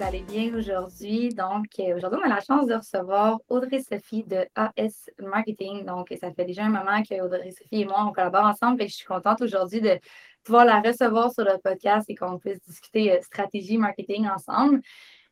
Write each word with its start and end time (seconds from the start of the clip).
Vous 0.00 0.06
allez 0.06 0.22
bien 0.22 0.54
aujourd'hui. 0.54 1.28
Donc, 1.28 1.66
euh, 1.78 1.96
aujourd'hui, 1.96 2.20
on 2.22 2.26
a 2.26 2.34
la 2.34 2.40
chance 2.40 2.66
de 2.66 2.74
recevoir 2.74 3.38
Audrey-Sophie 3.50 4.24
de 4.24 4.46
AS 4.54 5.10
Marketing. 5.18 5.84
Donc, 5.84 6.08
ça 6.18 6.32
fait 6.32 6.46
déjà 6.46 6.64
un 6.64 6.70
moment 6.70 7.02
que 7.02 7.20
Audrey-Sophie 7.20 7.82
et 7.82 7.84
moi, 7.84 8.06
on 8.08 8.12
collabore 8.12 8.46
ensemble 8.46 8.82
et 8.82 8.88
je 8.88 8.94
suis 8.94 9.04
contente 9.04 9.42
aujourd'hui 9.42 9.82
de 9.82 9.98
pouvoir 10.42 10.64
la 10.64 10.80
recevoir 10.80 11.30
sur 11.32 11.44
le 11.44 11.58
podcast 11.62 12.08
et 12.08 12.14
qu'on 12.14 12.38
puisse 12.38 12.60
discuter 12.62 13.12
euh, 13.12 13.20
stratégie 13.20 13.76
marketing 13.76 14.26
ensemble. 14.26 14.80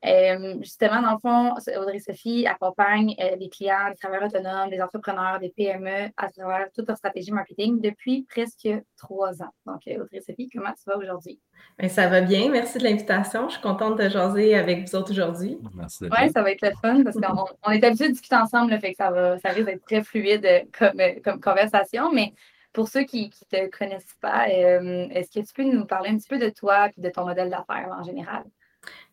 Euh, 0.07 0.55
justement, 0.61 1.03
dans 1.03 1.13
le 1.13 1.19
fond, 1.19 1.55
Audrey-Sophie 1.81 2.47
accompagne 2.47 3.17
euh, 3.21 3.35
les 3.37 3.49
clients, 3.49 3.89
les 3.89 3.97
travailleurs 3.97 4.29
autonomes, 4.29 4.71
les 4.71 4.81
entrepreneurs, 4.81 5.41
des 5.41 5.49
PME 5.49 6.11
à 6.17 6.31
travers 6.31 6.71
toute 6.73 6.87
leur 6.87 6.97
stratégie 6.97 7.33
marketing 7.33 7.81
depuis 7.81 8.25
presque 8.31 8.69
trois 8.97 9.43
ans. 9.43 9.53
Donc, 9.67 9.81
euh, 9.89 10.05
Audrey-Sophie, 10.05 10.49
comment 10.55 10.73
tu 10.73 10.89
vas 10.89 10.97
aujourd'hui? 10.99 11.41
Ben, 11.79 11.89
ça 11.89 12.07
va 12.07 12.21
bien. 12.21 12.49
Merci 12.49 12.79
de 12.79 12.85
l'invitation. 12.85 13.49
Je 13.49 13.55
suis 13.55 13.63
contente 13.63 13.99
de 13.99 14.09
jaser 14.09 14.55
avec 14.55 14.89
vous 14.89 14.95
autres 14.95 15.11
aujourd'hui. 15.11 15.59
Merci. 15.75 16.05
Oui, 16.05 16.31
ça 16.33 16.43
va 16.43 16.53
être 16.53 16.63
le 16.63 16.75
fun 16.81 17.03
parce 17.03 17.17
qu'on 17.17 17.73
est 17.73 17.85
habitué 17.85 18.07
de 18.07 18.13
discuter 18.13 18.37
ensemble, 18.37 18.79
fait 18.79 18.93
que 18.93 18.97
ça, 18.97 19.11
va, 19.11 19.39
ça 19.39 19.49
risque 19.49 19.67
d'être 19.67 19.85
très 19.85 20.05
fluide 20.05 20.47
comme, 20.79 21.01
comme 21.25 21.41
conversation. 21.41 22.13
Mais 22.13 22.35
pour 22.73 22.87
ceux 22.87 23.03
qui 23.03 23.33
ne 23.53 23.67
te 23.67 23.77
connaissent 23.77 24.17
pas, 24.21 24.49
est-ce 24.49 25.41
que 25.41 25.45
tu 25.45 25.53
peux 25.53 25.65
nous 25.65 25.87
parler 25.87 26.11
un 26.11 26.19
petit 26.19 26.29
peu 26.29 26.39
de 26.39 26.51
toi 26.51 26.89
et 26.97 27.01
de 27.01 27.11
ton 27.11 27.27
modèle 27.27 27.51
d'affaires 27.51 27.89
en 27.99 28.05
général? 28.05 28.45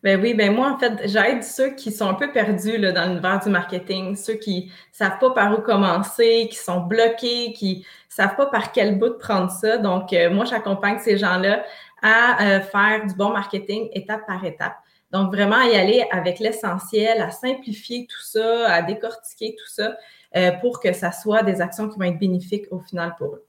Ben 0.02 0.20
oui, 0.20 0.34
ben 0.34 0.54
moi, 0.54 0.70
en 0.72 0.78
fait, 0.78 1.08
j'aide 1.08 1.42
ceux 1.42 1.70
qui 1.70 1.90
sont 1.90 2.08
un 2.08 2.14
peu 2.14 2.30
perdus 2.30 2.76
là, 2.76 2.92
dans 2.92 3.06
l'univers 3.06 3.40
du 3.40 3.48
marketing, 3.48 4.14
ceux 4.14 4.34
qui 4.34 4.70
savent 4.92 5.18
pas 5.18 5.30
par 5.30 5.58
où 5.58 5.62
commencer, 5.62 6.48
qui 6.50 6.56
sont 6.56 6.80
bloqués, 6.80 7.52
qui 7.52 7.84
savent 8.08 8.36
pas 8.36 8.46
par 8.46 8.72
quel 8.72 8.98
bout 8.98 9.08
de 9.08 9.14
prendre 9.14 9.50
ça. 9.50 9.78
Donc, 9.78 10.12
euh, 10.12 10.30
moi, 10.30 10.44
j'accompagne 10.44 10.98
ces 10.98 11.18
gens-là 11.18 11.64
à 12.02 12.44
euh, 12.44 12.60
faire 12.60 13.06
du 13.06 13.14
bon 13.14 13.30
marketing 13.30 13.88
étape 13.92 14.26
par 14.26 14.44
étape. 14.44 14.76
Donc, 15.12 15.34
vraiment, 15.34 15.60
y 15.62 15.74
aller 15.74 16.06
avec 16.10 16.40
l'essentiel, 16.40 17.22
à 17.22 17.30
simplifier 17.30 18.06
tout 18.06 18.22
ça, 18.22 18.70
à 18.70 18.82
décortiquer 18.82 19.56
tout 19.58 19.68
ça 19.68 19.96
euh, 20.36 20.52
pour 20.60 20.80
que 20.80 20.92
ça 20.92 21.10
soit 21.12 21.42
des 21.42 21.60
actions 21.60 21.88
qui 21.88 21.98
vont 21.98 22.04
être 22.04 22.18
bénéfiques 22.18 22.66
au 22.70 22.80
final 22.80 23.14
pour 23.16 23.34
eux. 23.34 23.45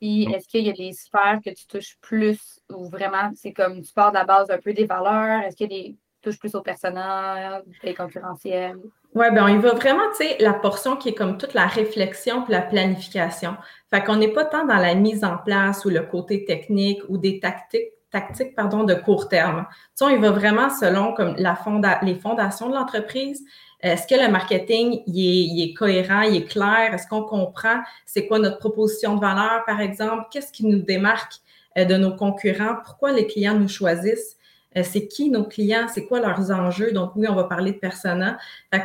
Puis, 0.00 0.24
est-ce 0.32 0.46
qu'il 0.46 0.66
y 0.66 0.70
a 0.70 0.72
des 0.72 0.92
sphères 0.92 1.40
que 1.44 1.50
tu 1.50 1.66
touches 1.66 1.96
plus 2.00 2.60
ou 2.70 2.88
vraiment, 2.88 3.30
c'est 3.34 3.52
comme 3.52 3.82
tu 3.82 3.92
pars 3.92 4.10
de 4.10 4.16
la 4.16 4.24
base 4.24 4.50
un 4.50 4.58
peu 4.58 4.72
des 4.72 4.84
valeurs? 4.84 5.42
Est-ce 5.42 5.56
qu'il 5.56 5.72
y 5.72 5.74
a 5.74 5.82
des 5.82 5.96
touches 6.22 6.38
plus 6.38 6.54
au 6.54 6.62
personnel, 6.62 7.62
des 7.82 7.94
concurrentiels? 7.94 8.78
Oui, 9.14 9.26
bien, 9.32 9.44
on 9.44 9.48
y 9.48 9.58
va 9.58 9.72
vraiment, 9.72 10.08
tu 10.16 10.24
sais, 10.24 10.36
la 10.38 10.52
portion 10.52 10.96
qui 10.96 11.08
est 11.08 11.14
comme 11.14 11.38
toute 11.38 11.54
la 11.54 11.66
réflexion 11.66 12.42
puis 12.42 12.52
la 12.52 12.62
planification. 12.62 13.56
Fait 13.90 14.04
qu'on 14.04 14.16
n'est 14.16 14.32
pas 14.32 14.44
tant 14.44 14.66
dans 14.66 14.76
la 14.76 14.94
mise 14.94 15.24
en 15.24 15.38
place 15.38 15.84
ou 15.84 15.90
le 15.90 16.02
côté 16.02 16.44
technique 16.44 17.00
ou 17.08 17.18
des 17.18 17.40
tactiques 17.40 17.92
tactiques 18.10 18.54
pardon, 18.54 18.84
de 18.84 18.94
court 18.94 19.28
terme. 19.28 19.66
Tu 19.68 19.76
sais, 19.96 20.04
on 20.04 20.08
y 20.08 20.16
va 20.16 20.30
vraiment 20.30 20.70
selon 20.70 21.12
comme 21.12 21.34
la 21.36 21.56
fonda 21.56 21.98
les 22.02 22.14
fondations 22.14 22.68
de 22.68 22.74
l'entreprise, 22.74 23.44
est-ce 23.80 24.06
que 24.08 24.20
le 24.20 24.30
marketing, 24.30 25.02
il 25.06 25.62
est, 25.62 25.72
cohérent, 25.72 26.22
il 26.22 26.36
est 26.36 26.44
clair? 26.44 26.92
Est-ce 26.92 27.06
qu'on 27.06 27.22
comprend 27.22 27.80
c'est 28.06 28.26
quoi 28.26 28.38
notre 28.38 28.58
proposition 28.58 29.14
de 29.14 29.20
valeur, 29.20 29.64
par 29.66 29.80
exemple? 29.80 30.26
Qu'est-ce 30.32 30.52
qui 30.52 30.66
nous 30.66 30.80
démarque 30.80 31.34
euh, 31.76 31.84
de 31.84 31.96
nos 31.96 32.14
concurrents? 32.14 32.76
Pourquoi 32.84 33.12
les 33.12 33.26
clients 33.26 33.54
nous 33.54 33.68
choisissent? 33.68 34.36
Euh, 34.76 34.82
c'est 34.82 35.06
qui 35.06 35.30
nos 35.30 35.44
clients? 35.44 35.86
C'est 35.88 36.06
quoi 36.06 36.18
leurs 36.18 36.50
enjeux? 36.50 36.90
Donc, 36.90 37.12
oui, 37.14 37.28
on 37.28 37.36
va 37.36 37.44
parler 37.44 37.70
de 37.70 37.78
persona. 37.78 38.36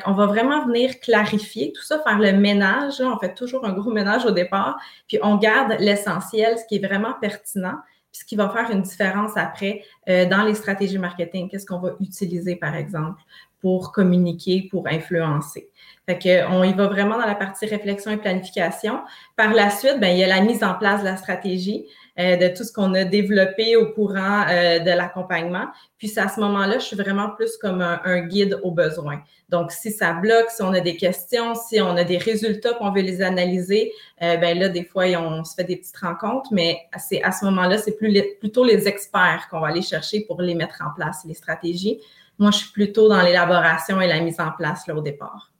on 0.06 0.14
va 0.14 0.28
vraiment 0.28 0.64
venir 0.66 1.00
clarifier 1.00 1.74
tout 1.74 1.82
ça, 1.82 2.00
faire 2.04 2.20
le 2.20 2.34
ménage. 2.34 3.02
On 3.02 3.18
fait 3.18 3.34
toujours 3.34 3.66
un 3.66 3.74
gros 3.74 3.92
ménage 3.92 4.26
au 4.26 4.32
départ, 4.32 4.78
puis 5.08 5.18
on 5.24 5.38
garde 5.38 5.76
l'essentiel, 5.80 6.60
ce 6.60 6.66
qui 6.66 6.76
est 6.76 6.88
vraiment 6.88 7.14
pertinent 7.20 7.78
puis 8.12 8.22
ce 8.22 8.26
qui 8.26 8.36
va 8.36 8.48
faire 8.50 8.70
une 8.70 8.84
différence 8.84 9.32
après 9.38 9.82
euh, 10.08 10.28
dans 10.28 10.44
les 10.44 10.54
stratégies 10.54 11.00
marketing. 11.00 11.50
Qu'est-ce 11.50 11.66
qu'on 11.66 11.80
va 11.80 11.96
utiliser, 12.00 12.56
par 12.56 12.76
exemple, 12.76 13.20
pour 13.64 13.94
communiquer, 13.94 14.68
pour 14.70 14.90
influencer. 14.90 15.70
Fait 16.06 16.20
que, 16.20 16.52
on 16.52 16.66
y 16.66 16.74
va 16.74 16.88
vraiment 16.88 17.18
dans 17.18 17.26
la 17.26 17.34
partie 17.34 17.66
réflexion 17.66 18.12
et 18.12 18.18
planification. 18.18 19.00
Par 19.38 19.54
la 19.54 19.70
suite, 19.70 20.02
ben, 20.02 20.10
il 20.10 20.18
y 20.18 20.24
a 20.26 20.28
la 20.28 20.42
mise 20.42 20.62
en 20.66 20.74
place 20.74 21.00
de 21.00 21.06
la 21.06 21.16
stratégie, 21.16 21.86
euh, 22.20 22.36
de 22.36 22.50
tout 22.50 22.66
ce 22.66 22.74
qu'on 22.74 22.94
a 22.94 23.06
développé 23.06 23.78
au 23.78 23.86
courant 23.94 24.44
euh, 24.50 24.80
de 24.80 24.92
l'accompagnement. 24.92 25.68
Puis 25.98 26.12
à 26.20 26.28
ce 26.28 26.42
moment-là, 26.42 26.80
je 26.80 26.84
suis 26.84 26.98
vraiment 26.98 27.30
plus 27.30 27.56
comme 27.56 27.80
un, 27.80 28.20
guide 28.28 28.60
aux 28.64 28.72
besoins. 28.72 29.22
Donc, 29.48 29.72
si 29.72 29.92
ça 29.92 30.12
bloque, 30.12 30.50
si 30.50 30.62
on 30.62 30.74
a 30.74 30.82
des 30.82 30.98
questions, 30.98 31.56
si 31.56 31.80
on 31.80 31.96
a 31.96 32.04
des 32.04 32.18
résultats 32.18 32.74
qu'on 32.74 32.92
veut 32.92 33.02
les 33.02 33.22
analyser, 33.22 33.94
euh, 34.22 34.36
ben 34.36 34.60
là, 34.60 34.68
des 34.68 34.84
fois, 34.84 35.06
on 35.06 35.46
se 35.46 35.56
fait 35.56 35.64
des 35.64 35.78
petites 35.78 35.96
rencontres, 35.96 36.50
mais 36.52 36.80
c'est 37.00 37.24
à 37.24 37.32
ce 37.32 37.46
moment-là, 37.46 37.78
c'est 37.78 37.96
plus 37.96 38.14
plutôt 38.42 38.66
les 38.66 38.90
experts 38.90 39.48
qu'on 39.50 39.62
va 39.62 39.68
aller 39.68 39.82
chercher 39.82 40.26
pour 40.28 40.42
les 40.42 40.54
mettre 40.54 40.84
en 40.86 40.94
place, 40.94 41.24
les 41.26 41.34
stratégies. 41.34 42.02
Moi, 42.40 42.52
je 42.52 42.58
suis 42.58 42.72
plutôt 42.72 43.08
dans 43.08 43.22
l'élaboration 43.22 44.02
et 44.02 44.08
la 44.08 44.20
mise 44.20 44.40
en 44.40 44.52
place 44.52 44.88
là, 44.88 44.96
au 44.96 45.02
départ. 45.02 45.52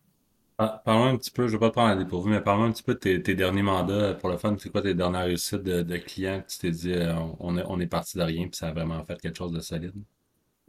Ah, 0.60 0.82
parlons 0.86 1.06
un 1.06 1.18
petit 1.18 1.32
peu, 1.32 1.48
je 1.48 1.54
ne 1.54 1.58
vais 1.58 1.60
pas 1.60 1.70
te 1.70 1.74
prendre 1.74 1.90
à 1.90 1.96
dépourvu, 1.96 2.30
mais 2.30 2.40
parlons 2.40 2.66
un 2.66 2.72
petit 2.72 2.84
peu 2.84 2.94
de 2.94 3.18
tes, 3.18 3.36
derniers 3.36 3.64
mandats 3.64 4.14
pour 4.14 4.30
le 4.30 4.38
fun. 4.38 4.56
C'est 4.60 4.70
quoi 4.70 4.82
tes 4.82 4.94
dernières 4.94 5.26
réussites 5.26 5.64
de, 5.64 5.98
clients 5.98 6.42
que 6.42 6.52
tu 6.52 6.60
t'es 6.60 6.72
dit, 6.72 6.94
euh, 6.94 7.16
on, 7.40 7.58
est, 7.58 7.64
on 7.68 7.80
est 7.80 7.88
parti 7.88 8.18
de 8.18 8.24
rien 8.24 8.44
puis 8.44 8.56
ça 8.56 8.68
a 8.68 8.72
vraiment 8.72 9.04
fait 9.04 9.20
quelque 9.20 9.38
chose 9.38 9.52
de 9.52 9.60
solide? 9.60 9.94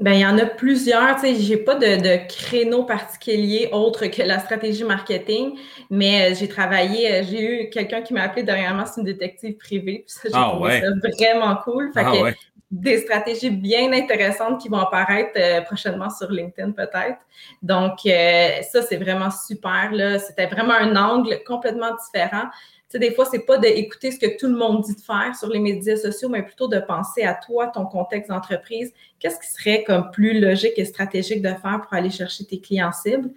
Bien, 0.00 0.14
il 0.14 0.20
y 0.20 0.26
en 0.26 0.36
a 0.38 0.46
plusieurs. 0.46 1.14
Tu 1.16 1.20
sais, 1.20 1.34
j'ai 1.36 1.56
pas 1.56 1.76
de, 1.76 2.02
de, 2.02 2.26
créneau 2.26 2.82
particulier 2.82 3.68
autre 3.70 4.06
que 4.06 4.22
la 4.22 4.40
stratégie 4.40 4.82
marketing, 4.82 5.56
mais 5.88 6.32
euh, 6.32 6.34
j'ai 6.34 6.48
travaillé, 6.48 7.12
euh, 7.12 7.22
j'ai 7.22 7.66
eu 7.66 7.70
quelqu'un 7.70 8.02
qui 8.02 8.12
m'a 8.12 8.22
appelé 8.22 8.42
dernièrement, 8.42 8.86
c'est 8.86 9.00
une 9.00 9.06
détective 9.06 9.56
privée. 9.56 10.04
Puis 10.04 10.16
ça, 10.16 10.22
j'ai 10.24 10.30
ah 10.34 10.50
trouvé 10.52 10.80
ça 10.80 10.88
vraiment 11.16 11.56
cool. 11.62 11.92
Fait 11.92 12.02
ah 12.04 12.10
que 12.10 12.36
des 12.74 12.98
stratégies 12.98 13.50
bien 13.50 13.92
intéressantes 13.92 14.60
qui 14.60 14.68
vont 14.68 14.78
apparaître 14.78 15.30
euh, 15.36 15.60
prochainement 15.60 16.10
sur 16.10 16.30
LinkedIn 16.30 16.72
peut-être. 16.72 17.18
Donc, 17.62 18.00
euh, 18.04 18.62
ça, 18.62 18.82
c'est 18.82 18.96
vraiment 18.96 19.30
super. 19.30 19.92
C'était 20.20 20.46
vraiment 20.46 20.74
un 20.74 20.96
angle 20.96 21.40
complètement 21.46 21.92
différent. 22.04 22.46
Tu 22.90 22.90
sais, 22.90 22.98
des 22.98 23.14
fois, 23.14 23.26
c'est 23.26 23.46
pas 23.46 23.58
d'écouter 23.58 24.10
ce 24.10 24.18
que 24.18 24.36
tout 24.36 24.48
le 24.48 24.56
monde 24.56 24.82
dit 24.82 24.94
de 24.94 25.00
faire 25.00 25.36
sur 25.38 25.48
les 25.48 25.60
médias 25.60 25.96
sociaux, 25.96 26.28
mais 26.28 26.42
plutôt 26.42 26.66
de 26.66 26.80
penser 26.80 27.22
à 27.22 27.34
toi, 27.34 27.68
ton 27.68 27.86
contexte 27.86 28.30
d'entreprise. 28.30 28.92
Qu'est-ce 29.20 29.38
qui 29.38 29.52
serait 29.52 29.84
comme 29.84 30.10
plus 30.10 30.40
logique 30.40 30.76
et 30.76 30.84
stratégique 30.84 31.42
de 31.42 31.50
faire 31.50 31.80
pour 31.80 31.94
aller 31.94 32.10
chercher 32.10 32.44
tes 32.44 32.60
clients 32.60 32.92
cibles? 32.92 33.30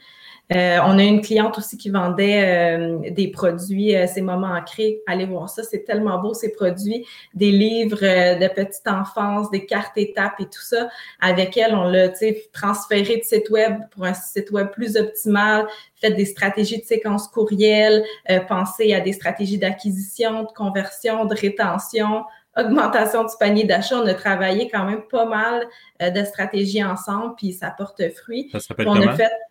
Euh, 0.56 0.80
on 0.86 0.98
a 0.98 1.04
une 1.04 1.22
cliente 1.22 1.58
aussi 1.58 1.78
qui 1.78 1.90
vendait 1.90 2.78
euh, 2.78 3.12
des 3.12 3.28
produits, 3.28 3.96
euh, 3.96 4.08
ces 4.08 4.22
moments 4.22 4.54
ancrés. 4.54 5.02
Allez 5.06 5.26
voir 5.26 5.50
ça, 5.50 5.62
c'est 5.64 5.84
tellement 5.84 6.20
beau 6.20 6.34
ces 6.34 6.54
produits, 6.54 7.06
des 7.34 7.52
livres 7.52 8.00
de 8.00 8.48
petite 8.54 8.88
enfance, 8.88 9.52
des 9.52 9.66
cartes 9.66 9.98
étapes 9.98 10.40
et 10.40 10.46
tout 10.46 10.62
ça. 10.62 10.90
Avec 11.20 11.58
elle, 11.58 11.76
on 11.76 11.84
l'a 11.84 12.10
transféré 12.54 13.18
de 13.18 13.24
site 13.24 13.50
web 13.50 13.78
pour 13.92 14.06
un 14.06 14.14
site 14.14 14.52
web 14.52 14.70
plus 14.72 14.96
optimal, 14.96 15.68
fait 15.96 16.12
des 16.12 16.26
stratégies 16.26 16.80
de 16.80 16.86
séquence 16.86 17.28
courriel, 17.28 18.04
pensé 18.48 18.94
à 18.94 19.02
des 19.02 19.14
stratégies 19.14 19.58
d'acquisition, 19.58 20.44
de 20.44 20.52
conversion, 20.56 21.26
de 21.26 21.36
rétention, 21.36 22.24
augmentation 22.58 23.24
du 23.24 23.34
panier 23.40 23.66
d'achat. 23.66 24.00
On 24.02 24.08
a 24.08 24.14
travaillé 24.14 24.70
quand 24.70 24.86
même 24.86 25.04
pas 25.10 25.26
mal 25.26 25.68
de 26.00 26.24
stratégies 26.24 26.84
ensemble, 26.84 27.36
puis 27.36 27.52
ça 27.54 27.74
porte 27.76 28.02
fruit. 28.16 28.50
Ça 28.52 28.60
s'appelle 28.60 28.86
comment? 28.86 29.16
fait 29.16 29.26
euh, 29.26 29.48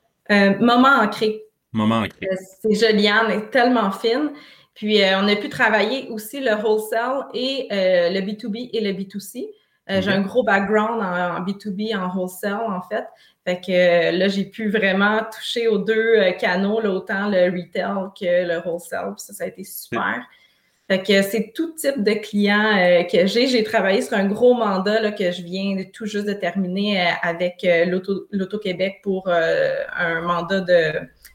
moment 0.60 1.00
ancré. 1.02 1.42
Moment 1.72 1.96
ancré. 1.96 2.28
Euh, 2.30 2.36
c'est 2.62 2.74
Joliane, 2.74 3.26
elle 3.30 3.38
est 3.38 3.50
tellement 3.50 3.90
fine. 3.90 4.30
Puis, 4.74 5.02
euh, 5.02 5.20
on 5.20 5.28
a 5.28 5.36
pu 5.36 5.48
travailler 5.48 6.08
aussi 6.10 6.40
le 6.40 6.54
wholesale 6.54 7.26
et 7.32 7.68
le 7.70 8.20
B2B 8.20 8.70
et 8.72 8.80
le 8.80 8.92
B2C. 8.92 9.48
J'ai 9.88 10.10
un 10.10 10.20
gros 10.20 10.42
background 10.42 11.00
en, 11.00 11.40
B2B, 11.42 11.96
en 11.96 12.14
wholesale, 12.14 12.66
en 12.68 12.82
fait. 12.82 13.06
Fait 13.46 13.60
que 13.60 14.18
là, 14.18 14.28
j'ai 14.28 14.44
pu 14.44 14.68
vraiment 14.68 15.20
toucher 15.32 15.68
aux 15.68 15.78
deux 15.78 16.32
canaux, 16.40 16.80
autant 16.84 17.28
le 17.28 17.44
retail 17.44 18.10
que 18.18 18.46
le 18.46 18.68
wholesale. 18.68 19.14
ça, 19.16 19.32
ça 19.32 19.44
a 19.44 19.46
été 19.46 19.62
super. 19.64 20.26
Fait 20.88 21.02
que 21.02 21.22
c'est 21.22 21.52
tout 21.52 21.72
type 21.72 22.04
de 22.04 22.12
clients 22.12 23.04
que 23.10 23.26
j'ai. 23.26 23.48
J'ai 23.48 23.64
travaillé 23.64 24.02
sur 24.02 24.16
un 24.16 24.26
gros 24.26 24.54
mandat 24.54 25.10
que 25.10 25.32
je 25.32 25.42
viens 25.42 25.82
tout 25.92 26.06
juste 26.06 26.26
de 26.26 26.32
terminer 26.32 27.08
avec 27.22 27.66
l'Auto-Québec 28.30 29.00
pour 29.02 29.28
un 29.28 30.20
mandat 30.20 30.60
de, 30.60 30.92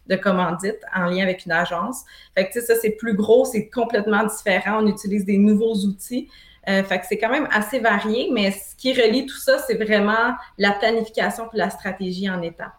de, 0.08 0.16
commandite 0.16 0.80
en 0.96 1.08
lien 1.08 1.24
avec 1.24 1.46
une 1.46 1.52
agence. 1.52 2.04
Fait 2.34 2.48
que 2.48 2.62
ça, 2.62 2.76
c'est 2.76 2.92
plus 2.92 3.14
gros, 3.14 3.44
c'est 3.44 3.68
complètement 3.68 4.24
différent. 4.24 4.84
On 4.84 4.88
utilise 4.88 5.26
des 5.26 5.38
nouveaux 5.38 5.76
outils. 5.76 6.30
fait 6.66 7.00
que 7.00 7.06
c'est 7.10 7.18
quand 7.18 7.32
même 7.32 7.50
assez 7.52 7.80
varié, 7.80 8.30
mais 8.32 8.52
ce 8.52 8.74
qui 8.78 8.94
relie 8.94 9.26
tout 9.26 9.40
ça, 9.40 9.60
c'est 9.68 9.76
vraiment 9.76 10.34
la 10.58 10.72
planification 10.72 11.50
et 11.54 11.58
la 11.58 11.70
stratégie 11.70 12.30
en 12.30 12.42
état. 12.42 12.72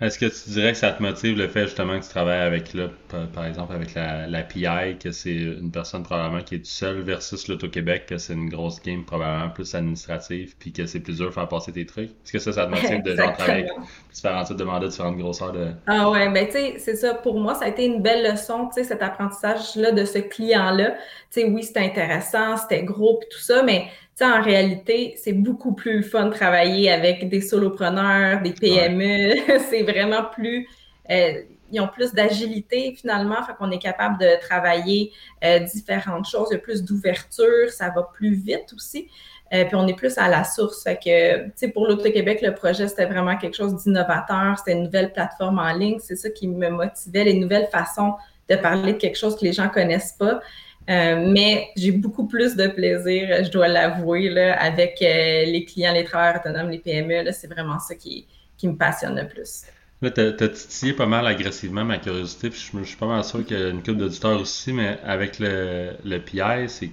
Est-ce 0.00 0.18
que 0.18 0.26
tu 0.26 0.50
dirais 0.50 0.72
que 0.72 0.78
ça 0.78 0.92
te 0.92 1.02
motive 1.02 1.38
le 1.38 1.48
fait 1.48 1.64
justement 1.64 1.98
que 1.98 2.04
tu 2.04 2.10
travailles 2.10 2.42
avec, 2.42 2.74
là, 2.74 2.90
par, 3.08 3.46
exemple, 3.46 3.72
avec 3.72 3.94
la, 3.94 4.26
la 4.26 4.42
PI, 4.42 4.98
que 5.02 5.12
c'est 5.12 5.34
une 5.34 5.70
personne 5.70 6.02
probablement 6.02 6.42
qui 6.42 6.56
est 6.56 6.66
seule 6.66 7.00
versus 7.00 7.48
l'Auto-Québec, 7.48 8.06
que 8.06 8.18
c'est 8.18 8.34
une 8.34 8.48
grosse 8.48 8.82
game 8.82 9.04
probablement 9.04 9.50
plus 9.50 9.74
administrative, 9.74 10.54
puis 10.58 10.72
que 10.72 10.86
c'est 10.86 11.00
plus 11.00 11.16
dur 11.16 11.26
de 11.26 11.30
faire 11.30 11.48
passer 11.48 11.72
tes 11.72 11.86
trucs? 11.86 12.10
Est-ce 12.10 12.32
que 12.32 12.38
ça, 12.38 12.52
ça 12.52 12.66
te 12.66 12.70
motive 12.70 13.02
de 13.02 13.16
genre 13.16 13.32
travailler 13.32 13.70
avec 13.70 13.72
différentes 14.12 14.52
demander 14.52 14.88
différentes 14.88 15.18
grosseurs 15.18 15.52
de. 15.52 15.68
Ah 15.86 16.10
ouais, 16.10 16.28
ben 16.30 16.46
tu 16.46 16.52
sais, 16.52 16.74
c'est 16.78 16.96
ça. 16.96 17.14
Pour 17.14 17.38
moi, 17.38 17.54
ça 17.54 17.66
a 17.66 17.68
été 17.68 17.84
une 17.84 18.02
belle 18.02 18.30
leçon, 18.30 18.68
tu 18.68 18.74
sais, 18.74 18.84
cet 18.84 19.02
apprentissage-là 19.02 19.92
de 19.92 20.04
ce 20.04 20.18
client-là. 20.18 20.92
Tu 21.30 21.40
sais, 21.40 21.44
oui, 21.44 21.62
c'était 21.62 21.80
intéressant, 21.80 22.56
c'était 22.56 22.82
gros, 22.82 23.18
puis 23.18 23.28
tout 23.30 23.42
ça, 23.42 23.62
mais 23.62 23.86
en 24.24 24.42
réalité, 24.42 25.14
c'est 25.16 25.32
beaucoup 25.32 25.74
plus 25.74 26.02
fun 26.02 26.26
de 26.26 26.30
travailler 26.30 26.90
avec 26.90 27.28
des 27.28 27.40
solopreneurs, 27.40 28.40
des 28.42 28.52
PME. 28.52 29.34
c'est 29.68 29.82
vraiment 29.82 30.24
plus. 30.24 30.66
Euh, 31.10 31.42
ils 31.72 31.80
ont 31.80 31.88
plus 31.88 32.12
d'agilité 32.12 32.94
finalement, 32.96 33.42
fait 33.44 33.54
qu'on 33.54 33.70
est 33.70 33.78
capable 33.78 34.18
de 34.18 34.40
travailler 34.40 35.12
euh, 35.44 35.60
différentes 35.60 36.28
choses, 36.28 36.48
il 36.50 36.54
y 36.54 36.56
a 36.56 36.60
plus 36.60 36.84
d'ouverture, 36.84 37.70
ça 37.70 37.90
va 37.94 38.02
plus 38.02 38.34
vite 38.34 38.72
aussi. 38.74 39.08
Euh, 39.54 39.64
puis 39.64 39.76
on 39.76 39.86
est 39.86 39.94
plus 39.94 40.18
à 40.18 40.28
la 40.28 40.42
source. 40.42 40.82
Fait 40.82 40.96
que, 40.96 41.44
tu 41.44 41.52
sais, 41.54 41.68
pour 41.68 41.86
l'Auto-Québec, 41.86 42.42
le 42.42 42.52
projet, 42.52 42.88
c'était 42.88 43.06
vraiment 43.06 43.36
quelque 43.36 43.54
chose 43.54 43.76
d'innovateur. 43.76 44.58
C'était 44.58 44.72
une 44.72 44.84
nouvelle 44.84 45.12
plateforme 45.12 45.60
en 45.60 45.72
ligne. 45.72 45.98
C'est 46.00 46.16
ça 46.16 46.30
qui 46.30 46.48
me 46.48 46.68
motivait, 46.68 47.24
les 47.24 47.34
nouvelles 47.34 47.68
façons 47.70 48.14
de 48.48 48.56
parler 48.56 48.94
de 48.94 48.98
quelque 48.98 49.16
chose 49.16 49.36
que 49.36 49.44
les 49.44 49.52
gens 49.52 49.68
connaissent 49.68 50.16
pas. 50.18 50.40
Euh, 50.88 51.30
mais 51.32 51.68
j'ai 51.76 51.92
beaucoup 51.92 52.26
plus 52.26 52.56
de 52.56 52.68
plaisir, 52.68 53.44
je 53.44 53.50
dois 53.50 53.66
l'avouer, 53.66 54.36
avec 54.52 54.98
les 55.00 55.64
clients, 55.64 55.92
les 55.92 56.04
travailleurs 56.04 56.40
autonomes, 56.40 56.70
les 56.70 56.78
PME. 56.78 57.30
C'est 57.32 57.48
vraiment 57.48 57.78
ça 57.78 57.94
qui, 57.94 58.26
me 58.64 58.76
passionne 58.76 59.16
le 59.16 59.28
plus. 59.28 59.66
Là, 60.02 60.10
tu 60.10 60.20
as, 60.20 60.48
titillé 60.48 60.92
pas 60.92 61.06
mal 61.06 61.26
agressivement 61.26 61.84
ma 61.84 61.98
curiosité, 61.98 62.50
puis 62.50 62.58
je, 62.58 62.84
suis 62.84 62.96
pas 62.96 63.06
mal 63.06 63.24
sûr 63.24 63.44
qu'il 63.44 63.58
y 63.58 63.62
a 63.62 63.68
une 63.70 63.82
couple 63.82 63.96
d'auditeurs 63.96 64.40
aussi, 64.40 64.72
mais 64.72 65.00
avec 65.02 65.38
le, 65.38 65.96
le 66.04 66.18
PI, 66.18 66.68
c'est 66.68 66.90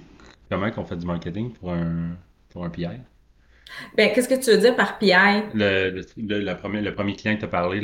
comment 0.50 0.70
qu'on 0.70 0.84
fait 0.84 0.96
du 0.96 1.06
marketing 1.06 1.52
pour 1.52 1.72
un, 1.72 2.16
pour 2.50 2.64
un 2.64 2.70
PI? 2.70 2.86
Ben, 3.96 4.12
qu'est-ce 4.12 4.28
que 4.28 4.34
tu 4.34 4.50
veux 4.50 4.58
dire 4.58 4.76
par 4.76 4.98
PI? 4.98 5.12
Le, 5.54 6.02
le, 6.16 6.54
premier, 6.54 6.80
le 6.80 6.94
premier 6.94 7.14
client 7.14 7.34
que 7.34 7.40
tu 7.40 7.44
as 7.44 7.48
parlé, 7.48 7.80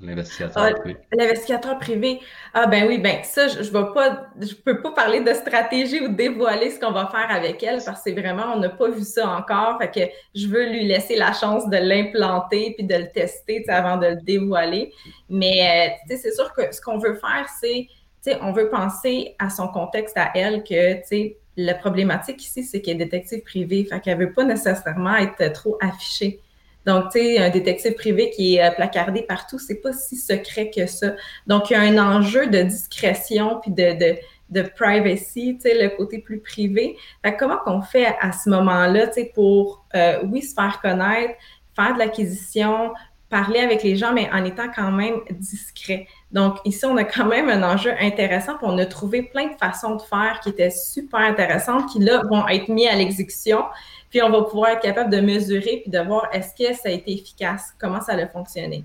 l'investigateur 0.00 0.62
ah, 0.62 0.72
privé. 0.72 0.96
L'investigateur 1.16 1.78
privé. 1.78 2.20
Ah 2.54 2.66
ben 2.66 2.86
oui, 2.86 2.98
ben 2.98 3.18
ça, 3.22 3.48
je 3.48 3.60
ne 3.60 3.92
pas, 3.92 4.26
je 4.40 4.54
peux 4.54 4.80
pas 4.80 4.92
parler 4.92 5.20
de 5.20 5.32
stratégie 5.32 6.00
ou 6.00 6.08
dévoiler 6.08 6.70
ce 6.70 6.78
qu'on 6.78 6.92
va 6.92 7.06
faire 7.06 7.30
avec 7.30 7.62
elle 7.62 7.82
parce 7.84 7.98
que 7.98 8.10
c'est 8.10 8.20
vraiment, 8.20 8.54
on 8.54 8.58
n'a 8.58 8.70
pas 8.70 8.90
vu 8.90 9.02
ça 9.02 9.28
encore. 9.28 9.78
Fait 9.80 9.90
que 9.90 10.12
je 10.34 10.46
veux 10.46 10.68
lui 10.68 10.84
laisser 10.84 11.16
la 11.16 11.32
chance 11.32 11.68
de 11.68 11.76
l'implanter 11.76 12.74
puis 12.76 12.86
de 12.86 12.94
le 12.94 13.10
tester 13.12 13.64
avant 13.68 13.96
de 13.96 14.06
le 14.06 14.22
dévoiler. 14.22 14.92
Mais 15.28 15.96
euh, 16.08 16.14
c'est 16.16 16.34
sûr 16.34 16.52
que 16.52 16.72
ce 16.74 16.80
qu'on 16.80 16.98
veut 16.98 17.14
faire, 17.14 17.46
c'est 17.60 17.88
on 18.40 18.52
veut 18.52 18.68
penser 18.68 19.34
à 19.38 19.50
son 19.50 19.68
contexte 19.68 20.16
à 20.16 20.30
elle 20.34 20.62
que, 20.62 20.94
tu 20.94 21.00
sais, 21.04 21.36
la 21.56 21.74
problématique 21.74 22.42
ici, 22.44 22.64
c'est 22.64 22.80
qu'elle 22.80 23.00
est 23.00 23.04
détective 23.04 23.42
privée, 23.42 23.84
fait 23.84 24.00
qu'elle 24.00 24.18
veut 24.18 24.32
pas 24.32 24.44
nécessairement 24.44 25.16
être 25.16 25.52
trop 25.52 25.76
affichée. 25.80 26.40
Donc, 26.86 27.12
tu 27.12 27.20
sais, 27.20 27.38
un 27.38 27.50
détective 27.50 27.94
privé 27.94 28.30
qui 28.30 28.56
est 28.56 28.64
euh, 28.64 28.70
placardé 28.70 29.22
partout, 29.22 29.58
c'est 29.58 29.80
pas 29.80 29.92
si 29.92 30.16
secret 30.16 30.70
que 30.74 30.86
ça. 30.86 31.14
Donc, 31.46 31.70
il 31.70 31.74
y 31.74 31.76
a 31.76 31.80
un 31.80 31.98
enjeu 31.98 32.48
de 32.48 32.62
discrétion 32.62 33.60
puis 33.60 33.70
de, 33.70 33.92
de, 33.92 34.16
de 34.50 34.68
privacy, 34.68 35.58
tu 35.62 35.68
sais, 35.68 35.80
le 35.80 35.90
côté 35.96 36.18
plus 36.18 36.40
privé. 36.40 36.96
Fait 37.24 37.36
comment 37.36 37.58
qu'on 37.64 37.82
fait 37.82 38.06
à 38.20 38.32
ce 38.32 38.50
moment-là, 38.50 39.06
tu 39.08 39.14
sais, 39.14 39.32
pour, 39.32 39.84
euh, 39.94 40.24
oui, 40.24 40.42
se 40.42 40.54
faire 40.54 40.80
connaître, 40.80 41.34
faire 41.76 41.94
de 41.94 42.00
l'acquisition, 42.00 42.92
parler 43.32 43.60
avec 43.60 43.82
les 43.82 43.96
gens, 43.96 44.12
mais 44.12 44.28
en 44.30 44.44
étant 44.44 44.68
quand 44.68 44.92
même 44.92 45.20
discret. 45.30 46.06
Donc, 46.32 46.58
ici, 46.66 46.84
on 46.84 46.98
a 46.98 47.04
quand 47.04 47.24
même 47.24 47.48
un 47.48 47.62
enjeu 47.62 47.92
intéressant, 47.98 48.58
puis 48.58 48.66
on 48.68 48.76
a 48.76 48.84
trouvé 48.84 49.22
plein 49.22 49.46
de 49.46 49.54
façons 49.54 49.96
de 49.96 50.02
faire 50.02 50.38
qui 50.42 50.50
étaient 50.50 50.70
super 50.70 51.20
intéressantes, 51.20 51.90
qui 51.90 51.98
là 51.98 52.22
vont 52.30 52.46
être 52.46 52.68
mis 52.68 52.86
à 52.86 52.94
l'exécution. 52.94 53.64
Puis 54.10 54.22
on 54.22 54.28
va 54.28 54.42
pouvoir 54.42 54.72
être 54.72 54.82
capable 54.82 55.08
de 55.08 55.20
mesurer 55.20 55.80
puis 55.82 55.90
de 55.90 55.98
voir 56.00 56.28
est-ce 56.34 56.50
que 56.54 56.74
ça 56.76 56.90
a 56.90 56.92
été 56.92 57.12
efficace, 57.12 57.72
comment 57.80 58.02
ça 58.02 58.12
a 58.12 58.26
fonctionné. 58.26 58.84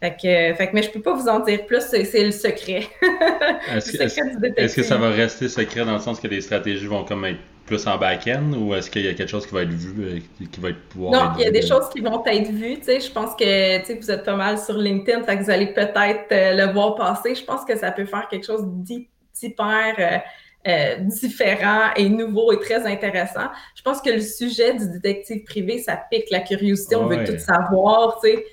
Fait 0.00 0.12
que, 0.12 0.56
fait 0.56 0.68
que, 0.68 0.74
mais 0.74 0.84
je 0.84 0.90
peux 0.90 1.02
pas 1.02 1.14
vous 1.14 1.26
en 1.26 1.40
dire 1.40 1.66
plus, 1.66 1.82
c'est 1.82 2.24
le 2.24 2.30
secret. 2.30 2.86
Est-ce 3.74 4.76
que, 4.76 4.84
ça 4.84 4.96
va 4.96 5.10
rester 5.10 5.48
secret 5.48 5.84
dans 5.84 5.94
le 5.94 5.98
sens 5.98 6.20
que 6.20 6.28
les 6.28 6.40
stratégies 6.40 6.86
vont 6.86 7.04
comme 7.04 7.24
être 7.24 7.40
plus 7.68 7.86
en 7.86 7.98
back-end 7.98 8.52
ou 8.54 8.74
est-ce 8.74 8.90
qu'il 8.90 9.04
y 9.04 9.08
a 9.08 9.14
quelque 9.14 9.28
chose 9.28 9.46
qui 9.46 9.54
va 9.54 9.62
être 9.62 9.70
vu, 9.72 10.02
euh, 10.02 10.46
qui 10.50 10.60
va 10.60 10.70
être 10.70 10.82
pouvoir 10.88 11.12
Non, 11.12 11.32
il 11.38 11.44
y 11.44 11.46
a 11.46 11.50
des 11.50 11.66
choses 11.66 11.88
qui 11.90 12.00
vont 12.00 12.24
être 12.24 12.50
vues. 12.50 12.78
Tu 12.78 12.84
sais, 12.84 13.00
je 13.00 13.12
pense 13.12 13.36
que 13.36 13.78
tu 13.80 13.86
sais, 13.86 13.94
vous 13.94 14.10
êtes 14.10 14.24
pas 14.24 14.36
mal 14.36 14.58
sur 14.58 14.76
LinkedIn, 14.76 15.22
fait 15.22 15.38
que 15.38 15.44
vous 15.44 15.50
allez 15.50 15.68
peut-être 15.68 16.32
euh, 16.32 16.66
le 16.66 16.72
voir 16.72 16.96
passer. 16.96 17.34
Je 17.34 17.44
pense 17.44 17.64
que 17.64 17.76
ça 17.76 17.92
peut 17.92 18.06
faire 18.06 18.26
quelque 18.28 18.46
chose 18.46 18.64
d'hyper 18.66 20.22
euh, 20.66 20.96
différent 21.00 21.90
et 21.94 22.08
nouveau 22.08 22.52
et 22.52 22.58
très 22.58 22.84
intéressant. 22.86 23.48
Je 23.74 23.82
pense 23.82 24.00
que 24.00 24.10
le 24.10 24.20
sujet 24.20 24.74
du 24.74 24.88
détective 24.88 25.44
privé, 25.44 25.78
ça 25.78 26.00
pique 26.10 26.30
la 26.30 26.40
curiosité. 26.40 26.96
On 26.96 27.06
veut 27.06 27.24
tout 27.24 27.38
savoir. 27.38 28.18
Tu 28.22 28.30
sais 28.30 28.44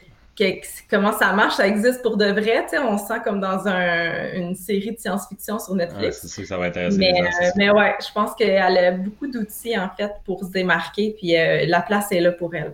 comment 0.90 1.18
ça 1.18 1.34
marche, 1.34 1.56
ça 1.56 1.68
existe 1.68 2.02
pour 2.02 2.18
de 2.18 2.26
vrai. 2.26 2.66
On 2.84 2.98
se 2.98 3.08
sent 3.08 3.20
comme 3.24 3.40
dans 3.40 3.66
une 3.68 4.56
série 4.56 4.92
de 4.92 5.00
science-fiction 5.00 5.60
sur 5.60 5.76
Netflix. 5.76 6.20
c'est 6.22 6.28
sûr 6.28 6.44
que 6.44 6.50
ça 6.50 6.58
va 6.58 6.66
intéresser 6.66 6.98
mais, 6.98 7.14
euh, 7.22 7.50
mais 7.56 7.70
ouais, 7.70 7.96
je 8.00 8.12
pense 8.14 8.36
qu'elle 8.36 8.78
a 8.78 8.92
beaucoup 8.92 9.28
d'outils 9.28 9.78
en 9.78 9.90
fait 9.90 10.12
pour 10.26 10.44
se 10.44 10.52
démarquer, 10.52 11.16
puis 11.18 11.38
euh, 11.38 11.66
la 11.66 11.82
place 11.82 12.12
est 12.12 12.22
là 12.22 12.32
pour 12.32 12.54
elle. 12.56 12.74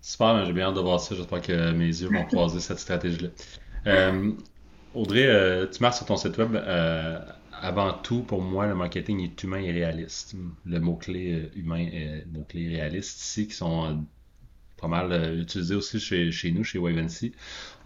Super, 0.00 0.44
j'ai 0.44 0.52
bien 0.52 0.68
hâte 0.68 0.74
de 0.74 0.80
voir 0.80 1.00
ça. 1.00 1.14
J'espère 1.14 1.42
que 1.42 1.72
mes 1.72 1.86
yeux 1.86 2.08
vont 2.08 2.24
croiser 2.24 2.60
cette 2.60 2.78
stratégie-là. 2.78 3.28
Euh, 3.86 4.32
Audrey, 4.94 5.28
tu 5.72 5.82
marches 5.82 5.96
sur 5.96 6.06
ton 6.06 6.16
site 6.16 6.36
web. 6.38 6.56
avant 7.60 7.92
tout, 7.92 8.22
pour 8.22 8.42
moi, 8.42 8.66
le 8.66 8.74
marketing 8.74 9.24
est 9.24 9.42
humain 9.42 9.58
et 9.58 9.72
réaliste. 9.72 10.34
Le 10.64 10.80
mot-clé 10.80 11.50
humain 11.56 11.78
et 11.78 12.24
mot-clé 12.32 12.68
réaliste 12.68 13.20
ici, 13.20 13.48
qui 13.48 13.54
sont 13.54 14.04
pas 14.80 14.88
mal 14.88 15.12
euh, 15.12 15.40
utilisé 15.42 15.74
aussi 15.74 16.00
chez, 16.00 16.30
chez 16.32 16.50
nous, 16.52 16.64
chez 16.64 16.78
Wavency. 16.78 17.32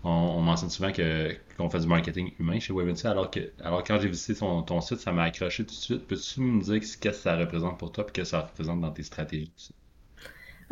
On, 0.04 0.10
on, 0.10 0.40
mentionne 0.42 0.70
souvent 0.70 0.92
que, 0.92 1.34
qu'on 1.56 1.70
fait 1.70 1.80
du 1.80 1.86
marketing 1.86 2.32
humain 2.38 2.58
chez 2.60 2.72
Wavency, 2.72 3.06
alors 3.06 3.30
que 3.30 3.40
alors 3.62 3.84
quand 3.84 3.98
j'ai 4.00 4.08
visité 4.08 4.34
ton, 4.34 4.62
ton 4.62 4.80
site, 4.80 4.98
ça 4.98 5.12
m'a 5.12 5.24
accroché 5.24 5.64
tout 5.64 5.74
de 5.74 5.80
suite. 5.80 6.06
Peux-tu 6.06 6.40
me 6.40 6.62
dire 6.62 6.80
qu'est-ce 6.80 6.98
que 6.98 7.12
ça 7.12 7.36
représente 7.36 7.78
pour 7.78 7.92
toi 7.92 8.04
et 8.08 8.12
que 8.12 8.24
ça 8.24 8.40
représente 8.42 8.80
dans 8.80 8.90
tes 8.92 9.02
stratégies? 9.04 9.52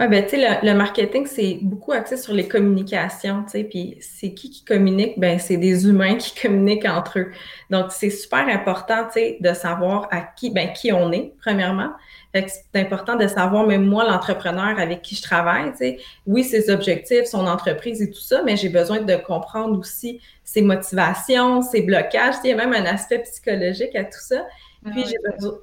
Oui, 0.01 0.09
ben, 0.09 0.25
tu 0.25 0.31
sais, 0.31 0.61
le, 0.63 0.73
marketing, 0.73 1.27
c'est 1.27 1.59
beaucoup 1.61 1.93
axé 1.93 2.17
sur 2.17 2.33
les 2.33 2.49
communications, 2.49 3.43
tu 3.45 3.51
sais, 3.51 3.65
puis 3.65 3.99
c'est 4.01 4.33
qui 4.33 4.49
qui 4.49 4.65
communique? 4.65 5.19
Ben, 5.19 5.39
c'est 5.39 5.59
des 5.59 5.87
humains 5.87 6.15
qui 6.15 6.35
communiquent 6.43 6.87
entre 6.87 7.19
eux. 7.19 7.33
Donc, 7.69 7.93
c'est 7.93 8.09
super 8.09 8.49
important, 8.49 9.05
tu 9.09 9.21
sais, 9.21 9.37
de 9.41 9.53
savoir 9.53 10.09
à 10.11 10.23
qui, 10.23 10.49
ben, 10.49 10.73
qui 10.73 10.91
on 10.91 11.13
est, 11.13 11.35
premièrement, 11.43 11.91
c'est 12.33 12.77
important 12.77 13.17
de 13.17 13.27
savoir, 13.27 13.67
même 13.67 13.85
moi, 13.85 14.09
l'entrepreneur 14.09 14.79
avec 14.79 15.03
qui 15.03 15.17
je 15.17 15.23
travaille, 15.23 15.71
tu 15.73 15.79
sais, 15.79 15.99
oui, 16.27 16.45
ses 16.45 16.71
objectifs, 16.71 17.27
son 17.27 17.47
entreprise 17.47 18.01
et 18.01 18.11
tout 18.11 18.21
ça, 18.21 18.43
mais 18.43 18.57
j'ai 18.57 18.71
besoin 18.71 19.01
de 19.01 19.17
comprendre 19.17 19.79
aussi 19.79 20.19
ses 20.45 20.63
motivations, 20.63 21.61
ses 21.61 21.83
blocages. 21.83 22.37
Il 22.43 22.49
y 22.49 22.53
a 22.55 22.57
même 22.57 22.73
un 22.73 22.87
aspect 22.87 23.19
psychologique 23.19 23.95
à 23.95 24.05
tout 24.05 24.19
ça. 24.19 24.47
Puis 24.93 25.05
j'ai 25.05 25.17
besoin. 25.35 25.59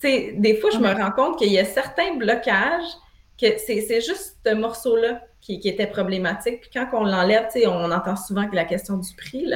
Tu 0.00 0.08
sais, 0.08 0.34
des 0.36 0.54
fois, 0.58 0.70
je 0.70 0.78
me 0.78 0.92
rends 0.92 1.10
compte 1.10 1.38
qu'il 1.38 1.50
y 1.50 1.58
a 1.58 1.64
certains 1.64 2.14
blocages 2.14 2.84
c'est 3.38 4.00
juste 4.00 4.36
ce 4.44 4.54
morceau-là 4.54 5.22
qui, 5.40 5.60
qui, 5.60 5.68
était 5.68 5.86
problématique. 5.86 6.60
Puis 6.60 6.70
quand 6.72 6.88
on 6.92 7.04
l'enlève, 7.04 7.48
on 7.66 7.90
entend 7.90 8.16
souvent 8.16 8.48
que 8.48 8.54
la 8.54 8.64
question 8.64 8.96
du 8.96 9.14
prix, 9.14 9.46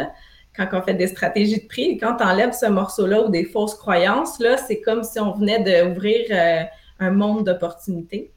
quand 0.57 0.69
on 0.73 0.83
fait 0.83 0.95
des 0.95 1.09
stratégies 1.09 1.63
de 1.63 1.67
prix, 1.67 1.99
quand 1.99 2.17
on 2.21 2.25
enlève 2.25 2.53
ce 2.53 2.67
morceau-là 2.67 3.23
ou 3.23 3.31
des 3.31 3.45
fausses 3.45 3.75
croyances, 3.75 4.41
c'est 4.67 4.81
comme 4.81 5.03
si 5.03 5.19
on 5.19 5.33
venait 5.33 5.61
d'ouvrir 5.61 6.27
euh, 6.31 6.65
un 7.01 7.11
monde 7.11 7.45
d'opportunités. 7.45 8.33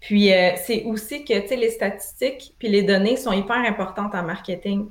Puis, 0.00 0.32
euh, 0.32 0.50
c'est 0.56 0.82
aussi 0.84 1.24
que, 1.24 1.54
les 1.54 1.70
statistiques 1.70 2.54
puis 2.58 2.68
les 2.68 2.82
données 2.82 3.16
sont 3.16 3.32
hyper 3.32 3.56
importantes 3.56 4.14
en 4.14 4.24
marketing. 4.24 4.90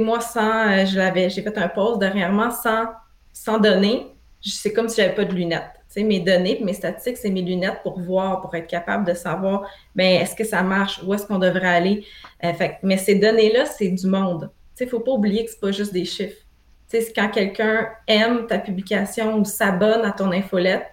Moi, 0.00 0.20
sans, 0.20 0.68
euh, 0.70 0.84
j'ai 0.86 1.42
fait 1.42 1.58
un 1.58 1.68
post 1.68 2.00
dernièrement, 2.00 2.50
sans, 2.50 2.86
sans 3.32 3.58
données, 3.58 4.06
c'est 4.40 4.72
comme 4.72 4.88
si 4.88 5.00
j'avais 5.00 5.14
pas 5.14 5.24
de 5.24 5.34
lunettes. 5.34 5.75
Mes 6.04 6.20
données, 6.20 6.60
mes 6.62 6.74
statistiques, 6.74 7.16
c'est 7.16 7.30
mes 7.30 7.42
lunettes 7.42 7.80
pour 7.82 7.98
voir, 8.00 8.40
pour 8.40 8.54
être 8.54 8.66
capable 8.66 9.06
de 9.06 9.14
savoir, 9.14 9.62
ben 9.94 10.20
est-ce 10.20 10.34
que 10.34 10.44
ça 10.44 10.62
marche, 10.62 11.02
où 11.02 11.14
est-ce 11.14 11.26
qu'on 11.26 11.38
devrait 11.38 11.68
aller. 11.68 12.04
fait, 12.42 12.78
mais 12.82 12.98
ces 12.98 13.14
données-là, 13.14 13.66
c'est 13.66 13.88
du 13.88 14.06
monde 14.06 14.50
il 14.84 14.86
ne 14.86 14.90
faut 14.90 15.00
pas 15.00 15.12
oublier 15.12 15.44
que 15.44 15.50
ce 15.50 15.56
pas 15.56 15.72
juste 15.72 15.92
des 15.92 16.04
chiffres. 16.04 16.42
sais, 16.88 17.12
quand 17.14 17.28
quelqu'un 17.30 17.88
aime 18.06 18.46
ta 18.46 18.58
publication 18.58 19.38
ou 19.38 19.44
s'abonne 19.44 20.04
à 20.04 20.12
ton 20.12 20.32
infolette, 20.32 20.86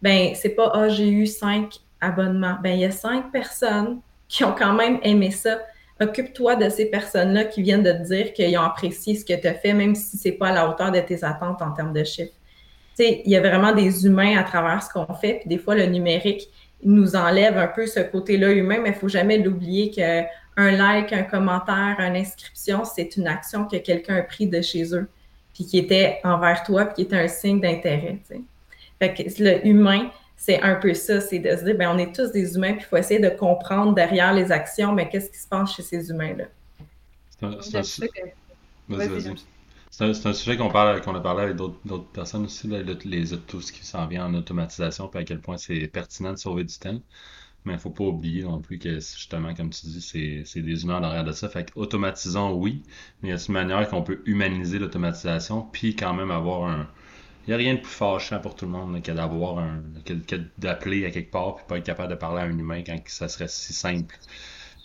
ben 0.00 0.34
c'est 0.34 0.50
pas 0.50 0.70
Ah, 0.74 0.88
j'ai 0.88 1.08
eu 1.08 1.26
cinq 1.26 1.78
abonnements. 2.00 2.56
Ben, 2.62 2.70
il 2.70 2.80
y 2.80 2.84
a 2.84 2.90
cinq 2.90 3.30
personnes 3.30 4.00
qui 4.28 4.44
ont 4.44 4.52
quand 4.52 4.74
même 4.74 4.98
aimé 5.02 5.30
ça. 5.30 5.60
Occupe-toi 6.00 6.56
de 6.56 6.68
ces 6.68 6.86
personnes-là 6.86 7.44
qui 7.44 7.62
viennent 7.62 7.82
de 7.82 7.92
te 7.92 8.02
dire 8.02 8.32
qu'ils 8.32 8.56
ont 8.58 8.62
apprécié 8.62 9.14
ce 9.14 9.24
que 9.24 9.40
tu 9.40 9.46
as 9.46 9.54
fait, 9.54 9.72
même 9.72 9.94
si 9.94 10.16
ce 10.16 10.28
n'est 10.28 10.34
pas 10.34 10.48
à 10.48 10.52
la 10.52 10.68
hauteur 10.68 10.90
de 10.90 11.00
tes 11.00 11.22
attentes 11.22 11.62
en 11.62 11.70
termes 11.72 11.92
de 11.92 12.02
chiffres. 12.02 12.34
Il 12.98 13.30
y 13.30 13.36
a 13.36 13.40
vraiment 13.40 13.72
des 13.72 14.06
humains 14.06 14.38
à 14.38 14.44
travers 14.44 14.82
ce 14.82 14.90
qu'on 14.90 15.12
fait, 15.14 15.40
puis 15.40 15.48
des 15.48 15.58
fois, 15.58 15.74
le 15.74 15.86
numérique 15.86 16.48
nous 16.84 17.14
enlève 17.16 17.56
un 17.58 17.68
peu 17.68 17.86
ce 17.86 18.00
côté-là 18.00 18.52
humain, 18.52 18.78
mais 18.82 18.90
il 18.90 18.94
ne 18.94 18.98
faut 18.98 19.08
jamais 19.08 19.38
l'oublier 19.38 19.90
que 19.90 20.22
un 20.56 20.70
like, 20.72 21.12
un 21.12 21.22
commentaire, 21.22 21.96
une 21.98 22.16
inscription, 22.16 22.84
c'est 22.84 23.16
une 23.16 23.26
action 23.26 23.66
que 23.66 23.76
quelqu'un 23.76 24.16
a 24.16 24.22
pris 24.22 24.46
de 24.46 24.60
chez 24.60 24.94
eux, 24.94 25.08
puis 25.54 25.64
qui 25.64 25.78
était 25.78 26.20
envers 26.24 26.62
toi, 26.64 26.84
puis 26.86 26.96
qui 26.96 27.02
était 27.02 27.16
un 27.16 27.28
signe 27.28 27.60
d'intérêt. 27.60 28.18
Fait 28.98 29.14
que 29.14 29.22
le 29.42 29.66
humain, 29.66 30.10
c'est 30.36 30.60
un 30.60 30.74
peu 30.74 30.92
ça, 30.92 31.20
c'est 31.20 31.38
de 31.38 31.56
se 31.56 31.64
dire, 31.64 31.76
ben, 31.76 31.90
on 31.94 31.98
est 31.98 32.14
tous 32.14 32.32
des 32.32 32.54
humains, 32.54 32.72
puis 32.72 32.82
il 32.82 32.86
faut 32.86 32.96
essayer 32.96 33.20
de 33.20 33.30
comprendre 33.30 33.94
derrière 33.94 34.34
les 34.34 34.52
actions, 34.52 34.92
mais 34.92 35.08
qu'est-ce 35.08 35.30
qui 35.30 35.38
se 35.38 35.48
passe 35.48 35.74
chez 35.74 35.82
ces 35.82 36.10
humains-là? 36.10 36.44
C'est 37.60 37.76
un, 37.76 37.82
sujet 40.32 40.56
qu'on 40.56 40.70
parle, 40.70 41.00
qu'on 41.02 41.14
a 41.14 41.20
parlé 41.20 41.42
avec 41.42 41.56
d'autres 41.56 42.10
personnes 42.12 42.44
aussi, 42.44 42.66
les, 42.66 43.26
tout 43.46 43.60
ce 43.60 43.72
qui 43.72 43.84
s'en 43.84 44.06
vient 44.06 44.26
en 44.26 44.34
automatisation, 44.34 45.08
puis 45.08 45.20
à 45.20 45.24
quel 45.24 45.40
point 45.40 45.56
c'est 45.58 45.86
pertinent 45.88 46.32
de 46.32 46.38
sauver 46.38 46.64
du 46.64 46.76
temps. 46.78 47.00
Mais 47.64 47.74
il 47.74 47.76
ne 47.76 47.80
faut 47.80 47.90
pas 47.90 48.04
oublier 48.04 48.42
non 48.42 48.60
plus 48.60 48.78
que, 48.78 48.94
justement, 48.94 49.54
comme 49.54 49.70
tu 49.70 49.86
dis, 49.86 50.00
c'est 50.44 50.60
des 50.62 50.82
humains 50.82 51.00
derrière 51.00 51.24
de 51.24 51.32
ça. 51.32 51.48
Fait 51.48 51.70
automatisons, 51.76 52.54
oui, 52.54 52.82
mais 53.22 53.28
il 53.28 53.32
y 53.32 53.34
a 53.34 53.44
une 53.46 53.52
manière 53.54 53.88
qu'on 53.88 54.02
peut 54.02 54.22
humaniser 54.26 54.78
l'automatisation, 54.80 55.62
puis 55.72 55.94
quand 55.94 56.14
même 56.14 56.32
avoir 56.32 56.68
un, 56.68 56.88
il 57.46 57.50
n'y 57.50 57.54
a 57.54 57.56
rien 57.56 57.74
de 57.74 57.80
plus 57.80 57.90
fâchant 57.90 58.40
pour 58.40 58.54
tout 58.54 58.66
le 58.66 58.70
monde 58.72 59.02
que 59.02 59.12
d'avoir 59.12 59.58
un. 59.58 59.82
que, 60.04 60.14
d'appeler 60.58 61.06
à 61.06 61.10
quelque 61.10 61.30
part 61.30 61.56
puis 61.56 61.64
pas 61.68 61.78
être 61.78 61.84
capable 61.84 62.10
de 62.10 62.14
parler 62.16 62.40
à 62.42 62.44
un 62.44 62.58
humain 62.58 62.82
quand 62.84 62.98
ça 63.06 63.28
serait 63.28 63.48
si 63.48 63.72
simple. 63.72 64.16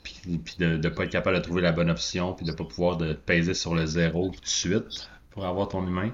Puis, 0.08 0.38
puis 0.38 0.56
de 0.60 0.78
ne 0.78 0.90
pas 0.90 1.04
être 1.04 1.12
capable 1.12 1.38
de 1.38 1.42
trouver 1.42 1.62
la 1.62 1.72
bonne 1.72 1.90
option, 1.90 2.34
puis 2.34 2.46
de 2.46 2.52
ne 2.52 2.56
pas 2.56 2.64
pouvoir 2.64 2.98
de 2.98 3.14
peser 3.14 3.54
sur 3.54 3.76
le 3.76 3.86
zéro 3.86 4.30
tout 4.30 4.40
de 4.40 4.48
suite 4.48 5.10
pour 5.32 5.46
avoir 5.46 5.68
ton 5.68 5.86
humain. 5.86 6.12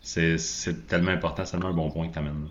C'est, 0.00 0.36
tellement 0.86 1.10
important, 1.10 1.44
c'est 1.44 1.52
tellement 1.52 1.70
un 1.70 1.74
bon 1.74 1.90
point 1.90 2.08
que 2.08 2.12
tu 2.12 2.18
amènes. 2.18 2.48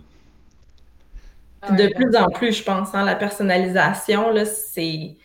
De 1.70 1.94
plus 1.94 2.14
en 2.16 2.28
plus, 2.28 2.58
je 2.58 2.62
pense, 2.62 2.94
hein, 2.94 3.04
la 3.04 3.14
personnalisation, 3.14 4.30
là, 4.30 4.44
c'est 4.44 5.16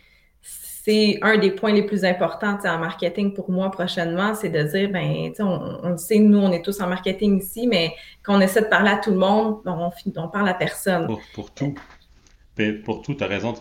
c'est 0.42 1.20
un 1.22 1.38
des 1.38 1.52
points 1.52 1.74
les 1.74 1.84
plus 1.84 2.06
importants 2.06 2.58
en 2.64 2.78
marketing 2.80 3.34
pour 3.34 3.52
moi 3.52 3.70
prochainement, 3.70 4.34
c'est 4.34 4.50
de 4.50 4.64
dire, 4.64 4.90
ben, 4.90 5.32
on, 5.40 5.80
on 5.84 5.90
le 5.90 5.98
sait, 5.98 6.20
nous, 6.20 6.40
on 6.40 6.52
est 6.54 6.64
tous 6.64 6.80
en 6.80 6.88
marketing 6.88 7.40
ici, 7.40 7.68
mais 7.68 7.94
quand 8.24 8.38
on 8.38 8.42
essaie 8.42 8.62
de 8.62 8.68
parler 8.68 8.92
à 8.92 8.98
tout 8.98 9.12
le 9.12 9.18
monde, 9.18 9.58
on, 9.66 9.92
on 10.16 10.28
parle 10.30 10.48
à 10.48 10.54
personne. 10.54 11.08
pour 11.34 11.52
tout 11.52 11.76
pour 12.84 13.02
tout, 13.02 13.14
tu 13.16 13.24
as 13.24 13.28
raison. 13.28 13.54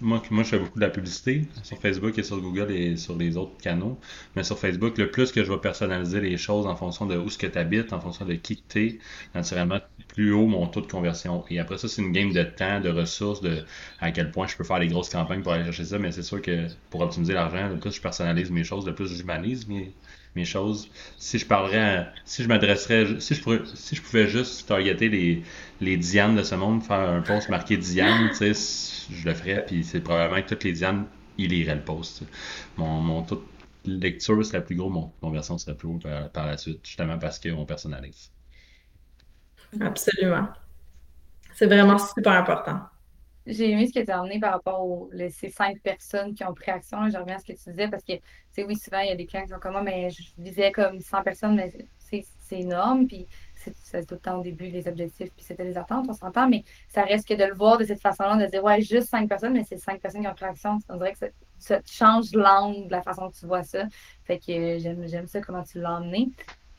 moi, 0.00 0.22
moi, 0.30 0.42
je 0.42 0.48
fais 0.48 0.58
beaucoup 0.58 0.78
de 0.78 0.84
la 0.84 0.90
publicité 0.90 1.42
sur 1.62 1.78
Facebook 1.78 2.18
et 2.18 2.22
sur 2.22 2.40
Google 2.40 2.70
et 2.72 2.96
sur 2.96 3.16
les 3.16 3.36
autres 3.36 3.56
canaux. 3.58 3.98
Mais 4.34 4.42
sur 4.44 4.58
Facebook, 4.58 4.98
le 4.98 5.10
plus 5.10 5.32
que 5.32 5.44
je 5.44 5.52
vais 5.52 5.58
personnaliser 5.58 6.20
les 6.20 6.36
choses 6.36 6.66
en 6.66 6.76
fonction 6.76 7.06
de 7.06 7.16
où 7.16 7.28
ce 7.28 7.38
que 7.38 7.46
tu 7.46 7.58
habites, 7.58 7.92
en 7.92 8.00
fonction 8.00 8.24
de 8.24 8.34
qui 8.34 8.62
tu 8.68 8.86
es, 8.86 8.98
naturellement, 9.34 9.80
plus 10.08 10.32
haut 10.32 10.46
mon 10.46 10.66
taux 10.66 10.80
de 10.80 10.86
conversion. 10.86 11.44
Et 11.50 11.58
après 11.58 11.78
ça, 11.78 11.88
c'est 11.88 12.02
une 12.02 12.12
game 12.12 12.32
de 12.32 12.42
temps, 12.42 12.80
de 12.80 12.88
ressources, 12.90 13.40
de 13.40 13.64
à 14.00 14.10
quel 14.12 14.30
point 14.30 14.46
je 14.46 14.56
peux 14.56 14.64
faire 14.64 14.80
des 14.80 14.88
grosses 14.88 15.10
campagnes 15.10 15.42
pour 15.42 15.52
aller 15.52 15.64
chercher 15.64 15.84
ça. 15.84 15.98
Mais 15.98 16.12
c'est 16.12 16.22
sûr 16.22 16.40
que 16.40 16.66
pour 16.90 17.00
optimiser 17.02 17.34
l'argent, 17.34 17.68
le 17.68 17.78
plus 17.78 17.92
je 17.92 18.00
personnalise 18.00 18.50
mes 18.50 18.64
choses, 18.64 18.86
le 18.86 18.94
plus 18.94 19.14
j'humanise 19.16 19.68
mes, 19.68 19.92
mes 20.36 20.44
choses. 20.44 20.88
Si 21.18 21.38
je 21.38 21.46
parlerais, 21.46 22.06
si 22.24 22.44
je 22.44 22.48
m'adresserais, 22.48 23.18
si 23.20 23.34
je 23.34 23.42
pourrais, 23.42 23.62
si 23.74 23.96
je 23.96 24.02
pouvais 24.02 24.28
juste 24.28 24.68
targeter 24.68 25.08
les, 25.08 25.42
les 25.80 25.96
Diane 25.96 26.36
de 26.36 26.42
ce 26.42 26.54
monde, 26.54 26.82
faire 26.82 27.00
un 27.00 27.22
post 27.22 27.48
marqué 27.48 27.76
Diane, 27.76 28.28
tu 28.30 28.54
sais, 28.54 29.06
je 29.10 29.24
le 29.26 29.34
ferais, 29.34 29.64
puis 29.66 29.82
c'est 29.82 30.00
probablement 30.00 30.42
que 30.42 30.48
toutes 30.48 30.64
les 30.64 30.72
Diane, 30.72 31.06
ils 31.38 31.50
liraient 31.50 31.74
le 31.74 31.82
post. 31.82 32.22
Mon, 32.76 33.00
mon 33.00 33.22
taux 33.22 33.44
de 33.84 33.98
lecture 33.98 34.44
serait 34.44 34.64
plus 34.64 34.76
gros, 34.76 34.90
mon, 34.90 35.12
mon 35.22 35.30
version 35.30 35.58
serait 35.58 35.76
plus 35.76 35.88
haut 35.88 35.98
par, 36.32 36.46
la 36.46 36.56
suite, 36.56 36.80
justement 36.84 37.18
parce 37.18 37.38
qu'on 37.40 37.64
personnalise. 37.64 38.30
Absolument. 39.80 40.48
C'est 41.54 41.66
vraiment 41.66 41.98
super 41.98 42.32
important. 42.32 42.80
J'ai 43.46 43.70
aimé 43.70 43.86
ce 43.86 43.92
que 43.92 44.04
tu 44.04 44.10
as 44.10 44.18
amené 44.18 44.40
par 44.40 44.52
rapport 44.52 44.84
aux 44.84 45.10
ces 45.30 45.50
cinq 45.50 45.80
personnes 45.80 46.34
qui 46.34 46.44
ont 46.44 46.52
pris 46.52 46.70
action. 46.70 47.08
Je 47.08 47.16
reviens 47.16 47.36
à 47.36 47.38
ce 47.38 47.44
que 47.44 47.52
tu 47.52 47.70
disais 47.70 47.88
parce 47.88 48.02
que, 48.02 48.14
tu 48.54 48.64
oui, 48.64 48.76
souvent, 48.76 49.00
il 49.00 49.08
y 49.08 49.12
a 49.12 49.16
des 49.16 49.26
clients 49.26 49.44
qui 49.44 49.50
sont 49.50 49.60
comme 49.60 49.72
moi, 49.72 49.82
mais 49.82 50.10
je 50.10 50.22
disais 50.36 50.72
comme 50.72 51.00
100 51.00 51.22
personnes, 51.22 51.54
mais 51.54 51.72
c'est 51.98 52.60
énorme. 52.60 53.06
Puis, 53.06 53.26
c'est 53.74 54.06
tout 54.06 54.14
le 54.14 54.20
temps 54.20 54.38
au 54.38 54.42
début 54.42 54.66
les 54.66 54.86
objectifs, 54.86 55.30
puis 55.34 55.44
c'était 55.44 55.64
les 55.64 55.76
attentes, 55.76 56.06
on 56.08 56.12
s'entend, 56.12 56.48
mais 56.48 56.64
ça 56.88 57.02
reste 57.02 57.26
que 57.26 57.34
de 57.34 57.44
le 57.44 57.54
voir 57.54 57.78
de 57.78 57.84
cette 57.84 58.00
façon-là, 58.00 58.36
de 58.36 58.50
dire, 58.50 58.62
ouais, 58.62 58.80
juste 58.80 59.08
cinq 59.08 59.28
personnes, 59.28 59.54
mais 59.54 59.64
c'est 59.64 59.78
cinq 59.78 60.00
personnes 60.00 60.22
qui 60.22 60.28
ont 60.28 60.34
pris 60.34 60.44
action. 60.44 60.78
On 60.88 60.96
dirait 60.96 61.14
que 61.14 61.26
ça, 61.58 61.80
change 61.84 62.32
l'angle 62.32 62.86
de 62.86 62.92
la 62.92 63.02
façon 63.02 63.30
que 63.30 63.36
tu 63.36 63.46
vois 63.46 63.64
ça. 63.64 63.84
Fait 64.24 64.38
que 64.38 64.52
euh, 64.52 65.06
j'aime 65.06 65.26
ça, 65.26 65.40
comment 65.40 65.64
tu 65.64 65.80
l'as 65.80 65.94
emmené. 65.94 66.28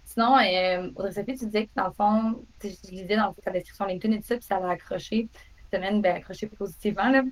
Sinon, 0.06 0.38
euh, 0.38 0.90
Audrey 0.96 1.12
Sophie, 1.12 1.36
tu 1.36 1.46
disais 1.46 1.66
que 1.66 1.72
dans 1.76 1.88
le 1.88 1.94
fond, 1.94 2.46
je 2.64 2.92
lisais 2.92 3.18
dans 3.18 3.34
ta 3.34 3.52
description 3.52 3.86
LinkedIn 3.86 4.16
et 4.16 4.20
tout 4.20 4.28
ça, 4.28 4.36
puis 4.36 4.46
ça 4.46 4.60
l'a 4.60 4.70
accroché 4.70 5.28
semaine, 5.72 6.02
ben, 6.02 6.16
accroché 6.16 6.48
positivement. 6.48 7.10
Là. 7.10 7.24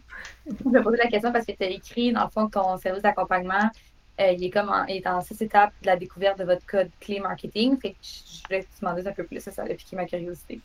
Je 0.47 0.69
vais 0.69 0.81
poser 0.81 0.97
la 0.97 1.07
question 1.07 1.31
parce 1.31 1.45
que 1.45 1.51
tu 1.51 1.63
as 1.63 1.69
écrit, 1.69 2.11
dans 2.11 2.23
le 2.23 2.29
fond, 2.29 2.47
ton 2.47 2.77
service 2.77 3.03
d'accompagnement, 3.03 3.69
euh, 4.21 4.31
il 4.31 4.45
est 4.45 4.49
comme 4.49 4.69
en, 4.69 4.85
il 4.85 4.97
est 4.97 5.21
six 5.23 5.41
étapes 5.41 5.73
de 5.81 5.87
la 5.87 5.97
découverte 5.97 6.39
de 6.39 6.45
votre 6.45 6.65
code 6.65 6.89
clé 7.01 7.19
marketing. 7.19 7.77
Que 7.77 7.89
je 7.89 8.43
voulais 8.47 8.61
te 8.63 8.79
demander 8.79 9.05
un 9.05 9.11
peu 9.11 9.25
plus, 9.25 9.41
ça, 9.41 9.51
ça 9.51 9.63
a 9.63 9.65
piqué 9.65 9.95
ma 9.95 10.05
curiosité. 10.05 10.61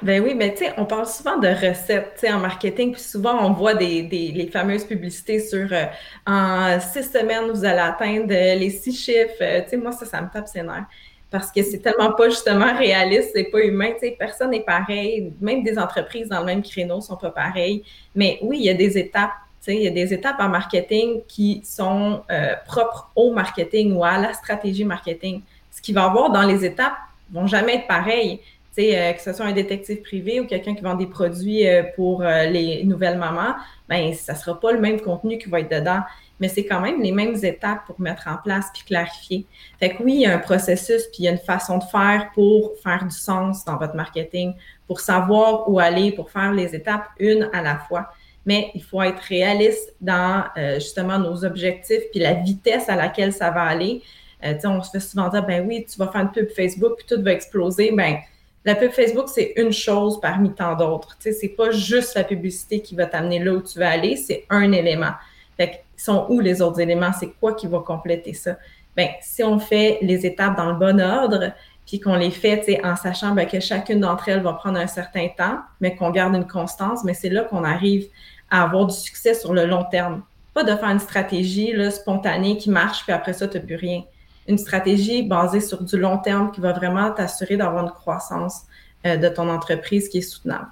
Ben 0.00 0.22
oui, 0.22 0.34
mais 0.34 0.52
tu 0.52 0.64
sais, 0.64 0.72
on 0.78 0.86
parle 0.86 1.06
souvent 1.06 1.36
de 1.36 1.48
recettes 1.48 2.24
en 2.26 2.38
marketing, 2.38 2.92
puis 2.92 3.02
souvent 3.02 3.44
on 3.44 3.52
voit 3.52 3.74
des, 3.74 4.02
des 4.02 4.32
les 4.32 4.46
fameuses 4.46 4.84
publicités 4.84 5.40
sur 5.40 5.68
euh, 5.72 5.84
en 6.26 6.80
six 6.80 7.02
semaines, 7.02 7.50
vous 7.50 7.64
allez 7.64 7.80
atteindre 7.80 8.28
les 8.28 8.70
six 8.70 8.94
chiffres. 8.94 9.42
Euh, 9.42 9.60
tu 9.62 9.70
sais, 9.70 9.76
moi, 9.76 9.92
ça, 9.92 10.06
ça 10.06 10.22
me 10.22 10.30
tape 10.30 10.48
ses 10.48 10.62
nerfs 10.62 10.86
parce 11.30 11.50
que 11.50 11.62
c'est 11.62 11.78
tellement 11.78 12.12
pas 12.12 12.28
justement 12.28 12.76
réaliste, 12.76 13.30
c'est 13.34 13.44
pas 13.44 13.60
humain, 13.60 13.90
tu 13.92 14.00
sais, 14.00 14.16
personne 14.18 14.50
n'est 14.50 14.60
pareil, 14.60 15.32
même 15.40 15.62
des 15.62 15.78
entreprises 15.78 16.28
dans 16.28 16.40
le 16.40 16.46
même 16.46 16.62
créneau 16.62 17.00
sont 17.00 17.16
pas 17.16 17.30
pareilles. 17.30 17.82
Mais 18.14 18.38
oui, 18.42 18.58
il 18.60 18.64
y 18.64 18.70
a 18.70 18.74
des 18.74 18.96
étapes, 18.96 19.32
tu 19.60 19.72
sais, 19.72 19.76
il 19.76 19.82
y 19.82 19.88
a 19.88 19.90
des 19.90 20.14
étapes 20.14 20.36
en 20.38 20.48
marketing 20.48 21.22
qui 21.26 21.62
sont 21.64 22.22
euh, 22.30 22.54
propres 22.64 23.10
au 23.16 23.32
marketing 23.32 23.94
ou 23.94 24.04
à 24.04 24.18
la 24.18 24.34
stratégie 24.34 24.84
marketing. 24.84 25.42
Ce 25.72 25.82
qu'il 25.82 25.94
va 25.94 26.02
y 26.02 26.04
avoir 26.04 26.30
dans 26.30 26.44
les 26.44 26.64
étapes 26.64 26.96
vont 27.32 27.46
jamais 27.46 27.76
être 27.76 27.88
pareilles. 27.88 28.38
Tu 28.76 28.82
sais, 28.82 28.98
euh, 28.98 29.12
que 29.12 29.20
ce 29.20 29.32
soit 29.32 29.46
un 29.46 29.52
détective 29.52 30.02
privé 30.02 30.38
ou 30.38 30.46
quelqu'un 30.46 30.74
qui 30.76 30.82
vend 30.82 30.94
des 30.94 31.06
produits 31.06 31.66
euh, 31.66 31.82
pour 31.96 32.22
les 32.22 32.84
nouvelles 32.84 33.18
mamans, 33.18 33.56
ben 33.88 34.14
ça 34.14 34.36
sera 34.36 34.60
pas 34.60 34.70
le 34.70 34.80
même 34.80 35.00
contenu 35.00 35.38
qui 35.38 35.48
va 35.48 35.60
être 35.60 35.70
dedans 35.70 36.02
mais 36.40 36.48
c'est 36.48 36.64
quand 36.64 36.80
même 36.80 37.00
les 37.00 37.12
mêmes 37.12 37.36
étapes 37.42 37.86
pour 37.86 38.00
mettre 38.00 38.28
en 38.28 38.36
place 38.36 38.66
puis 38.72 38.82
clarifier. 38.84 39.46
Fait 39.78 39.90
que 39.90 40.02
oui, 40.02 40.14
il 40.14 40.20
y 40.20 40.26
a 40.26 40.34
un 40.34 40.38
processus 40.38 41.04
puis 41.06 41.20
il 41.20 41.24
y 41.24 41.28
a 41.28 41.30
une 41.30 41.38
façon 41.38 41.78
de 41.78 41.84
faire 41.84 42.30
pour 42.34 42.72
faire 42.82 43.04
du 43.04 43.16
sens 43.16 43.64
dans 43.64 43.76
votre 43.76 43.94
marketing, 43.94 44.54
pour 44.86 45.00
savoir 45.00 45.68
où 45.68 45.78
aller, 45.78 46.12
pour 46.12 46.30
faire 46.30 46.52
les 46.52 46.74
étapes 46.74 47.06
une 47.18 47.48
à 47.52 47.62
la 47.62 47.78
fois. 47.78 48.08
Mais 48.44 48.70
il 48.74 48.82
faut 48.82 49.02
être 49.02 49.20
réaliste 49.20 49.94
dans 50.00 50.44
euh, 50.56 50.74
justement 50.74 51.18
nos 51.18 51.44
objectifs 51.44 52.02
puis 52.12 52.20
la 52.20 52.34
vitesse 52.34 52.88
à 52.88 52.96
laquelle 52.96 53.32
ça 53.32 53.50
va 53.50 53.62
aller. 53.62 54.02
Euh, 54.44 54.54
on 54.64 54.82
se 54.82 54.90
fait 54.90 55.00
souvent 55.00 55.28
dire, 55.28 55.44
ben 55.44 55.66
oui, 55.66 55.84
tu 55.90 55.98
vas 55.98 56.08
faire 56.08 56.20
une 56.20 56.30
pub 56.30 56.48
Facebook 56.50 56.92
puis 56.98 57.06
tout 57.08 57.22
va 57.22 57.32
exploser. 57.32 57.90
Ben, 57.92 58.18
la 58.66 58.74
pub 58.74 58.90
Facebook, 58.90 59.28
c'est 59.28 59.52
une 59.56 59.72
chose 59.72 60.20
parmi 60.20 60.52
tant 60.52 60.74
d'autres. 60.74 61.16
Ce 61.20 61.30
n'est 61.30 61.48
pas 61.50 61.70
juste 61.70 62.16
la 62.16 62.24
publicité 62.24 62.80
qui 62.80 62.96
va 62.96 63.06
t'amener 63.06 63.38
là 63.38 63.52
où 63.52 63.62
tu 63.62 63.78
veux 63.78 63.84
aller, 63.84 64.16
c'est 64.16 64.44
un 64.50 64.72
élément. 64.72 65.12
Fait 65.56 65.84
sont 65.96 66.26
où 66.28 66.40
les 66.40 66.60
autres 66.62 66.80
éléments? 66.80 67.12
C'est 67.18 67.30
quoi 67.40 67.54
qui 67.54 67.66
va 67.66 67.80
compléter 67.80 68.34
ça? 68.34 68.56
Bien, 68.96 69.08
si 69.20 69.42
on 69.42 69.58
fait 69.58 69.98
les 70.02 70.26
étapes 70.26 70.56
dans 70.56 70.66
le 70.66 70.78
bon 70.78 71.00
ordre, 71.00 71.52
puis 71.86 72.00
qu'on 72.00 72.16
les 72.16 72.30
fait 72.30 72.80
en 72.84 72.96
sachant 72.96 73.32
bien, 73.34 73.44
que 73.44 73.60
chacune 73.60 74.00
d'entre 74.00 74.28
elles 74.28 74.42
va 74.42 74.54
prendre 74.54 74.78
un 74.78 74.86
certain 74.86 75.28
temps, 75.28 75.58
mais 75.80 75.94
qu'on 75.94 76.10
garde 76.10 76.34
une 76.34 76.46
constance, 76.46 77.04
mais 77.04 77.14
c'est 77.14 77.28
là 77.28 77.42
qu'on 77.42 77.64
arrive 77.64 78.06
à 78.50 78.62
avoir 78.64 78.86
du 78.86 78.94
succès 78.94 79.34
sur 79.34 79.54
le 79.54 79.66
long 79.66 79.84
terme. 79.84 80.22
Pas 80.54 80.64
de 80.64 80.74
faire 80.74 80.88
une 80.88 80.98
stratégie 80.98 81.72
là, 81.72 81.90
spontanée 81.90 82.56
qui 82.56 82.70
marche, 82.70 83.02
puis 83.04 83.12
après 83.12 83.34
ça, 83.34 83.46
tu 83.46 83.58
n'as 83.58 83.64
plus 83.64 83.76
rien. 83.76 84.02
Une 84.48 84.58
stratégie 84.58 85.22
basée 85.22 85.60
sur 85.60 85.82
du 85.82 85.98
long 85.98 86.18
terme 86.18 86.50
qui 86.50 86.60
va 86.60 86.72
vraiment 86.72 87.10
t'assurer 87.10 87.56
d'avoir 87.56 87.84
une 87.84 87.90
croissance 87.90 88.62
euh, 89.04 89.16
de 89.16 89.28
ton 89.28 89.48
entreprise 89.48 90.08
qui 90.08 90.18
est 90.18 90.22
soutenable. 90.22 90.68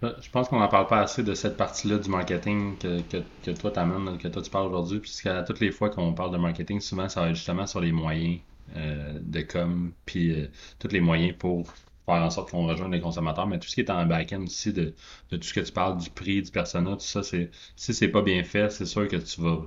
Je 0.00 0.30
pense 0.30 0.48
qu'on 0.48 0.60
n'en 0.60 0.68
parle 0.68 0.86
pas 0.86 1.00
assez 1.00 1.24
de 1.24 1.34
cette 1.34 1.56
partie-là 1.56 1.98
du 1.98 2.08
marketing 2.08 2.78
que, 2.78 3.00
que, 3.02 3.16
que 3.42 3.50
toi 3.50 3.72
t'amènes, 3.72 4.16
que 4.18 4.28
toi 4.28 4.42
tu 4.42 4.50
parles 4.50 4.68
aujourd'hui, 4.68 5.00
puisqu'à 5.00 5.42
toutes 5.42 5.58
les 5.60 5.72
fois 5.72 5.90
qu'on 5.90 6.14
parle 6.14 6.32
de 6.32 6.38
marketing, 6.38 6.80
souvent 6.80 7.08
ça 7.08 7.22
va 7.22 7.34
justement 7.34 7.66
sur 7.66 7.80
les 7.80 7.90
moyens 7.90 8.38
euh, 8.76 9.18
de 9.20 9.40
com, 9.40 9.92
puis 10.06 10.32
euh, 10.32 10.46
tous 10.78 10.88
les 10.88 11.00
moyens 11.00 11.34
pour 11.36 11.66
faire 12.06 12.22
en 12.22 12.30
sorte 12.30 12.50
qu'on 12.52 12.66
rejoigne 12.66 12.92
les 12.92 13.00
consommateurs, 13.00 13.48
mais 13.48 13.58
tout 13.58 13.68
ce 13.68 13.74
qui 13.74 13.80
est 13.80 13.90
en 13.90 14.06
back-end 14.06 14.42
aussi, 14.42 14.72
de, 14.72 14.94
de, 15.30 15.36
tout 15.36 15.48
ce 15.48 15.54
que 15.54 15.60
tu 15.60 15.72
parles, 15.72 15.98
du 15.98 16.10
prix, 16.10 16.42
du 16.42 16.50
persona, 16.52 16.92
tout 16.92 17.00
ça, 17.00 17.22
c'est 17.24 17.50
si 17.76 17.92
c'est 17.92 18.08
pas 18.08 18.22
bien 18.22 18.44
fait, 18.44 18.70
c'est 18.70 18.86
sûr 18.86 19.08
que 19.08 19.16
tu 19.16 19.40
vas 19.40 19.64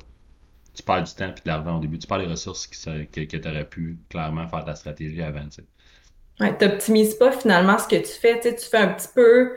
tu 0.74 0.84
perds 0.84 1.04
du 1.04 1.14
temps 1.14 1.26
et 1.26 1.42
de 1.42 1.42
l'argent 1.46 1.78
au 1.78 1.82
début. 1.82 2.00
Tu 2.00 2.08
perds 2.08 2.20
les 2.20 2.28
ressources 2.28 2.68
qui, 2.68 2.78
que, 3.28 3.38
tu 3.38 3.48
aurais 3.48 3.66
pu 3.66 3.98
clairement 4.10 4.48
faire 4.48 4.64
ta 4.64 4.76
stratégie 4.76 5.22
avant. 5.22 5.48
Tu 5.50 5.62
ouais, 6.40 6.54
pas 7.20 7.32
finalement 7.34 7.78
ce 7.78 7.88
que 7.88 7.98
tu 7.98 8.20
fais. 8.20 8.40
Tu, 8.40 8.50
sais, 8.50 8.56
tu 8.56 8.66
fais 8.66 8.78
un 8.78 8.94
petit 8.94 9.10
peu 9.14 9.52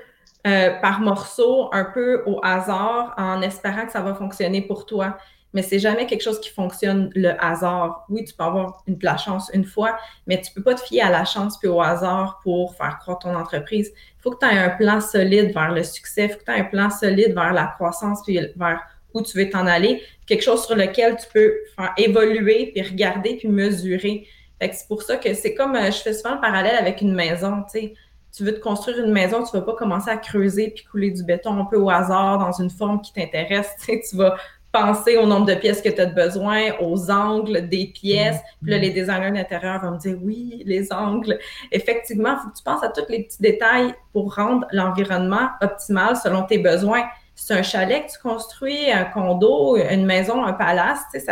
euh, 0.46 0.70
par 0.80 1.00
morceau, 1.00 1.68
un 1.72 1.84
peu 1.84 2.22
au 2.26 2.40
hasard, 2.42 3.14
en 3.16 3.40
espérant 3.42 3.86
que 3.86 3.92
ça 3.92 4.00
va 4.00 4.14
fonctionner 4.14 4.62
pour 4.62 4.86
toi. 4.86 5.16
Mais 5.52 5.62
c'est 5.62 5.78
jamais 5.78 6.06
quelque 6.06 6.22
chose 6.22 6.40
qui 6.40 6.50
fonctionne 6.50 7.10
le 7.14 7.32
hasard. 7.42 8.04
Oui, 8.08 8.24
tu 8.24 8.34
peux 8.34 8.42
avoir 8.42 8.82
de 8.88 9.04
la 9.04 9.16
chance 9.16 9.50
une 9.54 9.64
fois, 9.64 9.96
mais 10.26 10.40
tu 10.40 10.52
peux 10.52 10.62
pas 10.62 10.74
te 10.74 10.80
fier 10.80 11.00
à 11.02 11.10
la 11.10 11.24
chance 11.24 11.58
puis 11.58 11.68
au 11.68 11.80
hasard 11.80 12.40
pour 12.42 12.74
faire 12.74 12.98
croître 12.98 13.20
ton 13.20 13.36
entreprise. 13.36 13.92
Il 13.94 14.22
faut 14.22 14.32
que 14.32 14.44
tu 14.44 14.52
aies 14.52 14.58
un 14.58 14.70
plan 14.70 15.00
solide 15.00 15.54
vers 15.54 15.70
le 15.72 15.84
succès, 15.84 16.24
il 16.24 16.30
faut 16.30 16.38
que 16.38 16.44
tu 16.44 16.50
aies 16.50 16.60
un 16.60 16.64
plan 16.64 16.90
solide 16.90 17.34
vers 17.34 17.52
la 17.52 17.66
croissance 17.66 18.20
puis 18.24 18.40
vers 18.56 18.80
où 19.14 19.22
tu 19.22 19.38
veux 19.38 19.48
t'en 19.48 19.66
aller, 19.66 20.02
quelque 20.26 20.42
chose 20.42 20.66
sur 20.66 20.74
lequel 20.74 21.16
tu 21.16 21.26
peux 21.32 21.54
évoluer, 21.96 22.72
puis 22.74 22.82
regarder, 22.82 23.36
puis 23.36 23.48
mesurer. 23.48 24.26
c'est 24.60 24.88
pour 24.88 25.02
ça 25.02 25.16
que 25.16 25.32
c'est 25.34 25.54
comme, 25.54 25.76
euh, 25.76 25.90
je 25.90 25.98
fais 25.98 26.12
souvent 26.12 26.34
le 26.34 26.40
parallèle 26.40 26.76
avec 26.76 27.00
une 27.00 27.14
maison, 27.14 27.62
tu 27.62 27.78
sais. 27.78 27.94
Tu 28.36 28.44
veux 28.44 28.54
te 28.54 28.60
construire 28.60 29.04
une 29.04 29.12
maison, 29.12 29.44
tu 29.44 29.54
ne 29.54 29.60
vas 29.60 29.66
pas 29.66 29.74
commencer 29.74 30.10
à 30.10 30.16
creuser 30.16 30.72
puis 30.74 30.84
couler 30.84 31.10
du 31.10 31.22
béton 31.22 31.58
un 31.58 31.64
peu 31.64 31.76
au 31.76 31.90
hasard 31.90 32.38
dans 32.38 32.52
une 32.52 32.70
forme 32.70 33.00
qui 33.00 33.12
t'intéresse. 33.12 33.70
Tu 33.86 34.16
vas 34.16 34.36
penser 34.74 35.16
au 35.16 35.24
nombre 35.24 35.46
de 35.46 35.54
pièces 35.54 35.80
que 35.80 35.88
tu 35.88 36.00
as 36.00 36.06
besoin, 36.06 36.72
aux 36.80 37.08
angles 37.08 37.68
des 37.68 37.86
pièces. 37.86 38.40
Puis 38.60 38.72
là, 38.72 38.78
les 38.78 38.90
designers 38.90 39.30
d'intérieur 39.30 39.80
vont 39.80 39.92
me 39.92 39.98
dire 39.98 40.18
oui, 40.20 40.64
les 40.66 40.92
angles. 40.92 41.38
Effectivement, 41.70 42.30
il 42.32 42.42
faut 42.42 42.48
que 42.48 42.56
tu 42.56 42.64
penses 42.64 42.82
à 42.82 42.88
tous 42.88 43.08
les 43.08 43.22
petits 43.22 43.40
détails 43.40 43.94
pour 44.12 44.34
rendre 44.34 44.66
l'environnement 44.72 45.50
optimal 45.60 46.16
selon 46.16 46.42
tes 46.42 46.58
besoins. 46.58 47.04
C'est 47.36 47.54
un 47.54 47.62
chalet 47.62 48.04
que 48.04 48.12
tu 48.12 48.18
construis, 48.18 48.90
un 48.90 49.04
condo, 49.04 49.76
une 49.76 50.06
maison, 50.06 50.44
un 50.44 50.52
palace, 50.52 51.00
tu 51.12 51.20
sais, 51.20 51.24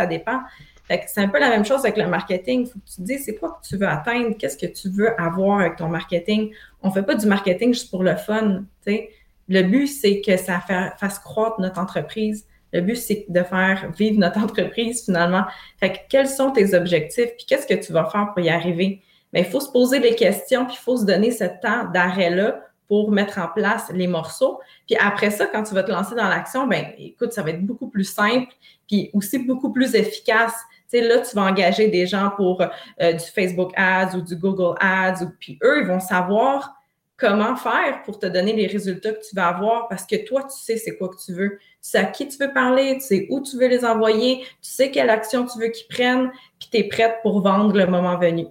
c'est 1.07 1.21
un 1.21 1.27
peu 1.27 1.39
la 1.39 1.49
même 1.49 1.65
chose 1.65 1.79
avec 1.79 1.97
le 1.97 2.07
marketing. 2.07 2.61
Il 2.61 2.67
faut 2.67 2.79
que 2.79 2.89
tu 2.89 2.95
te 2.95 3.01
dises 3.01 3.25
c'est 3.25 3.35
quoi 3.35 3.59
que 3.61 3.67
tu 3.67 3.77
veux 3.77 3.87
atteindre, 3.87 4.35
qu'est-ce 4.37 4.57
que 4.57 4.71
tu 4.71 4.89
veux 4.89 5.19
avoir 5.19 5.59
avec 5.59 5.77
ton 5.77 5.87
marketing? 5.87 6.51
On 6.81 6.89
ne 6.89 6.93
fait 6.93 7.03
pas 7.03 7.15
du 7.15 7.25
marketing 7.25 7.73
juste 7.73 7.89
pour 7.89 8.03
le 8.03 8.15
fun. 8.15 8.63
Le 8.85 9.61
but, 9.63 9.87
c'est 9.87 10.21
que 10.21 10.37
ça 10.37 10.61
fasse 10.97 11.19
croître 11.19 11.59
notre 11.59 11.79
entreprise 11.79 12.45
le 12.73 12.81
but, 12.81 12.95
c'est 12.95 13.25
de 13.29 13.43
faire 13.43 13.91
vivre 13.95 14.19
notre 14.19 14.39
entreprise 14.43 15.05
finalement. 15.05 15.43
Fait 15.79 15.93
que, 15.93 15.97
quels 16.09 16.27
sont 16.27 16.51
tes 16.51 16.73
objectifs? 16.73 17.29
Puis 17.37 17.45
qu'est-ce 17.47 17.67
que 17.67 17.75
tu 17.75 17.93
vas 17.93 18.05
faire 18.05 18.33
pour 18.33 18.43
y 18.43 18.49
arriver? 18.49 19.01
Mais 19.31 19.41
il 19.41 19.45
faut 19.45 19.59
se 19.59 19.71
poser 19.71 19.99
des 19.99 20.15
questions, 20.15 20.65
puis 20.65 20.75
il 20.77 20.83
faut 20.83 20.97
se 20.97 21.05
donner 21.05 21.31
ce 21.31 21.45
temps 21.61 21.85
d'arrêt-là 21.91 22.61
pour 22.87 23.11
mettre 23.11 23.39
en 23.39 23.47
place 23.47 23.89
les 23.93 24.07
morceaux. 24.07 24.59
Puis 24.85 24.95
après 24.99 25.31
ça, 25.31 25.45
quand 25.45 25.63
tu 25.63 25.73
vas 25.73 25.83
te 25.83 25.91
lancer 25.91 26.15
dans 26.15 26.27
l'action, 26.27 26.67
ben 26.67 26.85
écoute, 26.97 27.31
ça 27.31 27.41
va 27.41 27.51
être 27.51 27.65
beaucoup 27.65 27.87
plus 27.87 28.03
simple, 28.03 28.51
puis 28.87 29.09
aussi 29.13 29.39
beaucoup 29.39 29.71
plus 29.71 29.95
efficace. 29.95 30.53
Là, 31.01 31.19
tu 31.19 31.35
vas 31.35 31.43
engager 31.43 31.87
des 31.87 32.07
gens 32.07 32.31
pour 32.35 32.61
euh, 32.61 33.13
du 33.13 33.25
Facebook 33.25 33.71
Ads 33.75 34.15
ou 34.15 34.21
du 34.21 34.35
Google 34.35 34.75
Ads, 34.79 35.23
ou, 35.23 35.29
puis 35.39 35.57
eux, 35.63 35.81
ils 35.81 35.87
vont 35.87 35.99
savoir 35.99 36.75
comment 37.17 37.55
faire 37.55 38.01
pour 38.03 38.19
te 38.19 38.25
donner 38.25 38.53
les 38.53 38.67
résultats 38.67 39.11
que 39.11 39.21
tu 39.21 39.35
vas 39.35 39.47
avoir 39.47 39.87
parce 39.87 40.05
que 40.05 40.15
toi, 40.25 40.43
tu 40.43 40.59
sais 40.59 40.77
c'est 40.77 40.97
quoi 40.97 41.09
que 41.09 41.17
tu 41.23 41.33
veux. 41.33 41.57
Tu 41.57 41.59
sais 41.81 41.99
à 41.99 42.05
qui 42.05 42.27
tu 42.27 42.37
veux 42.37 42.51
parler, 42.53 42.95
tu 42.95 43.01
sais 43.01 43.27
où 43.29 43.41
tu 43.41 43.57
veux 43.57 43.67
les 43.67 43.85
envoyer, 43.85 44.41
tu 44.41 44.69
sais 44.69 44.91
quelle 44.91 45.09
action 45.09 45.45
tu 45.45 45.59
veux 45.59 45.69
qu'ils 45.69 45.87
prennent, 45.87 46.31
puis 46.59 46.69
tu 46.71 46.77
es 46.79 46.83
prête 46.83 47.17
pour 47.21 47.41
vendre 47.41 47.77
le 47.77 47.87
moment 47.87 48.17
venu. 48.17 48.47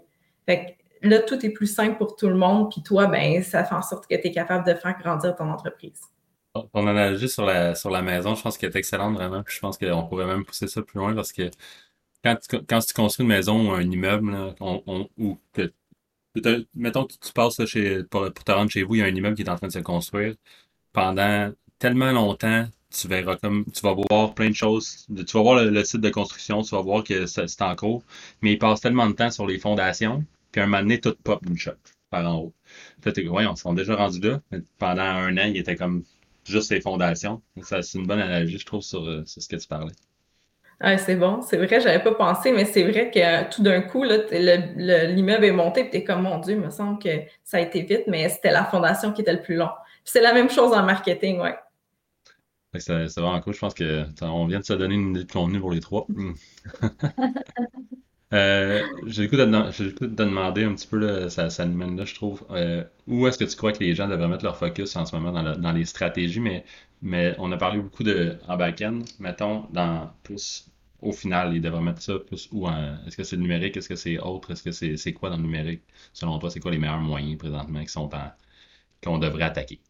Fait 0.46 0.76
que 1.02 1.08
là, 1.08 1.18
tout 1.20 1.44
est 1.44 1.50
plus 1.50 1.66
simple 1.66 1.98
pour 1.98 2.16
tout 2.16 2.28
le 2.28 2.36
monde, 2.36 2.70
puis 2.70 2.82
toi, 2.82 3.06
ben, 3.06 3.42
ça 3.42 3.64
fait 3.64 3.74
en 3.74 3.82
sorte 3.82 4.06
que 4.06 4.14
tu 4.14 4.28
es 4.28 4.30
capable 4.30 4.66
de 4.66 4.74
faire 4.74 4.96
grandir 4.98 5.34
ton 5.34 5.50
entreprise. 5.50 6.00
Ton 6.54 6.86
analogie 6.86 7.28
sur 7.28 7.44
la, 7.44 7.74
sur 7.74 7.90
la 7.90 8.02
maison, 8.02 8.34
je 8.34 8.42
pense 8.42 8.58
qu'elle 8.58 8.70
est 8.70 8.76
excellente 8.76 9.14
vraiment. 9.14 9.42
je 9.46 9.58
pense 9.58 9.78
qu'on 9.78 10.04
pourrait 10.04 10.26
même 10.26 10.44
pousser 10.44 10.68
ça 10.68 10.82
plus 10.82 10.98
loin 10.98 11.14
parce 11.14 11.32
que 11.32 11.50
quand 12.24 12.36
tu, 12.36 12.94
construis 12.94 13.24
une 13.24 13.28
maison 13.28 13.70
ou 13.70 13.72
un 13.72 13.82
immeuble, 13.82 14.54
ou 15.18 15.38
que 15.52 15.72
mettons 16.74 17.04
que 17.06 17.14
tu 17.20 17.32
passes 17.32 17.64
chez, 17.66 18.04
pour, 18.04 18.32
te 18.32 18.52
rendre 18.52 18.70
chez 18.70 18.82
vous, 18.82 18.94
il 18.94 18.98
y 18.98 19.02
a 19.02 19.06
un 19.06 19.14
immeuble 19.14 19.36
qui 19.36 19.42
est 19.42 19.50
en 19.50 19.56
train 19.56 19.68
de 19.68 19.72
se 19.72 19.78
construire. 19.80 20.34
Pendant 20.92 21.52
tellement 21.78 22.12
longtemps, 22.12 22.68
tu 22.90 23.08
verras 23.08 23.36
comme 23.36 23.64
tu 23.72 23.80
vas 23.82 23.94
voir 23.94 24.34
plein 24.34 24.50
de 24.50 24.54
choses. 24.54 25.06
Tu 25.08 25.36
vas 25.36 25.42
voir 25.42 25.64
le, 25.64 25.84
site 25.84 26.00
de 26.00 26.10
construction, 26.10 26.62
tu 26.62 26.74
vas 26.74 26.82
voir 26.82 27.04
que 27.04 27.26
c'est 27.26 27.62
en 27.62 27.74
cours, 27.76 28.02
mais 28.42 28.52
il 28.52 28.58
passe 28.58 28.80
tellement 28.80 29.08
de 29.08 29.14
temps 29.14 29.30
sur 29.30 29.46
les 29.46 29.58
fondations, 29.58 30.24
puis 30.52 30.60
un 30.60 30.66
moment 30.66 30.82
donné, 30.82 31.00
tout 31.00 31.14
pop 31.24 31.40
une 31.46 31.56
shot 31.56 31.72
par 32.10 32.26
en 32.26 32.38
haut. 32.38 32.54
Peut-être 33.00 33.22
que 33.22 33.28
ouais, 33.28 33.46
on 33.46 33.56
s'est 33.56 33.72
déjà 33.74 33.96
rendu 33.96 34.20
là, 34.20 34.40
mais 34.50 34.60
pendant 34.78 35.02
un 35.02 35.36
an, 35.38 35.46
il 35.46 35.56
était 35.56 35.76
comme 35.76 36.04
juste 36.44 36.70
les 36.70 36.80
fondations. 36.80 37.42
C'est 37.62 37.94
une 37.94 38.06
bonne 38.06 38.20
analogie, 38.20 38.58
je 38.58 38.66
trouve, 38.66 38.82
sur, 38.82 39.02
euh, 39.04 39.24
sur 39.26 39.42
ce 39.42 39.48
que 39.48 39.56
tu 39.56 39.66
parlais. 39.66 39.92
Ah, 40.84 40.98
c'est 40.98 41.14
bon, 41.14 41.42
c'est 41.42 41.58
vrai, 41.58 41.80
j'avais 41.80 42.02
pas 42.02 42.12
pensé, 42.12 42.50
mais 42.50 42.64
c'est 42.64 42.82
vrai 42.82 43.08
que 43.12 43.20
euh, 43.20 43.48
tout 43.48 43.62
d'un 43.62 43.82
coup, 43.82 44.02
l'immeuble 44.02 45.44
est 45.44 45.52
monté, 45.52 45.84
puis 45.84 45.98
es 45.98 46.04
comme, 46.04 46.22
mon 46.22 46.38
Dieu, 46.40 46.54
il 46.54 46.60
me 46.60 46.70
semble 46.70 46.98
que 46.98 47.08
ça 47.44 47.58
a 47.58 47.60
été 47.60 47.82
vite, 47.82 48.02
mais 48.08 48.28
c'était 48.28 48.50
la 48.50 48.64
fondation 48.64 49.12
qui 49.12 49.20
était 49.20 49.32
le 49.32 49.42
plus 49.42 49.54
long. 49.54 49.70
C'est 50.02 50.20
la 50.20 50.34
même 50.34 50.50
chose 50.50 50.72
en 50.72 50.82
marketing, 50.82 51.40
ouais. 51.40 51.54
C'est 52.80 53.06
vraiment 53.16 53.40
cool. 53.40 53.54
Je 53.54 53.60
pense 53.60 53.74
qu'on 53.74 54.46
vient 54.46 54.58
de 54.58 54.64
se 54.64 54.72
donner 54.72 54.96
une 54.96 55.10
idée 55.10 55.22
de 55.22 55.30
contenu 55.30 55.60
pour 55.60 55.70
les 55.70 55.78
trois. 55.78 56.04
Hmm. 56.08 56.32
euh, 58.32 58.82
J'ai 59.06 59.22
le 59.22 59.28
coup 59.28 59.36
de, 59.36 60.06
demander 60.06 60.64
un 60.64 60.74
petit 60.74 60.88
peu, 60.88 61.28
ça, 61.28 61.48
ça 61.48 61.64
nous 61.64 61.76
mène 61.76 61.96
là, 61.96 62.04
je 62.04 62.14
trouve. 62.16 62.44
Euh, 62.50 62.82
où 63.06 63.28
est-ce 63.28 63.38
que 63.38 63.44
tu 63.44 63.54
crois 63.56 63.70
que 63.70 63.78
les 63.78 63.94
gens 63.94 64.08
devraient 64.08 64.26
mettre 64.26 64.44
leur 64.44 64.56
focus 64.56 64.96
en 64.96 65.06
ce 65.06 65.14
moment 65.14 65.30
dans, 65.30 65.56
dans 65.56 65.72
les 65.72 65.84
stratégies, 65.84 66.40
mais, 66.40 66.64
mais 67.02 67.36
on 67.38 67.52
a 67.52 67.56
parlé 67.56 67.78
beaucoup 67.78 68.02
de 68.02 68.36
en 68.48 68.56
back-end, 68.56 69.02
mettons, 69.20 69.66
dans 69.70 70.10
plus 70.24 70.71
au 71.02 71.12
final, 71.12 71.54
ils 71.54 71.60
devraient 71.60 71.82
mettre 71.82 72.00
ça 72.00 72.14
plus 72.18 72.48
où 72.52 72.68
Est-ce 73.06 73.16
que 73.16 73.24
c'est 73.24 73.36
le 73.36 73.42
numérique? 73.42 73.76
Est-ce 73.76 73.88
que 73.88 73.96
c'est 73.96 74.18
autre? 74.18 74.52
Est-ce 74.52 74.62
que 74.62 74.96
c'est 74.96 75.12
quoi 75.12 75.30
dans 75.30 75.36
le 75.36 75.42
numérique? 75.42 75.82
Selon 76.12 76.38
toi, 76.38 76.50
c'est 76.50 76.60
quoi 76.60 76.70
les 76.70 76.78
meilleurs 76.78 77.00
moyens 77.00 77.36
présentement 77.36 77.80
qui 77.80 77.88
sont 77.88 78.08
qu'on 79.04 79.18
devrait 79.18 79.44
attaquer? 79.44 79.80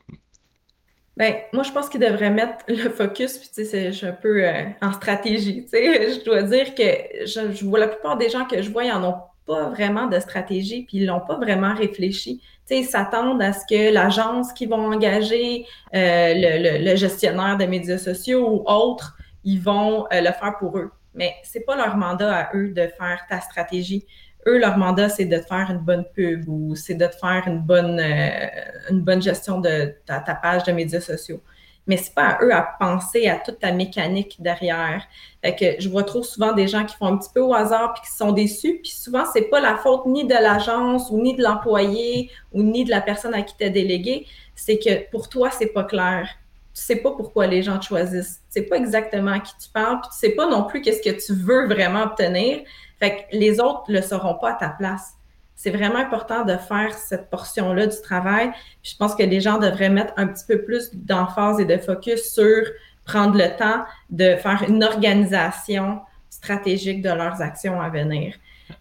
Ben, 1.19 1.35
moi, 1.53 1.63
je 1.63 1.71
pense 1.71 1.91
qu'ils 1.91 2.01
devraient 2.01 2.31
mettre 2.31 2.65
le 2.69 2.89
focus, 2.89 3.37
puis 3.37 3.51
tu 3.55 3.67
sais, 3.67 3.93
je 3.93 4.07
un 4.07 4.13
peu 4.13 4.43
euh, 4.43 4.65
en 4.81 4.93
stratégie. 4.95 5.65
Tu 5.65 5.69
sais, 5.69 6.13
je 6.19 6.25
dois 6.25 6.43
dire 6.43 6.75
que 6.75 7.27
je, 7.27 7.65
vois 7.67 7.81
la 7.81 7.89
plupart 7.89 8.17
des 8.17 8.31
gens 8.31 8.47
que 8.47 8.63
je 8.63 8.71
vois, 8.71 8.85
ils 8.85 8.91
n'en 8.91 9.11
ont 9.11 9.21
pas 9.45 9.69
vraiment 9.69 10.07
de 10.07 10.19
stratégie, 10.19 10.85
puis 10.85 10.99
ils 10.99 11.07
l'ont 11.07 11.21
pas 11.21 11.37
vraiment 11.37 11.75
réfléchi. 11.75 12.39
Tu 12.39 12.45
sais, 12.65 12.81
ils 12.81 12.87
s'attendent 12.87 13.43
à 13.43 13.53
ce 13.53 13.67
que 13.69 13.93
l'agence 13.93 14.55
qui 14.55 14.65
vont 14.65 14.91
engager, 14.91 15.67
euh, 15.95 16.33
le, 16.35 16.83
le, 16.83 16.97
gestionnaire 16.97 17.59
des 17.59 17.67
médias 17.67 17.99
sociaux 17.99 18.49
ou 18.49 18.63
autres, 18.67 19.19
ils 19.45 19.61
vont 19.61 20.07
euh, 20.13 20.21
le 20.23 20.33
faire 20.33 20.57
pour 20.59 20.79
eux 20.79 20.91
mais 21.15 21.35
c'est 21.43 21.61
pas 21.61 21.77
leur 21.77 21.97
mandat 21.97 22.35
à 22.35 22.57
eux 22.57 22.69
de 22.69 22.89
faire 22.99 23.25
ta 23.29 23.41
stratégie. 23.41 24.07
Eux, 24.47 24.59
leur 24.59 24.77
mandat, 24.77 25.09
c'est 25.09 25.25
de 25.25 25.39
te 25.39 25.47
faire 25.47 25.71
une 25.71 25.79
bonne 25.79 26.05
pub 26.15 26.49
ou 26.49 26.75
c'est 26.75 26.95
de 26.95 27.07
te 27.07 27.15
faire 27.17 27.45
une 27.47 27.61
bonne, 27.61 28.01
euh, 28.01 28.49
une 28.91 29.03
bonne 29.03 29.23
gestion 29.23 29.61
de 29.61 29.95
ta, 30.05 30.21
page 30.21 30.65
de 30.65 30.73
médias 30.73 31.01
sociaux. 31.01 31.41
Mais 31.87 31.97
c'est 31.97 32.15
pas 32.15 32.29
à 32.29 32.45
eux 32.45 32.53
à 32.55 32.63
penser 32.79 33.29
à 33.29 33.37
toute 33.37 33.59
ta 33.59 33.73
mécanique 33.73 34.37
derrière. 34.41 35.05
Que 35.43 35.81
je 35.81 35.89
vois 35.89 36.05
trop 36.05 36.23
souvent 36.23 36.53
des 36.53 36.69
gens 36.69 36.85
qui 36.85 36.97
font 36.97 37.07
un 37.07 37.17
petit 37.17 37.31
peu 37.33 37.41
au 37.41 37.55
hasard 37.55 37.95
puis 37.95 38.03
qui 38.09 38.17
sont 38.17 38.33
déçus. 38.33 38.79
Puis 38.83 38.93
souvent, 38.93 39.25
c'est 39.33 39.43
pas 39.43 39.61
la 39.61 39.77
faute 39.77 40.07
ni 40.07 40.25
de 40.25 40.35
l'agence 40.35 41.11
ou 41.11 41.21
ni 41.21 41.35
de 41.37 41.43
l'employé 41.43 42.31
ou 42.53 42.63
ni 42.63 42.85
de 42.85 42.91
la 42.91 43.01
personne 43.01 43.35
à 43.35 43.43
qui 43.43 43.57
tu 43.57 43.69
délégué. 43.69 44.27
C'est 44.55 44.79
que 44.79 45.11
pour 45.11 45.29
toi, 45.29 45.51
c'est 45.51 45.73
pas 45.73 45.85
clair 45.85 46.29
tu 46.75 46.83
sais 46.83 46.97
pas 46.97 47.11
pourquoi 47.13 47.47
les 47.47 47.63
gens 47.63 47.79
te 47.79 47.87
choisissent. 47.87 48.41
Tu 48.53 48.61
sais 48.61 48.63
pas 48.63 48.77
exactement 48.77 49.33
à 49.33 49.41
qui 49.41 49.53
tu 49.59 49.69
parles, 49.69 50.01
puis 50.01 50.11
tu 50.13 50.19
sais 50.19 50.35
pas 50.35 50.49
non 50.49 50.65
plus 50.65 50.81
qu'est-ce 50.81 51.03
que 51.03 51.15
tu 51.15 51.35
veux 51.35 51.67
vraiment 51.67 52.03
obtenir. 52.03 52.61
Fait 52.99 53.17
que 53.17 53.37
les 53.37 53.61
autres 53.61 53.85
le 53.89 54.01
sauront 54.01 54.35
pas 54.35 54.53
à 54.53 54.55
ta 54.55 54.69
place. 54.71 55.15
C'est 55.55 55.71
vraiment 55.71 55.99
important 55.99 56.45
de 56.45 56.57
faire 56.57 56.95
cette 56.95 57.31
portion-là 57.31 57.87
du 57.87 58.01
travail. 58.01 58.51
je 58.83 58.97
pense 58.97 59.15
que 59.15 59.23
les 59.23 59.41
gens 59.41 59.59
devraient 59.59 59.91
mettre 59.91 60.13
un 60.17 60.27
petit 60.27 60.45
peu 60.47 60.63
plus 60.63 60.91
d'emphase 60.95 61.61
et 61.61 61.65
de 61.65 61.77
focus 61.77 62.33
sur 62.33 62.67
prendre 63.05 63.37
le 63.37 63.57
temps 63.57 63.85
de 64.11 64.37
faire 64.37 64.65
une 64.67 64.83
organisation 64.83 66.01
stratégique 66.31 67.03
de 67.03 67.11
leurs 67.11 67.43
actions 67.43 67.81
à 67.81 67.89
venir. 67.91 68.35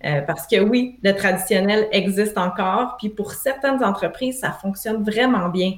Euh, 0.06 0.22
parce 0.22 0.48
que 0.48 0.60
oui, 0.60 1.00
le 1.04 1.14
traditionnel 1.14 1.88
existe 1.92 2.38
encore, 2.38 2.98
puis 2.98 3.10
pour 3.10 3.34
certaines 3.34 3.84
entreprises, 3.84 4.40
ça 4.40 4.52
fonctionne 4.52 5.04
vraiment 5.04 5.50
bien. 5.50 5.74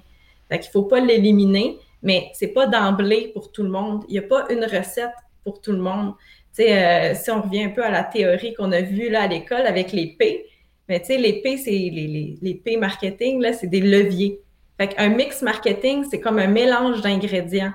Fait 0.50 0.60
qu'il 0.60 0.72
faut 0.72 0.84
pas 0.84 1.00
l'éliminer, 1.00 1.80
mais 2.04 2.30
c'est 2.34 2.50
pas 2.50 2.68
d'emblée 2.68 3.32
pour 3.34 3.52
tout 3.52 3.64
le 3.64 3.70
monde. 3.70 4.04
Il 4.10 4.12
n'y 4.14 4.20
a 4.20 4.28
pas 4.28 4.46
une 4.50 4.64
recette 4.64 5.14
pour 5.44 5.62
tout 5.62 5.72
le 5.72 5.80
monde. 5.80 6.14
Euh, 6.60 7.16
si 7.16 7.32
on 7.32 7.42
revient 7.42 7.64
un 7.64 7.70
peu 7.70 7.84
à 7.84 7.90
la 7.90 8.04
théorie 8.04 8.54
qu'on 8.54 8.72
a 8.72 8.82
vue 8.82 9.10
là 9.10 9.24
à 9.24 9.28
l'école 9.28 9.66
avec 9.66 9.92
les 9.92 10.16
P, 10.20 10.46
mais 10.88 11.00
tu 11.00 11.08
sais, 11.08 11.18
les 11.18 11.42
P, 11.42 11.58
c'est 11.58 11.72
les, 11.72 12.38
les, 12.40 12.56
P 12.56 12.78
marketing, 12.78 13.42
là, 13.42 13.54
c'est 13.54 13.68
des 13.68 13.80
leviers. 13.80 14.40
Fait 14.78 14.90
qu'un 14.90 15.10
mix 15.10 15.42
marketing, 15.42 16.06
c'est 16.10 16.20
comme 16.20 16.38
un 16.40 16.48
mélange 16.48 17.02
d'ingrédients. 17.02 17.72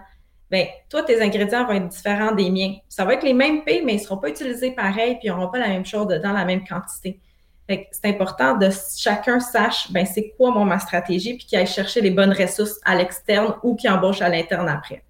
Ben, 0.50 0.66
toi, 0.88 1.02
tes 1.02 1.20
ingrédients 1.20 1.66
vont 1.66 1.72
être 1.72 1.88
différents 1.88 2.32
des 2.32 2.50
miens. 2.50 2.74
Ça 2.88 3.04
va 3.04 3.14
être 3.14 3.22
les 3.22 3.32
mêmes 3.32 3.64
P, 3.64 3.82
mais 3.84 3.94
ils 3.94 3.96
ne 3.96 4.02
seront 4.02 4.18
pas 4.18 4.28
utilisés 4.28 4.72
pareil, 4.72 5.14
puis 5.14 5.28
ils 5.28 5.30
n'auront 5.30 5.50
pas 5.50 5.58
la 5.58 5.68
même 5.68 5.86
chose 5.86 6.06
dedans, 6.06 6.32
la 6.32 6.44
même 6.44 6.64
quantité 6.66 7.18
c'est 7.68 8.06
important 8.06 8.56
de 8.56 8.68
chacun 8.96 9.40
sache 9.40 9.92
ben 9.92 10.06
c'est 10.06 10.30
quoi 10.36 10.52
ma 10.64 10.78
stratégie 10.78 11.34
puis 11.36 11.46
qu'il 11.46 11.58
aille 11.58 11.66
chercher 11.66 12.00
les 12.00 12.10
bonnes 12.10 12.32
ressources 12.32 12.80
à 12.84 12.94
l'externe 12.94 13.56
ou 13.62 13.76
qu'il 13.76 13.90
embauche 13.90 14.22
à 14.22 14.28
l'interne 14.28 14.68
après. 14.68 15.02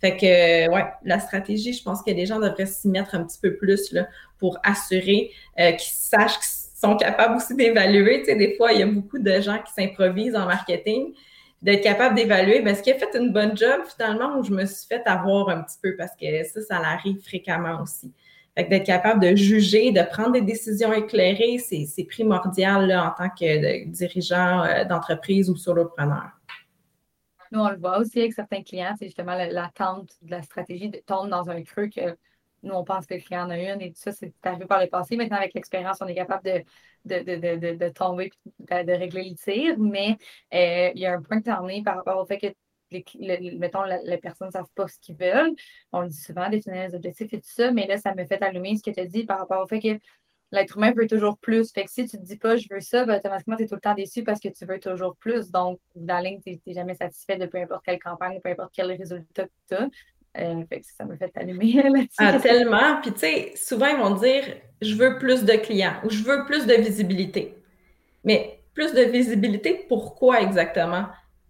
Fait 0.00 0.16
que 0.16 0.70
ouais, 0.70 0.84
la 1.04 1.20
stratégie, 1.20 1.72
je 1.72 1.82
pense 1.82 2.02
que 2.02 2.10
les 2.10 2.26
gens 2.26 2.38
devraient 2.38 2.66
s'y 2.66 2.88
mettre 2.88 3.14
un 3.14 3.24
petit 3.24 3.38
peu 3.40 3.56
plus 3.56 3.94
pour 4.38 4.58
assurer 4.62 5.30
euh, 5.58 5.72
qu'ils 5.72 5.94
sachent 5.94 6.38
qu'ils 6.38 6.78
sont 6.78 6.96
capables 6.96 7.36
aussi 7.36 7.54
d'évaluer. 7.54 8.20
Tu 8.20 8.26
sais, 8.26 8.36
des 8.36 8.56
fois, 8.56 8.72
il 8.72 8.80
y 8.80 8.82
a 8.82 8.86
beaucoup 8.86 9.18
de 9.18 9.40
gens 9.40 9.58
qui 9.58 9.72
s'improvisent 9.72 10.36
en 10.36 10.44
marketing 10.44 11.14
d'être 11.62 11.82
capable 11.82 12.14
d'évaluer, 12.14 12.60
ben, 12.60 12.72
est-ce 12.74 12.82
qu'il 12.82 12.92
a 12.92 12.98
fait 12.98 13.16
une 13.16 13.32
bonne 13.32 13.56
job 13.56 13.80
finalement 13.96 14.38
ou 14.38 14.44
je 14.44 14.50
me 14.50 14.66
suis 14.66 14.86
fait 14.86 15.02
avoir 15.06 15.48
un 15.48 15.62
petit 15.62 15.78
peu 15.82 15.96
parce 15.96 16.12
que 16.20 16.44
ça, 16.44 16.60
ça 16.60 16.76
arrive 16.76 17.18
fréquemment 17.22 17.82
aussi 17.82 18.12
d'être 18.56 18.86
capable 18.86 19.20
de 19.20 19.36
juger, 19.36 19.92
de 19.92 20.02
prendre 20.02 20.32
des 20.32 20.40
décisions 20.40 20.92
éclairées, 20.92 21.58
c'est 21.58 22.04
primordial 22.04 22.90
en 22.92 23.10
tant 23.10 23.28
que 23.28 23.84
dirigeant 23.84 24.62
euh, 24.62 24.84
d'entreprise 24.84 25.50
ou 25.50 25.56
solopreneur. 25.56 26.30
nous, 27.52 27.60
on 27.60 27.68
le 27.68 27.76
voit 27.76 27.98
aussi 27.98 28.20
avec 28.20 28.32
certains 28.32 28.62
clients, 28.62 28.94
c'est 28.98 29.06
justement 29.06 29.34
l'attente 29.34 30.10
de 30.22 30.30
la 30.30 30.42
stratégie 30.42 30.88
de 30.88 31.02
tombe 31.06 31.28
dans 31.28 31.48
un 31.50 31.62
creux 31.62 31.88
que 31.88 32.16
nous, 32.62 32.74
on 32.74 32.84
pense 32.84 33.06
que 33.06 33.14
le 33.14 33.20
client 33.20 33.46
en 33.46 33.50
a 33.50 33.58
une 33.58 33.80
et 33.80 33.92
tout 33.92 34.00
ça, 34.00 34.12
c'est 34.12 34.32
arrivé 34.42 34.66
par 34.66 34.80
le 34.80 34.88
passé. 34.88 35.16
Maintenant, 35.16 35.36
avec 35.36 35.54
l'expérience, 35.54 35.98
on 36.00 36.06
est 36.06 36.14
capable 36.14 36.42
de, 36.42 36.64
de, 37.04 37.88
tomber 37.90 38.30
et 38.70 38.84
de, 38.84 38.92
régler 38.92 39.30
le 39.30 39.36
tir. 39.36 39.78
Mais 39.78 40.16
euh, 40.52 40.90
il 40.94 41.00
y 41.00 41.06
a 41.06 41.14
un 41.14 41.22
point 41.22 41.38
de 41.38 41.70
est 41.70 41.82
par 41.84 41.96
rapport 41.96 42.18
au 42.20 42.26
fait 42.26 42.38
que 42.38 42.48
mettons, 42.90 43.84
les 44.04 44.18
personnes 44.18 44.48
ne 44.48 44.52
savent 44.52 44.70
pas 44.74 44.88
ce 44.88 44.98
qu'ils 45.00 45.16
veulent. 45.16 45.54
On 45.92 46.02
le 46.02 46.08
dit 46.08 46.20
souvent, 46.20 46.48
définir 46.48 46.88
les 46.88 46.94
objectifs 46.94 47.32
et 47.32 47.40
tout 47.40 47.48
ça, 47.48 47.70
mais 47.70 47.86
là, 47.86 47.98
ça 47.98 48.14
me 48.14 48.24
fait 48.24 48.42
allumer 48.42 48.76
ce 48.76 48.82
que 48.82 48.90
tu 48.90 49.00
as 49.00 49.06
dit 49.06 49.24
par 49.24 49.38
rapport 49.38 49.62
au 49.62 49.66
fait 49.66 49.80
que 49.80 50.00
l'être 50.52 50.76
humain 50.76 50.92
veut 50.96 51.06
toujours 51.06 51.38
plus. 51.38 51.72
Fait 51.72 51.84
que 51.84 51.90
si 51.90 52.06
tu 52.06 52.16
ne 52.16 52.22
te 52.22 52.26
dis 52.26 52.36
pas 52.36 52.56
je 52.56 52.66
veux 52.70 52.80
ça, 52.80 53.04
ben, 53.04 53.16
automatiquement, 53.18 53.56
tu 53.56 53.64
es 53.64 53.66
tout 53.66 53.74
le 53.74 53.80
temps 53.80 53.94
déçu 53.94 54.22
parce 54.22 54.40
que 54.40 54.48
tu 54.48 54.64
veux 54.64 54.78
toujours 54.78 55.16
plus. 55.16 55.50
Donc, 55.50 55.78
dans 55.94 56.14
la 56.14 56.22
ligne, 56.22 56.40
tu 56.40 56.58
n'es 56.66 56.74
jamais 56.74 56.94
satisfait 56.94 57.36
de 57.36 57.46
peu 57.46 57.58
importe 57.58 57.84
quelle 57.84 57.98
campagne, 57.98 58.40
peu 58.42 58.50
importe 58.50 58.72
quel 58.74 58.92
résultat 58.92 59.44
que 59.44 59.50
tu 59.68 59.74
as. 59.74 59.88
Euh, 60.38 60.64
fait 60.68 60.80
que 60.80 60.86
ça 60.86 61.06
me 61.06 61.16
fait 61.16 61.32
allumer 61.36 61.72
là-dessus. 61.82 62.08
Ah, 62.18 62.38
tellement. 62.38 63.00
Puis, 63.00 63.12
tu 63.12 63.20
sais, 63.20 63.52
souvent, 63.56 63.86
ils 63.86 63.96
vont 63.96 64.14
dire 64.14 64.44
je 64.82 64.94
veux 64.94 65.18
plus 65.18 65.44
de 65.44 65.54
clients 65.54 65.96
ou 66.04 66.10
je 66.10 66.22
veux 66.22 66.44
plus 66.44 66.66
de 66.66 66.74
visibilité. 66.74 67.56
Mais 68.22 68.60
plus 68.74 68.92
de 68.92 69.02
visibilité, 69.02 69.86
pourquoi 69.88 70.42
exactement? 70.42 71.06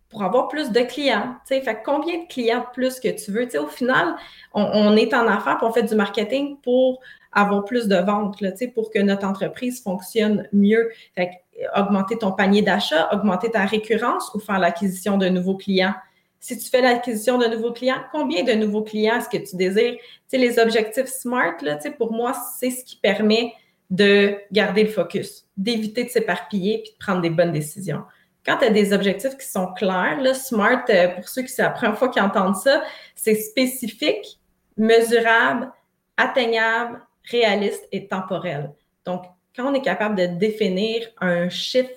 Pour 0.09 0.23
avoir 0.23 0.49
plus 0.49 0.71
de 0.71 0.81
clients. 0.81 1.37
Fait 1.47 1.83
combien 1.85 2.19
de 2.23 2.27
clients 2.29 2.61
de 2.61 2.73
plus 2.73 3.01
que 3.01 3.09
tu 3.09 3.33
veux? 3.33 3.49
Au 3.59 3.67
final, 3.67 4.15
on, 4.55 4.97
est 4.97 5.13
en 5.13 5.27
affaires 5.27 5.59
pour 5.59 5.69
on 5.69 5.73
fait 5.73 5.83
du 5.83 5.95
marketing 5.95 6.59
pour 6.63 7.01
avoir 7.33 7.65
plus 7.65 7.89
de 7.89 7.97
ventes, 7.97 8.41
là, 8.41 8.53
pour 8.75 8.91
que 8.91 8.99
notre 9.01 9.27
entreprise 9.27 9.83
fonctionne 9.83 10.49
mieux. 10.53 10.91
Fait 11.15 11.31
augmenter 11.77 12.19
ton 12.19 12.33
panier 12.33 12.63
d'achat, 12.63 13.09
augmenter 13.13 13.51
ta 13.51 13.65
récurrence 13.65 14.31
ou 14.35 14.39
faire 14.39 14.59
l'acquisition 14.59 15.17
de 15.19 15.29
nouveaux 15.29 15.57
clients. 15.57 15.95
Si 16.39 16.59
tu 16.59 16.69
fais 16.69 16.83
l'acquisition 16.83 17.39
de 17.39 17.47
nouveaux 17.47 17.73
clients, 17.73 18.01
combien 18.13 18.45
de 18.45 18.53
nouveaux 18.53 18.83
clients 18.83 19.17
est-ce 19.17 19.29
que 19.29 19.43
tu 19.43 19.57
désires? 19.57 19.97
Les 20.33 20.59
objectifs 20.59 21.07
SMART, 21.07 21.57
là, 21.63 21.79
pour 21.99 22.13
moi, 22.13 22.35
c'est 22.59 22.71
ce 22.71 22.85
qui 22.85 22.97
permet 22.97 23.53
de 23.91 24.37
garder 24.53 24.83
le 24.83 24.91
focus, 24.91 25.47
d'éviter 25.57 26.05
de 26.05 26.11
s'éparpiller 26.11 26.83
puis 26.83 26.93
de 26.93 26.99
prendre 26.99 27.21
des 27.21 27.31
bonnes 27.31 27.53
décisions. 27.53 28.03
Quand 28.47 28.59
tu 28.59 28.65
as 28.65 28.71
des 28.71 28.93
objectifs 28.93 29.37
qui 29.37 29.47
sont 29.47 29.73
clairs, 29.73 30.21
là, 30.21 30.33
SMART, 30.33 30.85
euh, 30.89 31.09
pour 31.09 31.29
ceux 31.29 31.43
qui 31.43 31.49
c'est 31.49 31.63
la 31.63 31.71
première 31.71 31.99
fois 31.99 32.09
qu'ils 32.09 32.23
entendent 32.23 32.57
ça, 32.57 32.83
c'est 33.17 33.35
spécifique, 33.35 34.39
mesurable, 34.77 35.71
atteignable, 36.17 37.01
réaliste 37.31 37.87
et 37.91 38.07
temporel. 38.07 38.73
Donc, 39.05 39.25
quand 39.55 39.71
on 39.71 39.75
est 39.75 39.83
capable 39.83 40.15
de 40.15 40.27
définir 40.27 41.09
un 41.21 41.49
chiffre, 41.49 41.91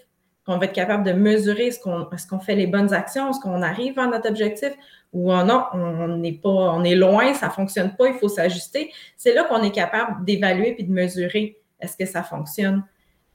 qu'on 0.45 0.57
va 0.57 0.65
être 0.65 0.73
capable 0.73 1.03
de 1.03 1.12
mesurer 1.12 1.67
est-ce 1.67 2.27
qu'on 2.27 2.39
fait 2.39 2.55
les 2.55 2.65
bonnes 2.65 2.91
actions, 2.91 3.29
est-ce 3.29 3.39
qu'on 3.39 3.62
arrive 3.62 3.99
à 3.99 4.07
notre 4.07 4.27
objectif 4.29 4.71
ou 5.13 5.31
non, 5.31 5.65
on 5.73 6.07
n'est 6.17 6.33
pas, 6.33 6.49
on 6.49 6.83
est 6.83 6.95
loin, 6.95 7.33
ça 7.35 7.49
fonctionne 7.51 7.95
pas, 7.95 8.07
il 8.07 8.15
faut 8.15 8.29
s'ajuster. 8.29 8.91
C'est 9.15 9.33
là 9.33 9.43
qu'on 9.43 9.62
est 9.62 9.71
capable 9.71 10.25
d'évaluer 10.25 10.73
puis 10.73 10.85
de 10.85 10.91
mesurer 10.91 11.59
est-ce 11.79 11.95
que 11.95 12.05
ça 12.05 12.23
fonctionne. 12.23 12.83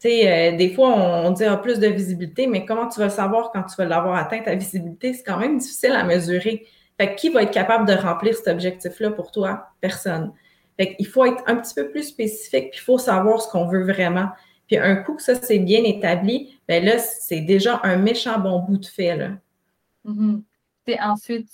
Tu 0.05 0.11
sais, 0.11 0.53
euh, 0.53 0.57
des 0.59 0.69
fois, 0.69 0.95
on, 0.95 1.31
dit 1.31 1.45
ah, 1.45 1.57
plus 1.57 1.79
de 1.79 1.87
visibilité, 1.87 2.47
mais 2.47 2.67
comment 2.67 2.87
tu 2.91 3.01
vas 3.01 3.09
savoir 3.09 3.51
quand 3.53 3.63
tu 3.63 3.75
vas 3.77 3.87
l'avoir 3.87 4.17
atteint, 4.17 4.43
ta 4.43 4.55
visibilité? 4.55 5.15
C'est 5.15 5.23
quand 5.23 5.39
même 5.39 5.57
difficile 5.57 5.93
à 5.93 6.05
mesurer. 6.05 6.67
Fait 6.99 7.15
qui 7.15 7.31
va 7.31 7.43
être 7.43 7.51
capable 7.51 7.89
de 7.89 7.95
remplir 7.95 8.37
cet 8.37 8.49
objectif-là 8.49 9.13
pour 9.13 9.33
toi? 9.33 9.69
Personne. 9.81 10.35
Fait 10.77 10.95
qu'il 10.95 11.07
faut 11.07 11.25
être 11.25 11.43
un 11.47 11.57
petit 11.57 11.73
peu 11.73 11.89
plus 11.89 12.03
spécifique, 12.03 12.73
puis 12.73 12.81
il 12.81 12.85
faut 12.85 12.99
savoir 12.99 13.41
ce 13.41 13.49
qu'on 13.49 13.67
veut 13.67 13.85
vraiment. 13.85 14.29
Puis 14.67 14.77
un 14.77 14.97
coup 14.97 15.15
que 15.15 15.23
ça, 15.23 15.37
c'est 15.37 15.59
bien 15.59 15.83
établi, 15.85 16.59
ben 16.69 16.85
là, 16.85 16.99
c'est 16.99 17.41
déjà 17.41 17.81
un 17.83 17.97
méchant 17.97 18.39
bon 18.39 18.59
bout 18.59 18.77
de 18.77 18.87
fait. 18.87 19.17
Là. 19.17 19.31
Mm 20.05 20.41
Ensuite, 21.01 21.49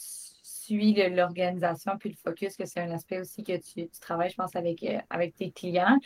suis 0.71 0.95
l'organisation 0.95 1.93
puis 1.99 2.11
le 2.11 2.17
focus, 2.17 2.57
que 2.57 2.65
c'est 2.65 2.81
un 2.81 2.91
aspect 2.93 3.21
aussi 3.21 3.43
que 3.43 3.57
tu, 3.57 3.89
travailles, 4.01 4.31
je 4.31 4.37
pense, 4.37 4.55
avec, 4.55 4.83
euh, 4.85 4.99
avec 5.11 5.35
tes 5.35 5.51
clients. 5.51 5.99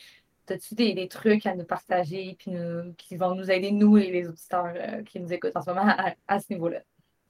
As-tu 0.50 0.74
des, 0.74 1.08
trucs 1.08 1.46
à 1.46 1.54
nous 1.54 1.64
partager 1.64 2.36
puis 2.38 2.52
qui 2.98 3.16
vont 3.16 3.34
nous 3.34 3.50
aider, 3.50 3.70
nous 3.70 3.96
et 3.96 4.10
les 4.10 4.28
auditeurs 4.28 4.74
euh, 4.74 5.02
qui 5.02 5.18
nous 5.20 5.32
écoutent 5.32 5.56
en 5.56 5.62
ce 5.62 5.70
moment, 5.70 5.94
à, 6.28 6.40
ce 6.40 6.52
niveau-là? 6.52 6.80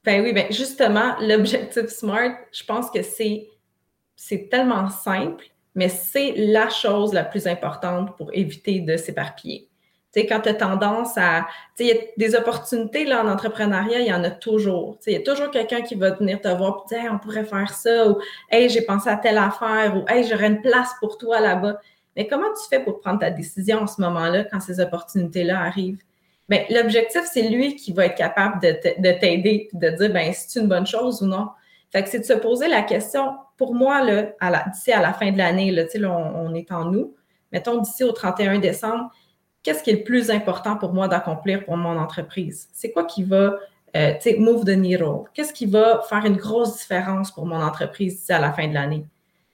Ben 0.04 0.22
oui, 0.22 0.32
ben 0.32 0.46
justement, 0.50 1.14
l'objectif 1.20 1.86
SMART, 1.86 2.36
je 2.52 2.64
pense 2.64 2.90
que 2.90 3.02
c'est, 3.02 3.48
c'est 4.16 4.48
tellement 4.50 4.88
simple, 4.88 5.46
mais 5.74 5.88
c'est 5.88 6.32
la 6.36 6.68
chose 6.68 7.12
la 7.14 7.24
plus 7.24 7.46
importante 7.46 8.16
pour 8.16 8.30
éviter 8.34 8.80
de 8.80 8.96
s'éparpiller. 8.96 9.68
Tu 10.14 10.20
sais, 10.20 10.26
quand 10.26 10.40
tu 10.40 10.48
as 10.48 10.54
tendance 10.54 11.18
à. 11.18 11.46
Tu 11.76 11.84
sais, 11.84 11.90
il 11.90 11.96
y 11.96 11.98
a 11.98 12.02
des 12.16 12.36
opportunités 12.36 13.04
là, 13.04 13.24
en 13.24 13.28
entrepreneuriat, 13.28 14.00
il 14.00 14.06
y 14.06 14.12
en 14.12 14.22
a 14.22 14.30
toujours. 14.30 14.96
Tu 14.98 15.04
sais, 15.04 15.10
il 15.10 15.14
y 15.14 15.16
a 15.16 15.24
toujours 15.24 15.50
quelqu'un 15.50 15.80
qui 15.80 15.96
va 15.96 16.10
venir 16.10 16.40
te 16.40 16.46
voir 16.48 16.84
et 16.90 16.94
dire 16.94 17.10
on 17.12 17.18
pourrait 17.18 17.44
faire 17.44 17.74
ça, 17.74 18.08
ou 18.08 18.18
Hey, 18.48 18.68
j'ai 18.68 18.82
pensé 18.82 19.08
à 19.10 19.16
telle 19.16 19.38
affaire, 19.38 19.96
ou 19.96 20.04
Hey, 20.08 20.24
j'aurais 20.24 20.46
une 20.46 20.62
place 20.62 20.92
pour 21.00 21.18
toi 21.18 21.40
là-bas. 21.40 21.80
Mais 22.16 22.26
comment 22.26 22.52
tu 22.52 22.68
fais 22.68 22.82
pour 22.82 23.00
prendre 23.00 23.20
ta 23.20 23.30
décision 23.30 23.80
en 23.80 23.86
ce 23.86 24.00
moment-là 24.00 24.44
quand 24.44 24.60
ces 24.60 24.80
opportunités-là 24.80 25.60
arrivent? 25.60 26.02
Bien, 26.48 26.64
l'objectif, 26.70 27.22
c'est 27.32 27.48
lui 27.48 27.74
qui 27.76 27.92
va 27.92 28.06
être 28.06 28.16
capable 28.16 28.60
de 28.60 28.72
t'aider, 29.18 29.68
de 29.72 29.88
dire 29.90 30.12
ben 30.12 30.32
c'est 30.34 30.60
une 30.60 30.68
bonne 30.68 30.86
chose 30.86 31.22
ou 31.22 31.26
non? 31.26 31.48
Fait 31.90 32.02
que 32.02 32.10
c'est 32.10 32.18
de 32.18 32.24
se 32.24 32.32
poser 32.32 32.68
la 32.68 32.82
question, 32.82 33.36
pour 33.56 33.72
moi, 33.72 34.04
d'ici 34.04 34.92
à 34.92 35.00
la 35.00 35.12
fin 35.12 35.30
de 35.30 35.38
l'année, 35.38 35.70
là, 35.70 35.84
on, 36.10 36.52
est 36.52 36.72
en 36.72 36.92
août, 36.92 37.14
mettons 37.52 37.80
d'ici 37.80 38.02
au 38.02 38.10
31 38.10 38.58
décembre, 38.58 39.10
qu'est-ce 39.62 39.82
qui 39.82 39.90
est 39.90 39.98
le 39.98 40.02
plus 40.02 40.28
important 40.30 40.76
pour 40.76 40.92
moi 40.92 41.06
d'accomplir 41.06 41.64
pour 41.64 41.76
mon 41.76 41.96
entreprise? 41.96 42.68
C'est 42.72 42.90
quoi 42.90 43.04
qui 43.04 43.22
va, 43.22 43.58
euh, 43.96 44.12
tu 44.14 44.30
sais, 44.30 44.36
move 44.38 44.64
the 44.64 44.76
needle? 44.76 45.22
Qu'est-ce 45.34 45.52
qui 45.52 45.66
va 45.66 46.02
faire 46.08 46.26
une 46.26 46.36
grosse 46.36 46.78
différence 46.78 47.30
pour 47.30 47.46
mon 47.46 47.62
entreprise 47.62 48.16
d'ici 48.16 48.32
à 48.32 48.40
la 48.40 48.52
fin 48.52 48.66
de 48.66 48.74
l'année? 48.74 49.06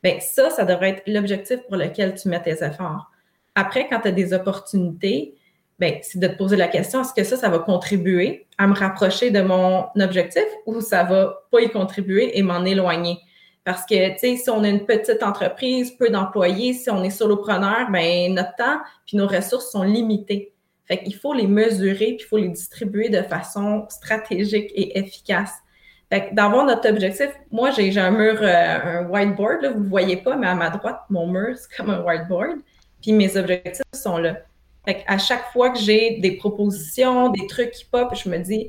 Bien, 0.03 0.19
ça, 0.21 0.51
ça 0.51 0.65
devrait 0.65 0.91
être 0.91 1.03
l'objectif 1.07 1.59
pour 1.69 1.77
lequel 1.77 2.15
tu 2.15 2.29
mets 2.29 2.43
tes 2.43 2.65
efforts. 2.65 3.11
Après, 3.55 3.89
quand 3.89 4.01
tu 4.01 4.09
as 4.09 4.13
des 4.13 4.33
opportunités, 4.33 5.35
ben, 5.79 5.99
c'est 6.03 6.19
de 6.19 6.27
te 6.27 6.37
poser 6.37 6.57
la 6.57 6.69
question, 6.69 7.01
est-ce 7.01 7.15
que 7.15 7.25
ça, 7.25 7.37
ça 7.37 7.49
va 7.49 7.59
contribuer 7.59 8.47
à 8.59 8.67
me 8.67 8.75
rapprocher 8.75 9.31
de 9.31 9.41
mon 9.41 9.87
objectif 9.97 10.45
ou 10.67 10.81
ça 10.81 11.05
va 11.05 11.47
pas 11.51 11.61
y 11.63 11.71
contribuer 11.71 12.39
et 12.39 12.43
m'en 12.43 12.65
éloigner? 12.65 13.19
Parce 13.65 13.85
que, 13.85 14.13
tu 14.13 14.19
sais, 14.19 14.37
si 14.37 14.51
on 14.51 14.63
a 14.63 14.69
une 14.69 14.85
petite 14.87 15.23
entreprise, 15.23 15.93
peu 15.93 16.11
d'employés, 16.11 16.73
si 16.73 16.91
on 16.91 17.03
est 17.03 17.11
solopreneur, 17.11 17.91
ben 17.91 18.35
notre 18.35 18.55
temps 18.57 18.79
puis 19.07 19.17
nos 19.17 19.27
ressources 19.27 19.71
sont 19.71 19.83
limitées. 19.83 20.53
Fait 20.85 21.03
qu'il 21.03 21.15
faut 21.15 21.33
les 21.33 21.47
mesurer 21.47 22.17
puis 22.17 22.19
il 22.21 22.27
faut 22.27 22.39
les 22.39 22.49
distribuer 22.49 23.11
de 23.11 23.23
façon 23.23 23.87
stratégique 23.89 24.71
et 24.75 24.99
efficace. 24.99 25.53
D'avoir 26.33 26.65
notre 26.65 26.89
objectif, 26.89 27.29
moi, 27.53 27.71
j'ai 27.71 27.97
un 27.97 28.11
mur, 28.11 28.39
euh, 28.43 29.01
un 29.01 29.07
whiteboard, 29.07 29.63
là, 29.63 29.71
vous 29.71 29.85
ne 29.85 29.89
voyez 29.89 30.17
pas, 30.17 30.35
mais 30.35 30.49
à 30.49 30.57
ma 30.57 30.69
droite, 30.71 31.03
mon 31.09 31.29
mur, 31.29 31.57
c'est 31.57 31.77
comme 31.77 31.91
un 31.91 32.01
whiteboard. 32.03 32.59
Puis 33.01 33.13
mes 33.13 33.37
objectifs 33.37 33.83
sont 33.95 34.19
là. 34.19 34.37
Fait 34.85 35.05
à 35.07 35.19
chaque 35.19 35.53
fois 35.53 35.71
que 35.71 35.79
j'ai 35.79 36.19
des 36.19 36.33
propositions, 36.33 37.29
des 37.29 37.47
trucs 37.47 37.71
qui 37.71 37.85
pop, 37.85 38.13
je 38.15 38.29
me 38.29 38.39
dis, 38.39 38.69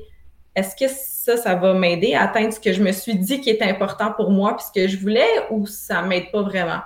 est-ce 0.54 0.76
que 0.76 0.88
ça, 0.88 1.36
ça 1.36 1.54
va 1.54 1.74
m'aider 1.74 2.14
à 2.14 2.24
atteindre 2.24 2.52
ce 2.52 2.60
que 2.60 2.72
je 2.72 2.82
me 2.82 2.92
suis 2.92 3.16
dit 3.16 3.40
qui 3.40 3.50
est 3.50 3.62
important 3.62 4.12
pour 4.12 4.30
moi, 4.30 4.56
puis 4.56 4.66
ce 4.66 4.80
que 4.80 4.86
je 4.86 4.98
voulais, 4.98 5.28
ou 5.50 5.66
ça 5.66 6.02
m'aide 6.02 6.30
pas 6.30 6.42
vraiment? 6.42 6.80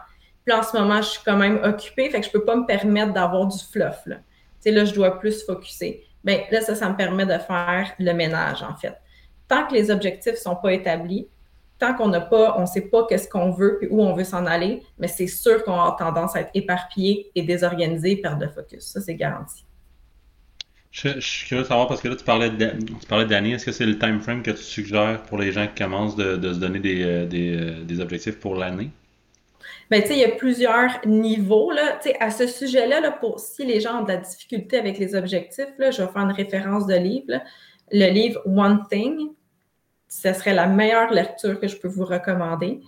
Puis 0.47 0.55
en 0.55 0.63
ce 0.63 0.77
moment, 0.77 1.03
je 1.03 1.09
suis 1.09 1.23
quand 1.25 1.37
même 1.37 1.61
occupée, 1.65 2.09
fait 2.09 2.21
que 2.21 2.27
je 2.27 2.31
peux 2.31 2.45
pas 2.45 2.57
me 2.57 2.65
permettre 2.65 3.13
d'avoir 3.13 3.47
du 3.47 3.59
fluff. 3.59 4.01
Là. 4.07 4.17
Tu 4.17 4.23
sais, 4.61 4.71
là, 4.71 4.85
je 4.85 4.95
dois 4.95 5.19
plus 5.19 5.45
focuser. 5.45 6.05
Bien, 6.23 6.41
là, 6.51 6.61
ça, 6.61 6.75
ça 6.75 6.89
me 6.89 6.97
permet 6.97 7.27
de 7.27 7.39
faire 7.39 7.93
le 7.99 8.13
ménage, 8.13 8.63
en 8.63 8.75
fait. 8.77 8.95
Tant 9.49 9.67
que 9.67 9.75
les 9.75 9.91
objectifs 9.91 10.37
sont 10.37 10.57
pas 10.57 10.73
établis, 10.73 11.29
tant 11.79 11.95
qu'on 11.95 12.09
n'a 12.09 12.21
pas, 12.21 12.57
on 12.59 12.63
ne 12.63 12.67
sait 12.67 12.89
pas 12.89 13.07
qu'est-ce 13.07 13.29
qu'on 13.29 13.51
veut 13.51 13.79
et 13.83 13.89
où 13.91 14.03
on 14.03 14.15
veut 14.15 14.25
s'en 14.25 14.47
aller, 14.47 14.83
mais 14.99 15.09
c'est 15.09 15.27
sûr 15.27 15.63
qu'on 15.65 15.81
a 15.81 15.95
tendance 15.99 16.35
à 16.35 16.41
être 16.41 16.51
éparpillé 16.55 17.31
et 17.35 17.43
désorganisé, 17.43 18.17
perdre 18.17 18.47
de 18.47 18.49
focus. 18.49 18.85
Ça, 18.85 19.01
c'est 19.01 19.15
garanti. 19.15 19.65
Je, 20.97 21.21
suis 21.21 21.47
curieux 21.47 21.63
de 21.63 21.69
savoir 21.69 21.89
parce 21.89 22.01
que 22.01 22.09
là, 22.09 22.17
tu 22.17 22.25
parlais 22.25 23.27
d'année. 23.27 23.53
Est-ce 23.53 23.67
que 23.67 23.73
c'est 23.73 23.85
le 23.85 23.99
time 23.99 24.19
frame 24.21 24.43
que 24.43 24.53
tu 24.53 24.63
suggères 24.63 25.23
pour 25.25 25.37
les 25.37 25.53
gens 25.53 25.67
qui 25.67 25.83
commencent 25.83 26.17
de, 26.17 26.53
se 26.53 26.59
donner 26.59 26.79
des, 26.79 27.03
euh, 27.03 27.29
euh, 27.31 27.85
des, 27.85 28.01
objectifs 28.01 28.41
pour 28.41 28.55
l'année? 28.55 28.91
Bien, 29.91 30.01
tu 30.01 30.09
sais, 30.09 30.15
il 30.15 30.21
y 30.21 30.25
a 30.25 30.31
plusieurs 30.31 31.07
niveaux. 31.07 31.71
Là. 31.71 31.99
Tu 32.03 32.09
sais, 32.09 32.17
à 32.19 32.31
ce 32.31 32.47
sujet-là, 32.47 33.01
là, 33.01 33.11
pour 33.11 33.39
si 33.41 33.67
les 33.67 33.79
gens 33.79 34.01
ont 34.01 34.05
de 34.05 34.09
la 34.09 34.17
difficulté 34.17 34.79
avec 34.79 34.97
les 34.97 35.15
objectifs, 35.15 35.69
là, 35.77 35.91
je 35.91 36.01
vais 36.01 36.09
faire 36.09 36.23
une 36.23 36.33
référence 36.33 36.87
de 36.87 36.97
livre. 36.97 37.43
Le 37.93 38.11
livre 38.11 38.41
One 38.47 38.83
Thing 38.91 39.33
ce 40.09 40.33
serait 40.33 40.55
la 40.55 40.67
meilleure 40.67 41.13
lecture 41.13 41.59
que 41.61 41.69
je 41.69 41.77
peux 41.77 41.89
vous 41.89 42.05
recommander. 42.05 42.81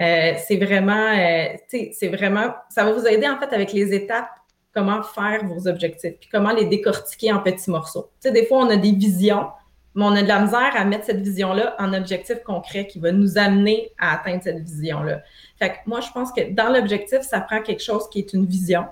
Euh, 0.00 0.32
c'est 0.46 0.56
vraiment, 0.56 1.12
euh, 1.16 1.56
c'est 1.68 2.08
vraiment, 2.08 2.54
ça 2.68 2.84
va 2.84 2.92
vous 2.92 3.06
aider 3.06 3.28
en 3.28 3.38
fait 3.38 3.52
avec 3.54 3.72
les 3.72 3.94
étapes, 3.94 4.28
comment 4.74 5.02
faire 5.02 5.44
vos 5.44 5.68
objectifs, 5.68 6.14
puis 6.18 6.28
comment 6.32 6.52
les 6.52 6.66
décortiquer 6.66 7.32
en 7.32 7.38
petits 7.38 7.70
morceaux. 7.70 8.10
Tu 8.20 8.28
sais, 8.28 8.32
des 8.32 8.44
fois, 8.46 8.58
on 8.58 8.70
a 8.70 8.76
des 8.76 8.90
visions, 8.90 9.46
mais 9.94 10.04
on 10.04 10.12
a 10.12 10.22
de 10.22 10.26
la 10.26 10.40
misère 10.40 10.72
à 10.74 10.84
mettre 10.84 11.04
cette 11.04 11.20
vision-là 11.20 11.76
en 11.78 11.94
objectif 11.94 12.42
concret 12.42 12.88
qui 12.88 12.98
va 12.98 13.12
nous 13.12 13.38
amener 13.38 13.92
à 13.98 14.14
atteindre 14.14 14.42
cette 14.42 14.64
vision-là. 14.64 15.22
Fait 15.60 15.70
que 15.70 15.76
moi, 15.86 16.00
je 16.00 16.10
pense 16.10 16.32
que 16.32 16.50
dans 16.50 16.70
l'objectif, 16.70 17.20
ça 17.20 17.40
prend 17.40 17.62
quelque 17.62 17.82
chose 17.82 18.08
qui 18.10 18.18
est 18.18 18.32
une 18.32 18.46
vision, 18.46 18.86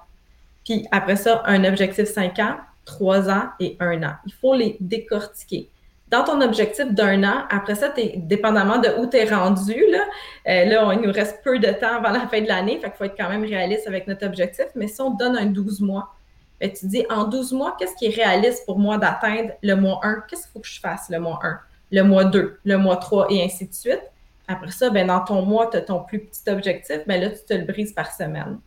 puis 0.64 0.86
après 0.92 1.16
ça, 1.16 1.42
un 1.46 1.64
objectif 1.64 2.04
5 2.04 2.38
ans, 2.38 2.56
3 2.84 3.28
ans 3.28 3.48
et 3.58 3.76
1 3.80 4.04
an. 4.04 4.14
Il 4.24 4.32
faut 4.34 4.54
les 4.54 4.76
décortiquer 4.78 5.68
dans 6.12 6.24
ton 6.24 6.42
objectif 6.42 6.92
d'un 6.92 7.24
an, 7.24 7.44
après 7.48 7.74
ça, 7.74 7.92
dépendamment 8.16 8.76
de 8.76 8.88
où 8.98 9.06
tu 9.06 9.16
es 9.16 9.24
rendu, 9.24 9.82
là, 9.90 10.00
euh, 10.46 10.64
là, 10.66 10.92
il 10.92 11.00
nous 11.00 11.10
reste 11.10 11.42
peu 11.42 11.58
de 11.58 11.72
temps 11.72 11.96
avant 11.96 12.10
la 12.10 12.28
fin 12.28 12.42
de 12.42 12.48
l'année, 12.48 12.78
fait 12.78 12.90
qu'il 12.90 12.98
faut 12.98 13.04
être 13.04 13.16
quand 13.16 13.30
même 13.30 13.44
réaliste 13.44 13.88
avec 13.88 14.06
notre 14.06 14.26
objectif. 14.26 14.66
Mais 14.74 14.88
si 14.88 15.00
on 15.00 15.10
donne 15.10 15.38
un 15.38 15.46
12 15.46 15.80
mois, 15.80 16.14
ben, 16.60 16.70
tu 16.70 16.86
dis 16.86 17.06
en 17.08 17.24
12 17.24 17.52
mois, 17.54 17.76
qu'est-ce 17.78 17.96
qui 17.96 18.06
est 18.06 18.14
réaliste 18.14 18.66
pour 18.66 18.78
moi 18.78 18.98
d'atteindre 18.98 19.52
le 19.62 19.74
mois 19.74 20.00
1? 20.02 20.24
Qu'est-ce 20.28 20.42
qu'il 20.42 20.52
faut 20.52 20.60
que 20.60 20.68
je 20.68 20.80
fasse 20.80 21.08
le 21.08 21.18
mois 21.18 21.40
1, 21.42 21.58
le 21.92 22.02
mois 22.02 22.24
2, 22.26 22.60
le 22.62 22.76
mois 22.76 22.96
3 22.96 23.28
et 23.30 23.42
ainsi 23.42 23.66
de 23.66 23.72
suite? 23.72 24.02
Après 24.46 24.70
ça, 24.70 24.90
ben, 24.90 25.06
dans 25.06 25.20
ton 25.20 25.40
mois, 25.40 25.68
tu 25.70 25.78
as 25.78 25.80
ton 25.80 26.00
plus 26.00 26.20
petit 26.20 26.42
objectif, 26.50 26.98
ben 27.06 27.22
là, 27.22 27.30
tu 27.30 27.42
te 27.42 27.54
le 27.54 27.64
brises 27.64 27.94
par 27.94 28.12
semaine. 28.12 28.58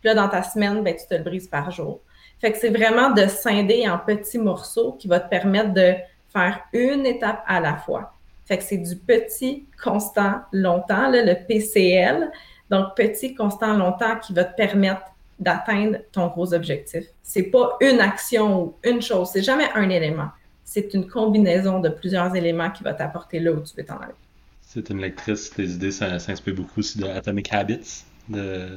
Puis 0.00 0.08
là, 0.08 0.14
dans 0.14 0.28
ta 0.28 0.44
semaine, 0.44 0.84
ben, 0.84 0.94
tu 0.94 1.04
te 1.04 1.14
le 1.14 1.24
brises 1.24 1.48
par 1.48 1.72
jour. 1.72 2.00
Fait 2.40 2.52
que 2.52 2.58
c'est 2.58 2.70
vraiment 2.70 3.10
de 3.10 3.26
scinder 3.26 3.88
en 3.88 3.98
petits 3.98 4.38
morceaux 4.38 4.92
qui 4.92 5.08
va 5.08 5.18
te 5.18 5.28
permettre 5.28 5.74
de 5.74 5.94
faire 6.32 6.60
une 6.72 7.06
étape 7.06 7.42
à 7.46 7.60
la 7.60 7.76
fois. 7.76 8.14
Fait 8.44 8.58
que 8.58 8.64
c'est 8.64 8.78
du 8.78 8.96
petit, 8.96 9.66
constant, 9.82 10.40
longtemps, 10.52 11.08
là, 11.08 11.24
le 11.24 11.46
PCL. 11.46 12.30
Donc, 12.70 12.96
petit, 12.96 13.34
constant, 13.34 13.76
longtemps 13.76 14.18
qui 14.18 14.32
va 14.32 14.44
te 14.44 14.56
permettre 14.56 15.02
d'atteindre 15.38 15.98
ton 16.12 16.28
gros 16.28 16.54
objectif. 16.54 17.04
C'est 17.22 17.44
pas 17.44 17.76
une 17.80 18.00
action 18.00 18.62
ou 18.62 18.74
une 18.84 19.02
chose, 19.02 19.30
c'est 19.32 19.42
jamais 19.42 19.68
un 19.74 19.88
élément. 19.88 20.28
C'est 20.64 20.94
une 20.94 21.06
combinaison 21.08 21.80
de 21.80 21.88
plusieurs 21.88 22.34
éléments 22.34 22.70
qui 22.70 22.82
va 22.82 22.94
t'apporter 22.94 23.40
là 23.40 23.52
où 23.52 23.60
tu 23.60 23.74
veux 23.76 23.84
t'en 23.84 23.98
aller. 23.98 24.14
C'est 24.62 24.88
une 24.88 25.00
lectrice, 25.00 25.50
tes 25.50 25.64
idées 25.64 25.90
s'inspirent 25.90 26.54
beaucoup 26.54 26.80
aussi 26.80 26.98
de 26.98 27.06
Atomic 27.06 27.52
Habits. 27.52 28.04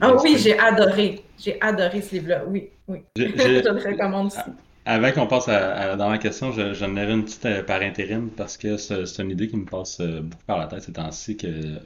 ah 0.01 0.15
oui, 0.21 0.35
j'ai 0.37 0.59
adoré. 0.59 1.23
J'ai 1.39 1.61
adoré 1.61 2.01
ce 2.01 2.15
livre-là. 2.15 2.43
Oui, 2.47 2.69
oui. 2.87 3.03
Je, 3.15 3.23
le 3.23 3.71
recommande 3.71 4.27
aussi. 4.27 4.39
Avant 4.87 5.11
qu'on 5.11 5.25
passe 5.25 5.47
à, 5.47 5.87
la 5.87 5.95
dernière 5.95 6.19
question, 6.19 6.51
j'en 6.51 6.91
aurais 6.91 7.11
une 7.11 7.25
petite 7.25 7.45
euh, 7.45 7.63
par 7.63 7.81
intérim 7.81 8.29
parce 8.29 8.55
que 8.55 8.77
c'est 8.77 9.19
une 9.19 9.31
idée 9.31 9.47
qui 9.47 9.57
me 9.57 9.65
passe 9.65 9.99
euh, 9.99 10.21
beaucoup 10.21 10.43
par 10.45 10.59
la 10.59 10.67
tête 10.67 10.83
ces 10.83 10.93
temps-ci. 10.93 11.37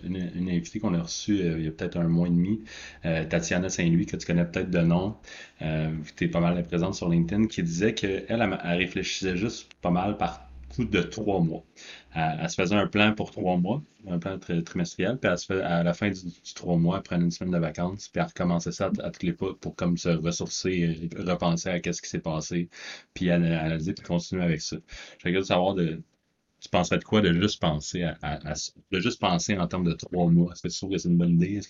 Une, 0.04 0.30
une 0.36 0.50
invitée 0.50 0.82
qu'on 0.82 0.94
a 0.94 1.02
reçue 1.02 1.40
euh, 1.40 1.60
il 1.60 1.64
y 1.64 1.68
a 1.70 1.72
peut-être 1.72 1.96
un 1.98 2.10
mois 2.10 2.28
et 2.28 2.32
demi, 2.32 2.60
Tatiana 3.04 3.70
Saint-Louis, 3.70 4.06
que 4.06 4.18
tu 4.18 4.28
connais 4.28 4.44
peut-être 4.44 4.70
de 4.70 4.80
nom, 4.80 5.16
tu 5.62 6.26
es 6.26 6.28
pas 6.28 6.42
mal 6.42 6.62
présente 6.68 6.94
sur 6.96 7.08
LinkedIn, 7.08 7.48
qui 7.48 7.64
disait 7.64 7.94
qu'elle, 7.94 8.26
elle, 8.28 8.60
elle 8.66 8.78
réfléchissait 8.78 9.38
juste 9.38 9.72
pas 9.82 9.92
mal 9.92 10.18
par 10.18 10.50
coup 10.76 10.84
de 10.84 11.02
trois 11.02 11.40
mois. 11.40 11.64
Elle, 12.16 12.50
se 12.50 12.56
faisait 12.56 12.76
un 12.76 12.88
plan 12.88 13.14
pour 13.14 13.32
trois 13.32 13.58
mois, 13.58 13.84
un 14.08 14.18
plan 14.18 14.40
trimestriel, 14.40 15.18
puis 15.20 15.30
elle 15.30 15.38
se 15.38 15.46
fait, 15.46 15.62
à 15.62 15.84
la 15.84 15.94
fin 15.94 16.10
du, 16.10 16.20
trois 16.56 16.76
mois, 16.76 16.98
elle 16.98 17.04
prenait 17.04 17.26
une 17.26 17.32
semaine 17.32 17.54
de 17.54 17.60
vacances, 17.60 18.08
puis 18.08 18.20
elle 18.20 18.28
recommençait 18.28 18.72
ça 18.72 18.92
à, 19.04 19.12
tous 19.12 19.26
les 19.26 19.34
pas 19.34 19.54
pour 19.62 19.76
comme 19.76 19.96
se 19.98 20.10
ressourcer, 20.10 21.10
repenser 21.18 21.70
à 21.70 21.80
qu'est-ce 21.80 22.02
qui 22.02 22.10
s'est 22.10 22.20
passé, 22.20 22.70
puis 23.14 23.30
analyser, 23.30 23.94
puis 23.94 24.04
continuer 24.04 24.44
avec 24.44 24.62
ça. 24.62 24.78
J'ai 25.24 25.32
de 25.32 25.42
savoir 25.42 25.76
de, 25.76 26.02
tu 26.60 26.70
penserais 26.70 26.98
de 26.98 27.04
quoi 27.04 27.22
de 27.22 27.32
juste 27.34 27.62
penser 27.62 28.04
à, 28.04 28.54
de 28.92 29.00
juste 29.00 29.20
penser 29.20 29.58
en 29.58 29.68
termes 29.68 29.86
de 29.86 29.94
trois 29.94 30.28
mois? 30.28 30.52
Est-ce 30.52 30.64
que 30.64 30.68
tu 30.68 30.78
trouves 30.78 30.92
que 30.92 30.98
c'est 30.98 31.10
une 31.10 31.18
bonne 31.18 31.42
idée? 31.42 31.62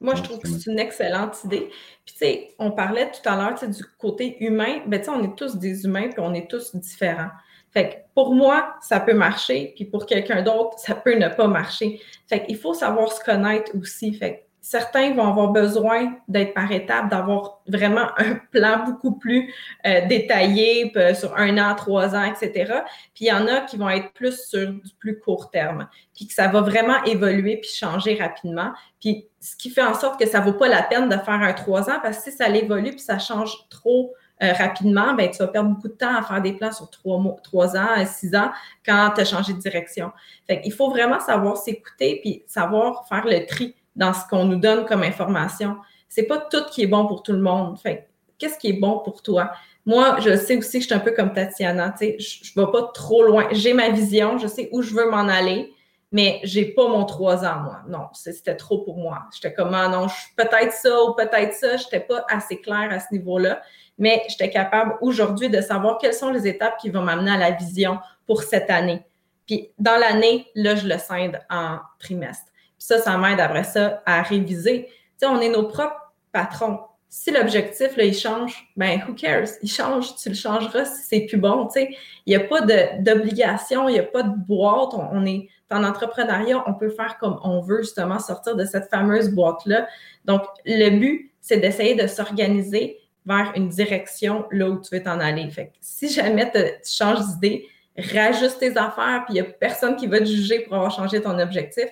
Moi, 0.00 0.14
je 0.14 0.22
trouve 0.22 0.38
que 0.38 0.48
c'est 0.48 0.70
une 0.70 0.78
excellente 0.78 1.44
idée. 1.44 1.68
Puis, 2.04 2.14
tu 2.14 2.18
sais, 2.18 2.54
on 2.58 2.70
parlait 2.70 3.10
tout 3.10 3.28
à 3.28 3.36
l'heure 3.36 3.70
du 3.70 3.84
côté 3.98 4.42
humain. 4.42 4.80
Ben, 4.86 4.98
tu 4.98 5.06
sais, 5.06 5.10
on 5.10 5.22
est 5.22 5.36
tous 5.36 5.56
des 5.56 5.84
humains, 5.84 6.08
puis 6.08 6.20
on 6.20 6.32
est 6.34 6.50
tous 6.50 6.74
différents. 6.74 7.30
Fait 7.72 7.88
que 7.88 7.94
pour 8.14 8.34
moi, 8.34 8.74
ça 8.80 9.00
peut 9.00 9.14
marcher, 9.14 9.72
puis 9.76 9.84
pour 9.84 10.06
quelqu'un 10.06 10.42
d'autre, 10.42 10.78
ça 10.78 10.94
peut 10.94 11.14
ne 11.14 11.28
pas 11.28 11.46
marcher. 11.46 12.00
Fait 12.28 12.44
qu'il 12.44 12.56
faut 12.56 12.74
savoir 12.74 13.12
se 13.12 13.22
connaître 13.22 13.72
aussi. 13.78 14.12
Fait 14.12 14.34
que 14.34 14.40
certains 14.60 15.14
vont 15.14 15.26
avoir 15.26 15.48
besoin 15.48 16.16
d'être 16.28 16.52
par 16.52 16.70
étapes, 16.70 17.08
d'avoir 17.08 17.60
vraiment 17.66 18.08
un 18.18 18.34
plan 18.50 18.84
beaucoup 18.84 19.12
plus 19.12 19.52
euh, 19.86 20.06
détaillé 20.06 20.92
sur 21.14 21.36
un 21.36 21.58
an, 21.58 21.74
trois 21.74 22.14
ans, 22.14 22.24
etc. 22.24 22.80
Puis 23.14 23.26
il 23.26 23.28
y 23.28 23.32
en 23.32 23.46
a 23.46 23.60
qui 23.62 23.76
vont 23.76 23.88
être 23.88 24.12
plus 24.12 24.48
sur 24.48 24.68
du 24.68 24.94
plus 24.98 25.18
court 25.18 25.50
terme, 25.50 25.88
puis 26.14 26.26
que 26.26 26.34
ça 26.34 26.48
va 26.48 26.60
vraiment 26.60 27.02
évoluer 27.04 27.56
puis 27.56 27.70
changer 27.70 28.16
rapidement. 28.16 28.72
Puis 29.00 29.28
ce 29.40 29.56
qui 29.56 29.70
fait 29.70 29.82
en 29.82 29.94
sorte 29.94 30.20
que 30.20 30.26
ça 30.26 30.40
vaut 30.40 30.52
pas 30.52 30.68
la 30.68 30.82
peine 30.82 31.08
de 31.08 31.16
faire 31.16 31.30
un 31.30 31.52
trois 31.52 31.88
ans 31.88 31.98
parce 32.02 32.18
que 32.18 32.30
si 32.30 32.36
ça 32.36 32.48
évolue 32.48 32.90
puis 32.90 33.00
ça 33.00 33.18
change 33.18 33.52
trop 33.70 34.12
euh, 34.42 34.52
rapidement, 34.52 35.14
ben, 35.14 35.30
tu 35.30 35.38
vas 35.38 35.48
perdre 35.48 35.70
beaucoup 35.70 35.88
de 35.88 35.94
temps 35.94 36.14
à 36.16 36.22
faire 36.22 36.40
des 36.40 36.54
plans 36.54 36.72
sur 36.72 36.88
trois, 36.90 37.18
mois, 37.18 37.36
trois 37.42 37.76
ans, 37.76 38.04
six 38.06 38.34
ans 38.34 38.50
quand 38.84 39.12
tu 39.14 39.20
as 39.20 39.24
changé 39.24 39.52
de 39.52 39.58
direction. 39.58 40.12
Fait 40.46 40.62
Il 40.64 40.72
faut 40.72 40.90
vraiment 40.90 41.20
savoir 41.20 41.56
s'écouter 41.56 42.20
puis 42.22 42.42
savoir 42.46 43.06
faire 43.08 43.26
le 43.26 43.44
tri 43.46 43.74
dans 43.96 44.14
ce 44.14 44.26
qu'on 44.28 44.44
nous 44.44 44.56
donne 44.56 44.86
comme 44.86 45.02
information. 45.02 45.76
C'est 46.08 46.24
pas 46.24 46.38
tout 46.38 46.64
qui 46.70 46.82
est 46.82 46.86
bon 46.86 47.06
pour 47.06 47.22
tout 47.22 47.32
le 47.32 47.40
monde. 47.40 47.78
Fait 47.78 48.08
qu'est-ce 48.38 48.58
qui 48.58 48.68
est 48.68 48.80
bon 48.80 49.00
pour 49.00 49.22
toi? 49.22 49.52
Moi, 49.86 50.16
je 50.20 50.36
sais 50.36 50.56
aussi 50.56 50.78
que 50.78 50.82
je 50.82 50.86
suis 50.86 50.94
un 50.94 51.00
peu 51.00 51.12
comme 51.12 51.32
Tatiana, 51.32 51.94
je 52.00 52.06
ne 52.06 52.64
vais 52.64 52.72
pas 52.72 52.90
trop 52.94 53.22
loin. 53.22 53.46
J'ai 53.52 53.72
ma 53.72 53.90
vision, 53.90 54.38
je 54.38 54.46
sais 54.46 54.68
où 54.72 54.82
je 54.82 54.94
veux 54.94 55.10
m'en 55.10 55.28
aller, 55.28 55.72
mais 56.12 56.40
j'ai 56.42 56.66
pas 56.66 56.88
mon 56.88 57.04
trois 57.04 57.44
ans, 57.44 57.60
moi. 57.60 57.82
Non, 57.88 58.08
c'était 58.12 58.56
trop 58.56 58.78
pour 58.78 58.96
moi. 58.96 59.22
J'étais 59.32 59.54
comme, 59.54 59.74
ah 59.74 59.88
non, 59.88 60.06
peut-être 60.36 60.72
ça 60.72 61.02
ou 61.04 61.14
peut-être 61.14 61.54
ça. 61.54 61.76
Je 61.76 61.84
n'étais 61.84 62.00
pas 62.00 62.24
assez 62.28 62.60
claire 62.60 62.88
à 62.90 62.98
ce 62.98 63.06
niveau-là 63.12 63.62
mais 64.00 64.22
j'étais 64.28 64.50
capable 64.50 64.96
aujourd'hui 65.02 65.50
de 65.50 65.60
savoir 65.60 65.98
quelles 65.98 66.14
sont 66.14 66.30
les 66.30 66.48
étapes 66.48 66.78
qui 66.78 66.88
vont 66.88 67.02
m'amener 67.02 67.32
à 67.32 67.36
la 67.36 67.50
vision 67.50 67.98
pour 68.26 68.42
cette 68.42 68.70
année. 68.70 69.04
Puis 69.46 69.70
dans 69.78 69.98
l'année, 69.98 70.46
là, 70.54 70.74
je 70.74 70.88
le 70.88 70.96
scinde 70.96 71.38
en 71.50 71.78
trimestre. 71.98 72.46
Puis 72.78 72.86
ça, 72.86 72.98
ça 72.98 73.18
m'aide 73.18 73.38
après 73.38 73.62
ça 73.62 74.02
à 74.06 74.22
réviser. 74.22 74.86
Tu 74.88 74.94
sais, 75.18 75.26
on 75.26 75.38
est 75.40 75.50
nos 75.50 75.68
propres 75.68 76.14
patrons. 76.32 76.80
Si 77.10 77.30
l'objectif, 77.30 77.94
là, 77.96 78.04
il 78.04 78.14
change, 78.14 78.72
ben, 78.74 79.02
who 79.06 79.12
cares? 79.12 79.48
Il 79.62 79.70
change, 79.70 80.16
tu 80.16 80.30
le 80.30 80.34
changeras 80.34 80.86
si 80.86 81.02
c'est 81.06 81.26
plus 81.26 81.36
bon, 81.36 81.66
tu 81.66 81.80
sais. 81.80 81.96
Il 82.24 82.30
n'y 82.30 82.42
a 82.42 82.48
pas 82.48 82.62
d'obligation, 82.62 83.88
il 83.88 83.94
n'y 83.94 83.98
a 83.98 84.04
pas 84.04 84.22
de 84.22 84.34
boîte. 84.34 84.94
On, 84.94 85.26
est 85.26 85.48
en 85.70 85.84
entrepreneuriat, 85.84 86.62
on 86.66 86.74
peut 86.74 86.90
faire 86.90 87.18
comme 87.18 87.38
on 87.42 87.60
veut, 87.60 87.82
justement, 87.82 88.18
sortir 88.18 88.56
de 88.56 88.64
cette 88.64 88.90
fameuse 88.90 89.30
boîte-là. 89.30 89.86
Donc, 90.24 90.42
le 90.64 90.90
but, 90.98 91.32
c'est 91.40 91.58
d'essayer 91.58 91.94
de 91.94 92.06
s'organiser 92.06 92.98
vers 93.26 93.52
une 93.54 93.68
direction 93.68 94.46
là 94.50 94.68
où 94.68 94.80
tu 94.80 94.94
veux 94.94 95.02
t'en 95.02 95.20
aller. 95.20 95.48
Fait 95.50 95.66
que 95.66 95.72
si 95.80 96.08
jamais 96.08 96.50
tu 96.50 96.60
changes 96.84 97.26
d'idée, 97.34 97.68
rajuste 97.96 98.58
tes 98.58 98.76
affaires, 98.76 99.24
puis 99.26 99.34
il 99.36 99.40
n'y 99.40 99.40
a 99.40 99.44
personne 99.44 99.96
qui 99.96 100.06
va 100.06 100.18
te 100.18 100.24
juger 100.24 100.60
pour 100.60 100.74
avoir 100.74 100.90
changé 100.90 101.20
ton 101.20 101.38
objectif, 101.38 101.86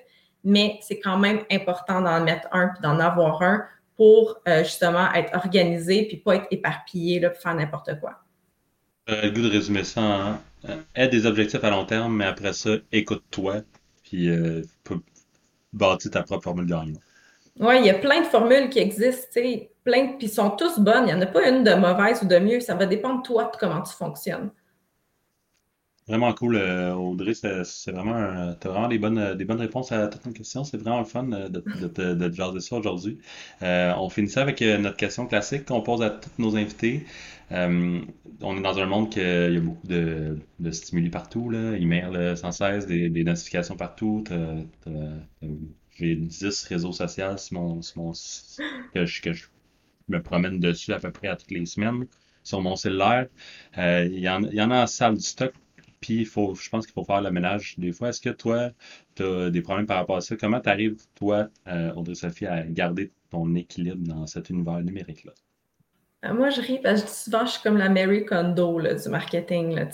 mais 0.44 0.78
c'est 0.82 0.98
quand 0.98 1.18
même 1.18 1.40
important 1.50 2.00
d'en 2.00 2.22
mettre 2.22 2.48
un 2.52 2.68
puis 2.68 2.80
d'en 2.82 2.98
avoir 2.98 3.42
un 3.42 3.64
pour 3.96 4.40
euh, 4.46 4.62
justement 4.62 5.12
être 5.12 5.34
organisé 5.34 6.06
puis 6.06 6.16
pas 6.18 6.36
être 6.36 6.46
éparpillé 6.50 7.20
là, 7.20 7.30
pour 7.30 7.42
faire 7.42 7.54
n'importe 7.54 7.98
quoi. 8.00 8.14
Le 9.08 9.30
goût 9.30 9.42
de 9.42 9.50
résumer 9.50 9.84
ça? 9.84 10.38
Aide 10.94 11.10
des 11.10 11.26
objectifs 11.26 11.62
à 11.62 11.70
long 11.70 11.84
terme, 11.84 12.16
mais 12.16 12.26
après 12.26 12.52
ça, 12.52 12.70
écoute-toi, 12.92 13.62
puis 14.02 14.28
euh, 14.30 14.62
ta 16.10 16.22
propre 16.22 16.44
formule 16.44 16.66
gagnante. 16.66 17.00
Oui, 17.60 17.74
il 17.80 17.86
y 17.86 17.90
a 17.90 17.94
plein 17.94 18.20
de 18.20 18.26
formules 18.26 18.68
qui 18.68 18.78
existent, 18.78 19.40
plein, 19.84 20.16
puis 20.18 20.28
sont 20.28 20.50
tous 20.50 20.78
bonnes. 20.78 21.08
Il 21.08 21.14
n'y 21.14 21.14
en 21.14 21.20
a 21.20 21.26
pas 21.26 21.48
une 21.48 21.64
de 21.64 21.74
mauvaise 21.74 22.22
ou 22.22 22.26
de 22.26 22.38
mieux. 22.38 22.60
Ça 22.60 22.74
va 22.74 22.86
dépendre 22.86 23.22
de 23.22 23.26
toi, 23.26 23.50
de 23.52 23.56
comment 23.58 23.82
tu 23.82 23.92
fonctionnes. 23.92 24.50
Vraiment 26.08 26.32
cool, 26.32 26.56
euh, 26.56 26.94
Audrey. 26.94 27.34
C'est 27.34 27.90
vraiment, 27.92 28.54
tu 28.58 28.66
as 28.66 28.70
vraiment 28.70 28.88
des 28.88 28.98
bonnes, 28.98 29.34
des 29.36 29.44
bonnes 29.44 29.60
réponses 29.60 29.92
à 29.92 30.08
toutes 30.08 30.24
nos 30.24 30.32
questions. 30.32 30.64
C'est 30.64 30.78
vraiment 30.78 31.00
le 31.00 31.04
fun 31.04 31.30
euh, 31.32 31.48
de, 31.50 31.62
de, 31.80 31.86
de, 31.88 32.14
de 32.14 32.28
te 32.28 32.34
jaser 32.34 32.60
ça 32.60 32.76
aujourd'hui. 32.76 33.18
Euh, 33.62 33.92
on 33.98 34.08
finit 34.08 34.28
ça 34.30 34.40
avec 34.42 34.60
notre 34.62 34.96
question 34.96 35.26
classique 35.26 35.66
qu'on 35.66 35.82
pose 35.82 36.02
à 36.02 36.10
tous 36.10 36.30
nos 36.38 36.56
invités. 36.56 37.04
on 37.50 38.56
est 38.56 38.62
dans 38.62 38.78
un 38.78 38.86
monde 38.86 39.10
qui 39.10 39.20
il 39.20 39.54
y 39.54 39.56
a 39.56 39.60
beaucoup 39.60 39.86
de, 39.86 40.38
de 40.60 40.70
stimuli 40.70 41.10
partout, 41.10 41.50
là, 41.50 41.76
email 41.76 42.36
sans 42.36 42.52
cesse, 42.52 42.86
des, 42.86 43.10
des 43.10 43.24
notifications 43.24 43.76
partout. 43.76 44.24
J'ai 45.96 46.16
10 46.16 46.64
réseaux 46.64 46.92
sociaux 46.92 47.36
sur 47.36 47.54
mon, 47.60 47.80
mon 47.96 48.12
que, 48.94 49.04
je, 49.04 49.20
que 49.22 49.32
je 49.32 49.46
me 50.08 50.22
promène 50.22 50.60
dessus 50.60 50.92
à 50.92 51.00
peu 51.00 51.10
près 51.10 51.28
à 51.28 51.36
toutes 51.36 51.50
les 51.50 51.66
semaines 51.66 52.06
sur 52.42 52.60
mon 52.62 52.76
cellulaire. 52.76 53.28
Euh, 53.78 54.04
il, 54.10 54.20
y 54.20 54.28
en, 54.28 54.42
il 54.44 54.54
y 54.54 54.62
en 54.62 54.70
a 54.70 54.82
en 54.84 54.86
salle 54.86 55.16
du 55.16 55.22
stock. 55.22 55.52
Puis, 56.00 56.24
faut, 56.24 56.54
je 56.54 56.68
pense 56.68 56.86
qu'il 56.86 56.94
faut 56.94 57.04
faire 57.04 57.20
le 57.20 57.30
ménage 57.30 57.74
des 57.78 57.92
fois. 57.92 58.10
Est-ce 58.10 58.20
que 58.20 58.30
toi, 58.30 58.70
tu 59.14 59.22
as 59.22 59.50
des 59.50 59.62
problèmes 59.62 59.86
par 59.86 59.98
rapport 59.98 60.16
à 60.16 60.20
ça? 60.20 60.36
Comment 60.36 60.60
tu 60.60 60.68
arrives, 60.68 60.96
toi, 61.14 61.48
euh, 61.66 61.92
Audrey-Sophie, 61.94 62.46
à 62.46 62.62
garder 62.62 63.12
ton 63.30 63.54
équilibre 63.54 64.06
dans 64.06 64.26
cet 64.26 64.50
univers 64.50 64.80
numérique-là? 64.80 65.32
Euh, 66.24 66.34
moi, 66.34 66.50
je 66.50 66.60
ris 66.60 66.80
parce 66.82 67.02
que 67.02 67.10
souvent, 67.10 67.46
je 67.46 67.52
suis 67.52 67.62
comme 67.62 67.76
la 67.76 67.88
Mary 67.88 68.24
Kondo 68.24 68.80
du 68.80 69.08
marketing. 69.08 69.74
Là, 69.74 69.86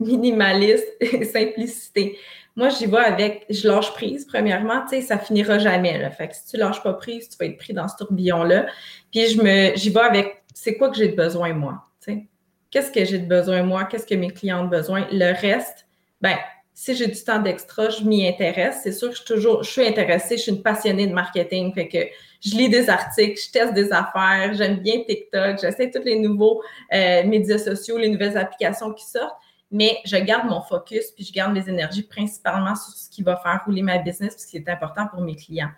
minimaliste 0.00 0.86
et 1.00 1.24
simplicité. 1.24 2.18
Moi, 2.56 2.68
j'y 2.68 2.86
vais 2.86 2.98
avec, 2.98 3.46
je 3.50 3.66
lâche 3.66 3.92
prise, 3.92 4.26
premièrement, 4.26 4.82
tu 4.82 4.90
sais, 4.90 5.00
ça 5.00 5.18
finira 5.18 5.58
jamais. 5.58 5.98
Là. 5.98 6.10
Fait 6.10 6.28
que 6.28 6.36
si 6.36 6.46
tu 6.46 6.56
lâches 6.56 6.82
pas 6.82 6.92
prise, 6.94 7.28
tu 7.28 7.36
vas 7.38 7.46
être 7.46 7.56
pris 7.56 7.72
dans 7.72 7.88
ce 7.88 7.96
tourbillon-là. 7.96 8.66
Puis 9.10 9.28
je 9.28 9.42
me, 9.42 9.76
j'y 9.76 9.90
vais 9.90 10.00
avec, 10.00 10.44
c'est 10.54 10.76
quoi 10.76 10.90
que 10.90 10.96
j'ai 10.96 11.08
de 11.08 11.16
besoin, 11.16 11.52
moi? 11.52 11.84
Qu'est-ce 12.74 12.90
que 12.90 13.04
j'ai 13.04 13.20
de 13.20 13.26
besoin, 13.26 13.62
moi? 13.62 13.84
Qu'est-ce 13.84 14.04
que 14.04 14.16
mes 14.16 14.32
clients 14.32 14.64
ont 14.64 14.68
besoin? 14.68 15.06
Le 15.12 15.32
reste, 15.32 15.86
ben, 16.20 16.34
si 16.72 16.96
j'ai 16.96 17.06
du 17.06 17.22
temps 17.22 17.38
d'extra, 17.38 17.88
je 17.88 18.02
m'y 18.02 18.26
intéresse. 18.26 18.80
C'est 18.82 18.90
sûr 18.90 19.10
que 19.10 19.14
je 19.14 19.22
suis 19.22 19.32
toujours, 19.32 19.62
je 19.62 19.70
suis 19.70 19.86
intéressée, 19.86 20.36
je 20.36 20.42
suis 20.42 20.50
une 20.50 20.60
passionnée 20.60 21.06
de 21.06 21.12
marketing. 21.12 21.72
Fait 21.72 21.86
que 21.86 21.98
je 22.44 22.56
lis 22.56 22.68
des 22.68 22.90
articles, 22.90 23.40
je 23.40 23.52
teste 23.52 23.74
des 23.74 23.92
affaires, 23.92 24.54
j'aime 24.54 24.80
bien 24.80 25.04
TikTok, 25.06 25.60
j'essaie 25.60 25.88
tous 25.88 26.02
les 26.02 26.18
nouveaux 26.18 26.64
euh, 26.92 27.22
médias 27.22 27.58
sociaux, 27.58 27.96
les 27.96 28.08
nouvelles 28.08 28.36
applications 28.36 28.92
qui 28.92 29.04
sortent 29.04 29.38
mais 29.70 29.98
je 30.04 30.16
garde 30.16 30.48
mon 30.48 30.60
focus 30.60 31.10
puis 31.10 31.24
je 31.24 31.32
garde 31.32 31.52
mes 31.52 31.68
énergies 31.68 32.04
principalement 32.04 32.76
sur 32.76 32.92
ce 32.92 33.08
qui 33.10 33.22
va 33.22 33.36
faire 33.36 33.60
rouler 33.64 33.82
ma 33.82 33.98
business 33.98 34.34
puis 34.34 34.44
ce 34.44 34.50
qui 34.50 34.56
est 34.56 34.68
important 34.68 35.08
pour 35.08 35.20
mes 35.20 35.34
clients. 35.36 35.70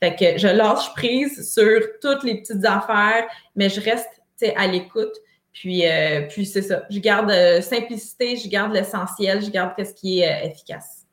Fait 0.00 0.16
que 0.16 0.38
je 0.38 0.48
lâche 0.48 0.92
prise 0.94 1.52
sur 1.52 1.80
toutes 2.00 2.24
les 2.24 2.40
petites 2.40 2.64
affaires, 2.64 3.26
mais 3.54 3.68
je 3.68 3.80
reste 3.80 4.08
à 4.56 4.66
l'écoute. 4.66 5.14
Puis, 5.52 5.86
euh, 5.86 6.22
puis 6.28 6.46
c'est 6.46 6.62
ça. 6.62 6.84
Je 6.88 6.98
garde 6.98 7.30
euh, 7.30 7.60
simplicité, 7.60 8.36
je 8.36 8.48
garde 8.48 8.72
l'essentiel, 8.72 9.42
je 9.42 9.50
garde 9.50 9.72
ce 9.78 9.92
qui 9.92 10.20
est 10.20 10.46
euh, 10.46 10.48
efficace. 10.48 11.06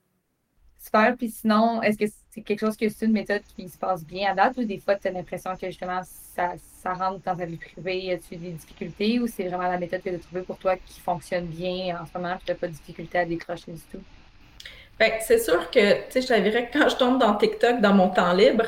Super. 0.82 1.16
Puis 1.18 1.30
sinon, 1.30 1.82
est-ce 1.82 1.98
que 1.98 2.06
c'est 2.32 2.42
quelque 2.42 2.60
chose 2.60 2.78
que 2.78 2.88
c'est 2.88 3.06
une 3.06 3.12
méthode 3.12 3.42
qui 3.56 3.68
se 3.68 3.78
passe 3.78 4.06
bien 4.06 4.32
à 4.32 4.36
date 4.36 4.58
ou 4.58 4.64
des 4.64 4.80
fois 4.80 4.96
tu 4.96 5.08
as 5.08 5.12
l'impression 5.12 5.56
que 5.56 5.68
justement 5.68 6.02
ça, 6.36 6.54
ça 6.82 6.94
rentre 6.94 7.20
dans 7.26 7.36
ta 7.36 7.46
vie 7.46 7.58
privée, 7.58 8.20
tu 8.28 8.36
as 8.36 8.38
des 8.38 8.52
difficultés 8.52 9.20
ou 9.20 9.28
c'est 9.28 9.48
vraiment 9.48 9.68
la 9.68 9.78
méthode 9.78 10.02
que 10.02 10.10
tu 10.10 10.16
as 10.16 10.20
trouvée 10.20 10.42
pour 10.42 10.58
toi 10.58 10.78
qui 10.78 11.02
fonctionne 11.02 11.46
bien 11.46 12.00
en 12.00 12.06
ce 12.06 12.18
moment, 12.18 12.38
tu 12.46 12.52
n'as 12.52 12.58
pas 12.58 12.68
de 12.68 12.72
difficulté 12.72 13.20
à 13.20 13.26
décrocher 13.26 13.74
du 13.74 13.82
tout? 13.92 14.02
Bien, 14.98 15.10
c'est 15.22 15.40
sûr 15.40 15.70
que, 15.70 16.06
tu 16.06 16.12
sais, 16.12 16.22
je 16.22 16.28
t'avouerais 16.28 16.70
que 16.70 16.78
quand 16.78 16.90
je 16.90 16.96
tombe 16.96 17.20
dans 17.20 17.36
TikTok 17.36 17.82
dans 17.82 17.94
mon 17.94 18.10
temps 18.10 18.34
libre, 18.34 18.66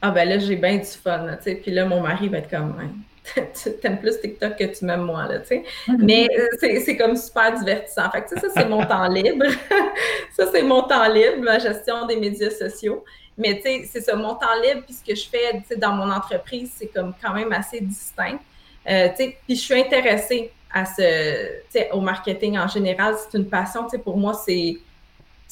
ah 0.00 0.10
ben 0.10 0.28
là, 0.28 0.38
j'ai 0.38 0.56
bien 0.56 0.78
du 0.78 0.84
fun, 0.84 1.36
tu 1.36 1.44
sais. 1.44 1.54
Puis 1.56 1.70
là, 1.70 1.86
mon 1.86 2.00
mari 2.00 2.28
va 2.28 2.38
être 2.38 2.50
comme, 2.50 2.76
tu 2.78 3.11
aimes 3.84 4.00
plus 4.00 4.20
TikTok 4.20 4.56
que 4.56 4.64
tu 4.64 4.84
m'aimes 4.84 5.02
moi, 5.02 5.26
là, 5.26 5.38
tu 5.40 5.48
sais. 5.48 5.64
Mm-hmm. 5.88 6.04
Mais 6.04 6.28
euh, 6.38 6.80
c'est 6.84 6.96
comme 6.96 7.16
super 7.16 7.56
divertissant. 7.58 8.10
Fait 8.10 8.22
que, 8.22 8.40
ça, 8.40 8.48
c'est 8.54 8.68
mon 8.68 8.84
temps 8.84 9.08
libre. 9.08 9.46
ça, 10.36 10.46
c'est 10.52 10.62
mon 10.62 10.82
temps 10.82 11.08
libre, 11.08 11.38
ma 11.40 11.58
gestion 11.58 12.06
des 12.06 12.16
médias 12.16 12.50
sociaux. 12.50 13.04
Mais, 13.38 13.56
tu 13.56 13.62
sais, 13.62 13.88
c'est 13.90 14.00
ça, 14.00 14.14
mon 14.16 14.34
temps 14.34 14.60
libre, 14.62 14.82
puis 14.84 14.94
ce 14.94 15.04
que 15.04 15.14
je 15.14 15.28
fais, 15.28 15.52
tu 15.60 15.68
sais, 15.68 15.76
dans 15.76 15.92
mon 15.92 16.10
entreprise, 16.10 16.72
c'est 16.74 16.88
comme 16.88 17.14
quand 17.22 17.32
même 17.32 17.52
assez 17.52 17.80
distinct. 17.80 18.38
Euh, 18.88 19.08
tu 19.10 19.16
sais, 19.16 19.36
puis 19.46 19.56
je 19.56 19.60
suis 19.60 19.80
intéressée 19.80 20.52
à 20.72 20.84
ce, 20.84 21.60
tu 21.62 21.62
sais, 21.70 21.90
au 21.92 22.00
marketing 22.00 22.58
en 22.58 22.68
général. 22.68 23.14
C'est 23.18 23.38
une 23.38 23.48
passion, 23.48 23.84
tu 23.84 23.90
sais, 23.90 23.98
pour 23.98 24.16
moi, 24.16 24.34
c'est 24.34 24.78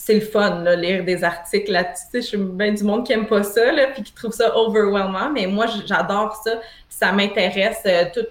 c'est 0.02 0.14
le 0.14 0.20
fun, 0.22 0.62
là, 0.62 0.76
lire 0.76 1.04
des 1.04 1.22
articles 1.22 1.70
là-dessus. 1.70 2.06
Je 2.14 2.20
suis 2.20 2.36
bien 2.38 2.72
du 2.72 2.82
monde 2.84 3.04
qui 3.04 3.12
n'aime 3.12 3.26
pas 3.26 3.42
ça, 3.42 3.70
là, 3.70 3.88
puis 3.88 4.02
qui 4.02 4.14
trouve 4.14 4.32
ça 4.32 4.56
overwhelming, 4.56 5.32
mais 5.34 5.46
moi, 5.46 5.66
j'adore 5.86 6.34
ça. 6.42 6.52
Ça 6.88 7.12
m'intéresse, 7.12 7.82
euh, 7.84 8.06
tout, 8.14 8.24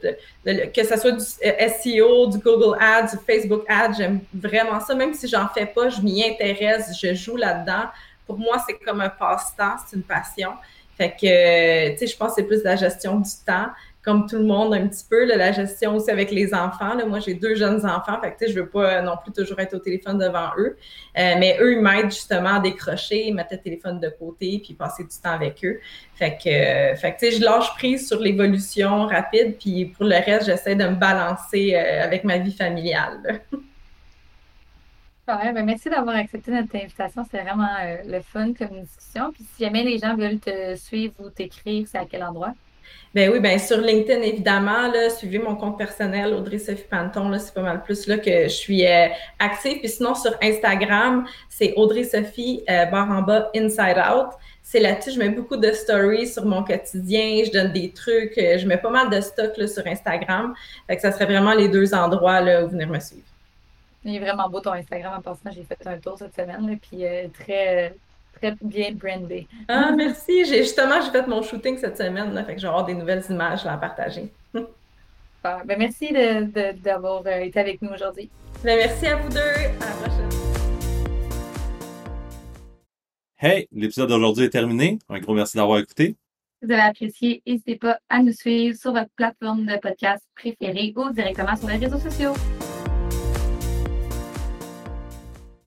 que 0.43 0.83
ce 0.83 0.97
soit 0.97 1.11
du 1.11 1.23
euh, 1.45 1.69
SEO, 1.69 2.27
du 2.27 2.39
Google 2.39 2.75
Ads, 2.79 3.11
du 3.11 3.17
Facebook 3.23 3.65
Ads, 3.67 3.93
j'aime 3.99 4.19
vraiment 4.33 4.79
ça. 4.79 4.95
Même 4.95 5.13
si 5.13 5.27
j'en 5.27 5.47
fais 5.49 5.67
pas, 5.67 5.89
je 5.89 6.01
m'y 6.01 6.27
intéresse, 6.27 6.91
je 6.99 7.13
joue 7.13 7.35
là-dedans. 7.35 7.83
Pour 8.25 8.39
moi, 8.39 8.57
c'est 8.67 8.77
comme 8.83 9.01
un 9.01 9.09
passe-temps, 9.09 9.75
c'est 9.87 9.95
une 9.95 10.03
passion. 10.03 10.53
Fait 10.97 11.11
que, 11.11 11.91
tu 11.91 11.97
sais, 11.99 12.07
je 12.07 12.17
pense 12.17 12.29
que 12.29 12.41
c'est 12.41 12.47
plus 12.47 12.63
la 12.63 12.77
gestion 12.77 13.19
du 13.19 13.29
temps 13.45 13.67
comme 14.01 14.27
tout 14.27 14.37
le 14.37 14.45
monde 14.45 14.73
un 14.73 14.87
petit 14.87 15.03
peu, 15.09 15.25
la 15.25 15.51
gestion 15.51 15.95
aussi 15.95 16.09
avec 16.09 16.31
les 16.31 16.53
enfants. 16.53 16.95
Moi, 17.05 17.19
j'ai 17.19 17.33
deux 17.33 17.55
jeunes 17.55 17.85
enfants, 17.85 18.19
fait 18.21 18.35
que 18.39 18.49
je 18.49 18.57
veux 18.57 18.69
pas 18.69 19.01
non 19.01 19.17
plus 19.21 19.33
toujours 19.33 19.59
être 19.59 19.73
au 19.73 19.79
téléphone 19.79 20.17
devant 20.17 20.51
eux. 20.57 20.77
Euh, 21.17 21.35
mais 21.37 21.57
eux, 21.59 21.73
ils 21.73 21.81
m'aident 21.81 22.11
justement 22.11 22.55
à 22.55 22.59
décrocher, 22.59 23.29
mettre 23.31 23.53
le 23.53 23.59
téléphone 23.59 23.99
de 23.99 24.09
côté, 24.09 24.61
puis 24.63 24.73
passer 24.73 25.03
du 25.03 25.09
temps 25.21 25.33
avec 25.33 25.63
eux. 25.65 25.79
Fait 26.15 26.37
que, 26.41 26.49
euh, 26.49 26.95
fait 26.95 27.17
que 27.19 27.29
je 27.29 27.43
lâche 27.43 27.73
prise 27.75 28.07
sur 28.07 28.19
l'évolution 28.19 29.05
rapide, 29.05 29.57
puis 29.59 29.85
pour 29.85 30.05
le 30.05 30.15
reste, 30.15 30.45
j'essaie 30.45 30.75
de 30.75 30.85
me 30.85 30.95
balancer 30.95 31.75
euh, 31.75 32.03
avec 32.03 32.23
ma 32.23 32.37
vie 32.37 32.53
familiale. 32.53 33.41
Ouais, 35.27 35.53
ben 35.53 35.63
merci 35.63 35.89
d'avoir 35.91 36.15
accepté 36.15 36.49
notre 36.49 36.75
invitation. 36.75 37.23
C'était 37.23 37.43
vraiment 37.43 37.67
le 38.03 38.19
fun 38.21 38.51
comme 38.53 38.81
discussion. 38.81 39.31
Puis 39.31 39.43
si 39.53 39.63
jamais 39.63 39.83
les 39.83 39.99
gens 39.99 40.15
veulent 40.15 40.39
te 40.39 40.75
suivre 40.75 41.13
ou 41.19 41.29
t'écrire, 41.29 41.85
c'est 41.87 41.99
à 41.99 42.05
quel 42.05 42.23
endroit? 42.23 42.55
Ben 43.15 43.31
oui, 43.31 43.39
ben 43.39 43.57
sur 43.57 43.77
LinkedIn, 43.77 44.21
évidemment, 44.21 44.91
suivez 45.09 45.39
mon 45.39 45.55
compte 45.55 45.79
personnel, 45.79 46.31
Audrey 46.31 46.59
Sophie 46.59 46.85
Panton, 46.87 47.35
c'est 47.39 47.55
pas 47.55 47.63
mal 47.63 47.81
plus 47.81 48.05
là 48.05 48.19
que 48.19 48.43
je 48.43 48.49
suis 48.49 48.85
euh, 48.85 49.07
active. 49.39 49.79
Puis 49.79 49.89
sinon, 49.89 50.13
sur 50.13 50.37
Instagram, 50.43 51.25
c'est 51.49 51.73
Audrey 51.75 52.03
Sophie, 52.03 52.63
euh, 52.69 52.85
barre 52.85 53.09
en 53.09 53.23
bas, 53.23 53.49
Inside 53.55 53.97
Out. 53.97 54.27
C'est 54.61 54.79
là-dessus, 54.79 55.13
je 55.13 55.19
mets 55.19 55.29
beaucoup 55.29 55.57
de 55.57 55.71
stories 55.71 56.27
sur 56.27 56.45
mon 56.45 56.63
quotidien, 56.63 57.41
je 57.43 57.51
donne 57.51 57.73
des 57.73 57.89
trucs, 57.89 58.37
euh, 58.37 58.59
je 58.59 58.67
mets 58.67 58.77
pas 58.77 58.91
mal 58.91 59.09
de 59.09 59.19
stock 59.21 59.57
là, 59.57 59.67
sur 59.67 59.87
Instagram. 59.87 60.53
Fait 60.85 60.95
que 60.95 61.01
ça 61.01 61.11
serait 61.11 61.25
vraiment 61.25 61.55
les 61.55 61.67
deux 61.67 61.95
endroits 61.95 62.41
là, 62.41 62.63
où 62.63 62.69
venir 62.69 62.87
me 62.87 62.99
suivre. 62.99 63.25
Il 64.05 64.17
est 64.17 64.19
vraiment 64.19 64.47
beau 64.47 64.59
ton 64.59 64.73
Instagram 64.73 65.15
en 65.17 65.21
passant. 65.23 65.49
J'ai 65.51 65.63
fait 65.63 65.79
un 65.87 65.97
tour 65.97 66.15
cette 66.19 66.35
semaine, 66.35 66.77
puis 66.79 67.03
très 67.33 67.95
très 68.33 68.55
bien 68.61 68.91
brandé. 68.93 69.47
Ah, 69.67 69.91
merci. 69.95 70.45
J'ai 70.45 70.63
justement, 70.63 71.01
j'ai 71.01 71.11
fait 71.11 71.27
mon 71.27 71.41
shooting 71.41 71.77
cette 71.77 71.97
semaine, 71.97 72.33
là, 72.33 72.43
fait 72.43 72.55
que 72.55 72.61
je 72.61 72.85
des 72.85 72.93
nouvelles 72.93 73.23
images 73.29 73.65
à 73.65 73.77
partager. 73.77 74.31
Ben, 75.41 75.77
merci 75.77 76.09
d'avoir 76.83 77.25
euh, 77.25 77.39
été 77.39 77.61
avec 77.61 77.81
nous 77.81 77.91
aujourd'hui. 77.91 78.29
Ben, 78.61 78.77
merci 78.77 79.07
à 79.07 79.15
vous 79.15 79.29
deux. 79.29 79.39
À 79.39 79.85
la 79.85 79.91
prochaine. 80.01 80.29
Hey, 83.39 83.69
l'épisode 83.71 84.09
d'aujourd'hui 84.09 84.45
est 84.45 84.49
terminé. 84.49 84.99
Un 85.07 85.19
gros 85.19 85.33
merci 85.33 85.55
d'avoir 85.55 85.79
écouté. 85.79 86.17
Si 86.61 86.65
vous 86.65 86.73
avez 86.73 86.81
apprécié, 86.81 87.41
n'hésitez 87.47 87.77
pas 87.77 87.99
à 88.09 88.21
nous 88.21 88.33
suivre 88.33 88.77
sur 88.77 88.91
votre 88.91 89.11
plateforme 89.15 89.65
de 89.65 89.77
podcast 89.77 90.25
préférée 90.35 90.91
ou 90.97 91.09
directement 91.11 91.55
sur 91.55 91.69
les 91.69 91.77
réseaux 91.77 91.99
sociaux. 91.99 92.33